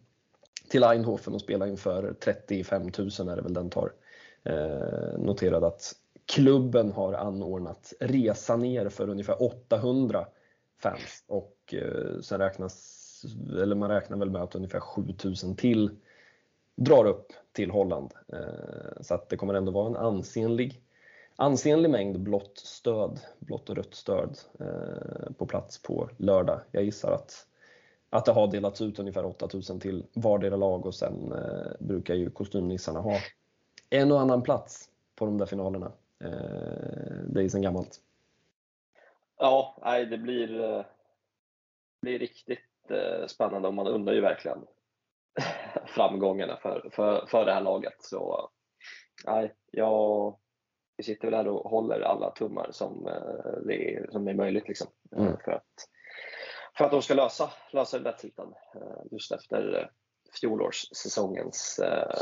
till 0.69 0.85
Eindhoven 0.85 1.35
och 1.35 1.41
spela 1.41 1.67
inför 1.67 2.15
35 2.21 2.83
000 2.83 2.91
är 3.29 3.37
det 3.37 3.43
väl 3.43 3.55
den 3.55 3.71
tar. 3.71 3.93
Eh, 4.45 5.19
noterad 5.19 5.65
att 5.65 5.93
klubben 6.27 6.93
har 6.93 7.13
anordnat 7.13 7.93
resa 8.01 8.57
ner 8.57 8.89
för 8.89 9.09
ungefär 9.09 9.43
800 9.43 10.27
fans 10.79 11.25
och 11.27 11.75
eh, 11.75 12.21
sen 12.21 12.39
räknas, 12.39 13.25
eller 13.61 13.77
man 13.77 13.91
räknar 13.91 14.17
väl 14.17 14.31
med 14.31 14.43
att 14.43 14.55
ungefär 14.55 14.81
7000 14.81 15.57
till 15.57 15.91
drar 16.77 17.05
upp 17.05 17.33
till 17.53 17.71
Holland. 17.71 18.15
Eh, 18.29 19.01
så 19.01 19.15
att 19.15 19.29
det 19.29 19.37
kommer 19.37 19.55
ändå 19.55 19.73
vara 19.73 19.87
en 19.87 19.97
ansenlig, 19.97 20.83
ansenlig 21.37 21.91
mängd 21.91 22.21
blått 22.21 22.59
stöd, 22.59 23.21
blått 23.39 23.71
och 23.71 23.77
rött 23.77 23.95
stöd 23.95 24.39
eh, 24.61 25.33
på 25.39 25.47
plats 25.47 25.83
på 25.83 26.11
lördag. 26.17 26.61
Jag 26.71 26.85
gissar 26.85 27.13
att 27.13 27.47
att 28.17 28.25
det 28.25 28.33
har 28.33 28.47
delats 28.47 28.81
ut 28.81 28.99
ungefär 28.99 29.25
8000 29.25 29.81
till 29.81 30.05
vardera 30.15 30.57
lag 30.57 30.87
och 30.87 30.95
sen 30.95 31.33
eh, 31.33 31.73
brukar 31.87 32.15
ju 32.15 32.31
kostymnissarna 32.31 33.01
ha 33.01 33.15
en 33.91 34.13
och 34.13 34.21
annan 34.21 34.43
plats 34.43 34.91
på 35.15 35.27
de 35.27 35.39
där 35.39 35.47
finalerna. 35.47 35.93
Eh, 36.25 36.31
det 37.29 37.45
är 37.45 37.49
sen 37.49 37.63
gammalt. 37.63 38.01
Ja, 39.39 39.79
nej, 39.85 40.07
det 40.07 40.19
blir, 40.19 40.61
eh, 40.61 40.85
blir 42.03 42.19
riktigt 42.19 42.91
eh, 42.91 43.27
spännande 43.27 43.69
och 43.69 43.75
man 43.75 43.87
undrar 43.87 44.15
ju 44.15 44.21
verkligen 44.21 44.59
framgångarna 45.87 46.57
för, 46.57 46.91
för, 46.93 47.27
för 47.27 47.45
det 47.45 47.53
här 47.53 47.61
laget. 47.61 47.97
Så 47.99 48.51
nej, 49.27 49.55
jag, 49.71 50.37
vi 50.97 51.05
sitter 51.05 51.25
väl 51.31 51.35
här 51.35 51.49
och 51.49 51.71
håller 51.71 52.01
alla 52.01 52.31
tummar 52.31 52.69
som, 52.73 53.07
eh, 53.07 53.63
det 53.67 53.95
är, 53.95 54.09
som 54.11 54.29
är 54.29 54.35
möjligt 54.35 54.69
liksom, 54.69 54.87
Mm. 55.17 55.37
för, 55.45 55.53
att, 55.53 55.89
för 56.77 56.85
att 56.85 56.91
de 56.91 57.03
ska 57.03 57.15
lösa, 57.15 57.51
lösa 57.71 57.97
den 57.97 58.05
där 58.05 58.13
titeln 58.13 58.53
eh, 58.75 58.81
just 59.11 59.33
efter 59.33 59.79
eh, 59.83 59.89
fjolårssäsongens 60.41 61.79
eh, 61.79 62.21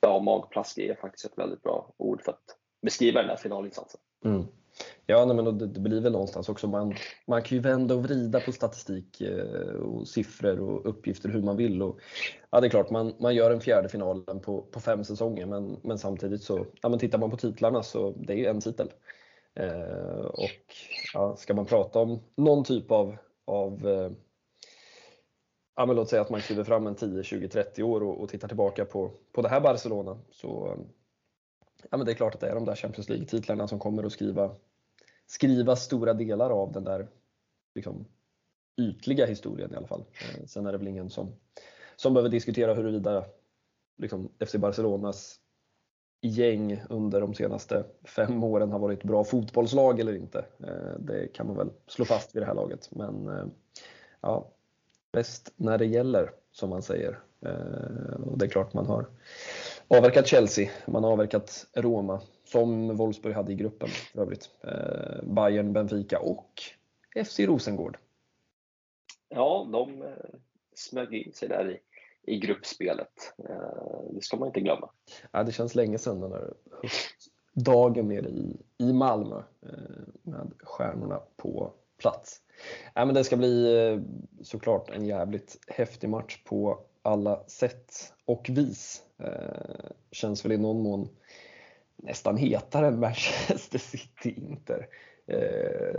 ja, 0.00 0.18
magplask 0.20 0.78
är 0.78 0.94
faktiskt 0.94 1.24
ett 1.24 1.38
väldigt 1.38 1.62
bra 1.62 1.92
ord 1.96 2.22
för 2.22 2.32
att 2.32 2.56
beskriva 2.80 3.20
den 3.20 3.30
här 3.30 3.36
finalinsatsen. 3.36 4.00
Mm. 4.24 4.46
Ja, 5.06 5.24
nej, 5.24 5.36
men 5.36 5.58
det, 5.58 5.66
det 5.66 5.80
blir 5.80 6.00
väl 6.00 6.12
någonstans 6.12 6.48
också, 6.48 6.66
man, 6.66 6.94
man 7.26 7.42
kan 7.42 7.56
ju 7.56 7.62
vända 7.62 7.94
och 7.94 8.02
vrida 8.02 8.40
på 8.40 8.52
statistik 8.52 9.22
och 9.82 10.08
siffror 10.08 10.60
och 10.60 10.86
uppgifter 10.86 11.28
hur 11.28 11.42
man 11.42 11.56
vill. 11.56 11.82
Och, 11.82 12.00
ja, 12.50 12.60
det 12.60 12.66
är 12.66 12.68
klart, 12.68 12.90
man, 12.90 13.14
man 13.18 13.34
gör 13.34 13.50
en 13.50 13.60
fjärde 13.60 13.88
finalen 13.88 14.40
på, 14.40 14.62
på 14.62 14.80
fem 14.80 15.04
säsonger, 15.04 15.46
men, 15.46 15.80
men 15.82 15.98
samtidigt 15.98 16.42
så, 16.42 16.66
ja, 16.82 16.88
men 16.88 16.98
tittar 16.98 17.18
man 17.18 17.30
på 17.30 17.36
titlarna 17.36 17.82
så 17.82 18.10
det 18.10 18.32
är 18.32 18.36
ju 18.36 18.46
en 18.46 18.60
titel. 18.60 18.90
Eh, 19.54 20.24
och 20.24 20.74
ja, 21.14 21.36
ska 21.36 21.54
man 21.54 21.66
prata 21.66 21.98
om 21.98 22.20
någon 22.34 22.64
typ 22.64 22.90
av, 22.90 23.16
av 23.46 23.88
eh, 23.88 24.10
ja, 25.76 25.86
men 25.86 25.96
låt 25.96 26.08
säga 26.08 26.22
att 26.22 26.30
man 26.30 26.40
kliver 26.40 26.64
fram 26.64 26.86
en 26.86 26.94
10, 26.94 27.22
20, 27.22 27.48
30 27.48 27.82
år 27.82 28.02
och, 28.02 28.20
och 28.20 28.28
tittar 28.28 28.48
tillbaka 28.48 28.84
på, 28.84 29.10
på 29.32 29.42
det 29.42 29.48
här 29.48 29.60
Barcelona 29.60 30.18
så 30.30 30.66
eh, 30.66 30.78
ja, 31.90 31.96
men 31.96 32.06
det 32.06 32.12
är 32.12 32.16
klart 32.16 32.34
att 32.34 32.40
det 32.40 32.48
är 32.48 32.54
de 32.54 32.64
där 32.64 32.76
Champions 32.76 33.08
League-titlarna 33.08 33.68
som 33.68 33.78
kommer 33.78 34.04
att 34.04 34.12
skriva, 34.12 34.56
skriva 35.26 35.76
stora 35.76 36.14
delar 36.14 36.50
av 36.50 36.72
den 36.72 36.84
där 36.84 37.08
liksom, 37.74 38.06
ytliga 38.76 39.26
historien 39.26 39.72
i 39.72 39.76
alla 39.76 39.86
fall. 39.86 40.04
Eh, 40.20 40.46
sen 40.46 40.66
är 40.66 40.72
det 40.72 40.78
väl 40.78 40.88
ingen 40.88 41.10
som, 41.10 41.32
som 41.96 42.14
behöver 42.14 42.30
diskutera 42.30 42.74
huruvida 42.74 43.24
liksom, 43.98 44.32
FC 44.46 44.54
Barcelonas 44.54 45.40
gäng 46.26 46.82
under 46.88 47.20
de 47.20 47.34
senaste 47.34 47.84
fem 48.04 48.44
åren 48.44 48.72
har 48.72 48.78
varit 48.78 49.02
bra 49.02 49.24
fotbollslag 49.24 50.00
eller 50.00 50.14
inte. 50.16 50.38
Eh, 50.38 50.98
det 50.98 51.32
kan 51.34 51.46
man 51.46 51.56
väl 51.56 51.70
slå 51.86 52.04
fast 52.04 52.36
vid 52.36 52.42
det 52.42 52.46
här 52.46 52.54
laget. 52.54 52.88
Men 52.90 53.28
eh, 53.28 53.46
ja, 54.20 54.48
bäst 55.12 55.52
när 55.56 55.78
det 55.78 55.86
gäller 55.86 56.30
som 56.52 56.70
man 56.70 56.82
säger. 56.82 57.18
Eh, 57.40 58.20
och 58.26 58.38
det 58.38 58.46
är 58.46 58.48
klart 58.48 58.74
man 58.74 58.86
har 58.86 59.06
avverkat 59.88 60.26
Chelsea, 60.26 60.70
man 60.86 61.04
har 61.04 61.12
avverkat 61.12 61.66
Roma 61.74 62.20
som 62.44 62.96
Wolfsburg 62.96 63.34
hade 63.34 63.52
i 63.52 63.54
gruppen 63.54 63.88
för 63.88 64.22
övrigt. 64.22 64.50
Bayern, 65.22 65.72
Benfica 65.72 66.18
och 66.18 66.62
FC 67.24 67.40
Rosengård. 67.40 67.98
Ja, 69.28 69.68
de 69.72 70.04
smög 70.74 71.14
in 71.14 71.32
sig 71.32 71.48
där 71.48 71.70
i, 71.70 71.78
i 72.26 72.38
gruppspelet. 72.38 73.34
Eh, 73.48 74.10
det 74.10 74.22
ska 74.22 74.36
man 74.36 74.48
inte 74.48 74.60
glömma. 74.60 74.90
Ja, 75.30 75.42
det 75.42 75.52
känns 75.52 75.74
länge 75.74 75.98
sedan 75.98 76.20
den 76.20 76.30
där 76.30 76.54
dagen 77.52 78.08
nere 78.08 78.28
i, 78.28 78.56
i 78.78 78.92
Malmö 78.92 79.42
eh, 79.62 79.70
med 80.22 80.52
stjärnorna 80.62 81.20
på 81.36 81.72
plats. 81.98 82.40
Ja, 82.94 83.04
men 83.04 83.14
det 83.14 83.24
ska 83.24 83.36
bli 83.36 83.86
eh, 83.86 84.00
såklart 84.42 84.90
en 84.90 85.06
jävligt 85.06 85.58
häftig 85.68 86.10
match 86.10 86.42
på 86.44 86.78
alla 87.02 87.44
sätt 87.46 88.12
och 88.24 88.50
vis. 88.50 89.02
Känns 90.10 90.44
väl 90.44 90.52
i 90.52 90.58
någon 90.58 90.82
mån 90.82 91.08
nästan 91.96 92.36
hetare 92.36 92.86
än 92.86 93.00
Manchester 93.00 93.78
City-Inter. 93.78 94.88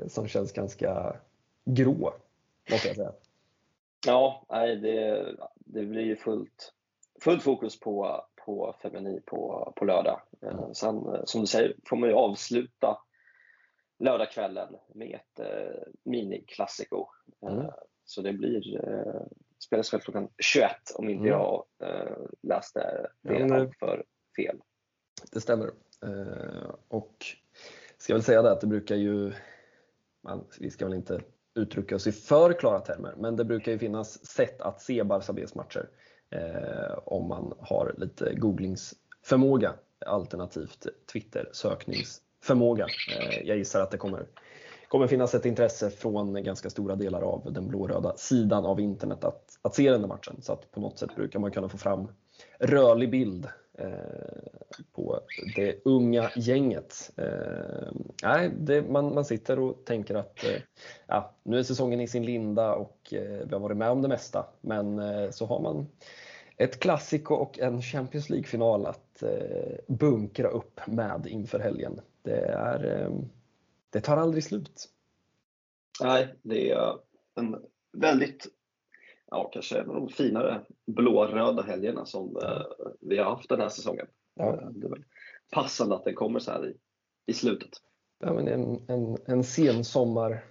Som 0.07 0.27
känns 0.27 0.51
ganska 0.51 1.15
grå, 1.65 2.13
måste 2.71 2.87
jag 2.87 2.95
säga. 2.95 3.13
Ja, 4.07 4.45
nej, 4.49 4.75
det, 4.75 5.35
det 5.55 5.85
blir 5.85 6.01
ju 6.01 6.15
fullt, 6.15 6.73
fullt 7.23 7.43
fokus 7.43 7.79
på, 7.79 8.25
på 8.45 8.75
Femini 8.81 9.21
på, 9.25 9.73
på 9.75 9.85
lördag. 9.85 10.21
Mm. 10.41 10.73
Sen, 10.73 10.95
eh, 10.95 11.21
som 11.25 11.41
du 11.41 11.47
säger, 11.47 11.75
får 11.89 11.97
man 11.97 12.09
ju 12.09 12.15
avsluta 12.15 12.97
lördagskvällen 13.99 14.75
med 14.93 15.15
ett 15.15 15.39
eh, 15.39 15.83
miniklassiko. 16.03 17.05
Eh, 17.41 17.53
mm. 17.53 17.71
Så 18.05 18.21
det 18.21 18.33
blir, 18.33 18.89
eh, 18.89 19.21
spelas 19.59 19.93
väl 19.93 20.01
klockan 20.01 20.29
21 20.37 20.71
om 20.95 21.09
inte 21.09 21.27
mm. 21.27 21.39
jag 21.39 21.65
eh, 21.83 22.17
läste 22.41 23.09
det 23.21 23.39
ja, 23.39 23.71
för 23.79 24.03
fel. 24.35 24.61
Det 25.31 25.41
stämmer. 25.41 25.71
Eh, 26.03 26.71
och 26.87 27.25
ska 27.97 28.13
väl 28.13 28.23
säga 28.23 28.41
det 28.41 28.51
att 28.51 28.61
det 28.61 28.67
brukar 28.67 28.95
ju, 28.95 29.33
man, 30.23 30.45
vi 30.59 30.69
ska 30.69 30.85
väl 30.85 30.93
inte 30.93 31.21
uttrycka 31.57 31.95
oss 31.95 32.07
i 32.07 32.11
för 32.11 32.53
klara 32.53 32.79
termer, 32.79 33.13
men 33.17 33.35
det 33.35 33.45
brukar 33.45 33.71
ju 33.71 33.79
finnas 33.79 34.25
sätt 34.25 34.61
att 34.61 34.81
se 34.81 35.03
Barca 35.03 35.33
Bs 35.33 35.55
matcher 35.55 35.89
eh, 36.29 36.97
om 37.05 37.27
man 37.27 37.53
har 37.59 37.95
lite 37.97 38.33
googlingsförmåga 38.33 39.73
alternativt 40.05 40.87
Twitter 41.11 41.49
sökningsförmåga. 41.51 42.85
Eh, 42.85 43.47
jag 43.47 43.57
gissar 43.57 43.81
att 43.81 43.91
det 43.91 43.97
kommer, 43.97 44.27
kommer 44.87 45.07
finnas 45.07 45.35
ett 45.35 45.45
intresse 45.45 45.89
från 45.89 46.43
ganska 46.43 46.69
stora 46.69 46.95
delar 46.95 47.21
av 47.21 47.53
den 47.53 47.67
blåröda 47.67 48.13
sidan 48.17 48.65
av 48.65 48.79
internet 48.79 49.23
att, 49.23 49.59
att 49.61 49.75
se 49.75 49.91
den 49.91 50.01
där 50.01 50.07
matchen. 50.07 50.41
Så 50.41 50.53
att 50.53 50.71
på 50.71 50.79
något 50.79 50.99
sätt 50.99 51.15
brukar 51.15 51.39
man 51.39 51.51
kunna 51.51 51.69
få 51.69 51.77
fram 51.77 52.07
rörlig 52.59 53.11
bild 53.11 53.47
Eh, 53.77 54.81
på 54.91 55.19
det 55.55 55.81
unga 55.85 56.31
gänget. 56.35 57.11
Eh, 57.17 57.91
nej, 58.23 58.51
det, 58.59 58.81
man, 58.81 59.13
man 59.13 59.25
sitter 59.25 59.59
och 59.59 59.85
tänker 59.85 60.15
att 60.15 60.43
eh, 60.43 60.61
ja, 61.07 61.35
nu 61.43 61.59
är 61.59 61.63
säsongen 61.63 62.01
i 62.01 62.07
sin 62.07 62.25
linda 62.25 62.75
och 62.75 63.13
eh, 63.13 63.47
vi 63.47 63.53
har 63.53 63.59
varit 63.59 63.77
med 63.77 63.89
om 63.89 64.01
det 64.01 64.07
mesta. 64.07 64.45
Men 64.61 64.99
eh, 64.99 65.29
så 65.31 65.45
har 65.45 65.61
man 65.61 65.87
ett 66.57 66.79
klassiko 66.79 67.33
och 67.33 67.59
en 67.59 67.81
Champions 67.81 68.29
League-final 68.29 68.85
att 68.85 69.23
bunkra 69.87 70.47
upp 70.47 70.79
med 70.87 71.27
inför 71.27 71.59
helgen. 71.59 71.99
Det, 72.21 72.45
är, 72.45 73.11
det 73.89 74.01
tar 74.01 74.17
aldrig 74.17 74.43
slut. 74.43 74.89
Nej, 76.01 76.35
det 76.41 76.71
är 76.71 76.97
en 77.35 77.65
väldigt 77.93 78.47
ja, 79.31 79.49
kanske 79.53 79.79
en 79.79 79.89
av 79.89 79.95
de 79.95 80.09
finare 80.09 80.61
blå-röda 80.85 81.61
helgerna 81.63 82.05
som 82.05 82.37
eh, 82.37 82.61
vi 82.99 83.17
har 83.17 83.25
haft 83.25 83.49
den 83.49 83.61
här 83.61 83.69
säsongen. 83.69 84.07
Ja. 84.35 84.53
Eh, 84.53 84.69
det 84.69 84.85
är 84.85 84.89
väl 84.89 85.03
passande 85.51 85.95
att 85.95 86.05
den 86.05 86.15
kommer 86.15 86.39
så 86.39 86.51
här 86.51 86.67
i, 86.67 86.77
i 87.25 87.33
slutet. 87.33 87.69
Ja, 88.19 88.33
men 88.33 88.47
en, 88.47 88.81
en, 88.87 89.17
en 89.25 89.43
sen 89.43 89.83
sommar, 89.83 90.43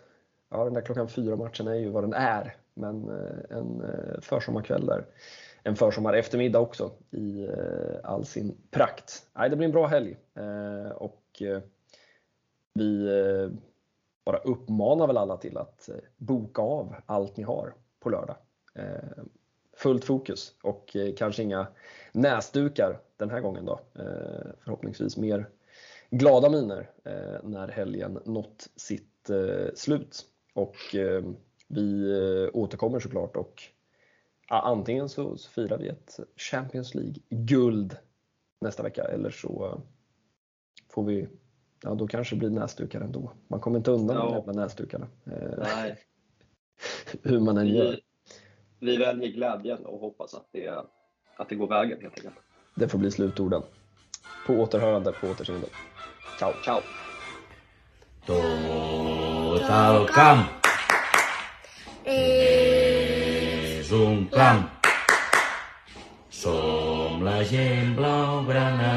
ja 0.51 0.65
den 0.65 0.75
där 0.75 0.81
klockan 0.81 1.09
fyra 1.09 1.37
matchen 1.37 1.67
är 1.67 1.75
ju 1.75 1.91
vad 1.91 2.05
den 2.05 2.13
är, 2.13 2.57
men 2.75 3.09
eh, 3.09 3.57
en 3.59 3.83
försommarkväll 4.23 4.87
där. 4.87 5.07
En 5.63 5.77
försommar 5.77 6.15
eftermiddag 6.15 6.59
också 6.61 6.91
i 7.11 7.49
all 8.05 8.25
sin 8.25 8.57
prakt. 8.71 9.27
Nej, 9.35 9.51
det 9.51 9.57
blir 9.57 9.67
en 9.67 9.73
bra 9.73 9.87
helg 9.87 10.17
och 10.95 11.43
vi 12.75 13.09
bara 14.25 14.39
uppmanar 14.39 15.07
väl 15.07 15.17
alla 15.17 15.37
till 15.37 15.59
att 15.59 15.89
boka 16.17 16.63
av 16.63 16.95
allt 17.07 17.37
ni 17.37 17.43
har 17.43 17.75
på 18.01 18.11
lördag. 18.11 18.37
Eh, 18.77 19.25
fullt 19.77 20.05
fokus 20.05 20.55
och 20.63 20.97
eh, 20.97 21.15
kanske 21.15 21.43
inga 21.43 21.67
näsdukar 22.13 23.01
den 23.17 23.31
här 23.31 23.41
gången 23.41 23.65
då. 23.65 23.81
Eh, 23.95 24.51
förhoppningsvis 24.65 25.17
mer 25.17 25.49
glada 26.11 26.51
miner 26.51 26.91
när 27.43 27.69
helgen 27.69 28.19
nått 28.25 28.69
sitt 28.77 29.31
slut. 29.75 30.25
Och 30.55 30.77
vi 31.69 32.51
återkommer 32.53 33.01
såklart 33.01 33.37
och 33.37 33.63
antingen 34.49 35.09
så, 35.09 35.37
så 35.37 35.51
firar 35.51 35.79
vi 35.79 35.89
ett 35.89 36.21
Champions 36.37 36.95
League-guld 36.95 37.97
nästa 38.61 38.83
vecka 38.83 39.05
eller 39.05 39.31
så 39.31 39.81
får 40.89 41.05
vi, 41.05 41.29
ja 41.83 41.95
då 41.95 42.07
kanske 42.07 42.35
det 42.35 42.39
blir 42.39 42.51
näsdukar 42.51 43.01
ändå. 43.01 43.33
Man 43.49 43.61
kommer 43.61 43.79
inte 43.79 43.91
undan 43.91 44.17
ja. 44.17 44.25
de 44.25 44.35
jävla 44.35 44.53
näsdukarna. 44.53 45.09
Nej. 45.59 45.99
Hur 47.23 47.41
man 47.41 47.57
än 47.57 47.67
gör 47.69 48.01
vi 48.87 48.97
väljer 48.97 49.29
glädjen 49.29 49.87
och 49.87 50.01
hoppas 50.01 50.35
att 50.35 50.49
det, 50.53 50.85
att 51.37 51.49
det 51.49 51.55
går 51.55 51.69
vägen 51.69 51.99
helt 52.03 52.15
enkelt. 52.15 52.35
Det 52.75 52.89
får 52.89 52.99
bli 52.99 53.11
slutorden. 53.11 53.63
På 54.47 54.53
återhörande, 54.53 55.13
på 55.13 55.27
återseende. 55.27 55.67
Ciao. 56.39 56.53
Ciao. 56.65 56.81
Total 58.27 60.09
camp 60.09 60.47
és 62.07 63.93
un 63.93 64.27
camp. 64.27 64.67
Som 66.31 67.25
la 67.25 67.45
gent 67.45 67.97
blaugrana, 67.97 68.95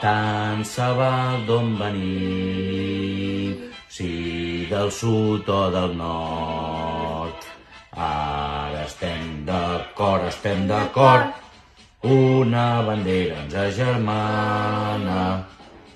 tant 0.00 0.66
se 0.66 0.88
val 0.98 1.46
d'on 1.46 1.76
venim, 1.80 3.54
si 3.88 4.66
del 4.70 4.90
sud 4.90 5.48
o 5.48 5.70
del 5.70 5.96
nord. 5.96 6.67
Estem 8.98 9.44
d'acord, 9.46 10.24
estem 10.26 10.66
d'acord. 10.66 11.30
Una 12.02 12.82
bandera 12.82 13.36
ens 13.44 13.54
agermana, 13.54 15.46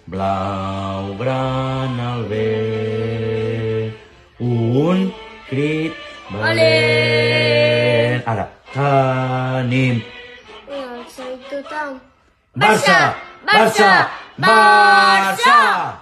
blau, 0.07 1.09
gran, 1.19 1.99
al 1.99 2.23
bé. 2.31 3.91
Un 4.39 5.11
crit 5.49 5.99
valent. 6.31 8.23
Ara, 8.23 8.47
tenim. 8.71 9.99
Barça! 10.71 11.27
Barça! 12.55 13.01
Barça! 13.43 13.93
Barça! 14.39 14.47
Barça! 14.47 16.02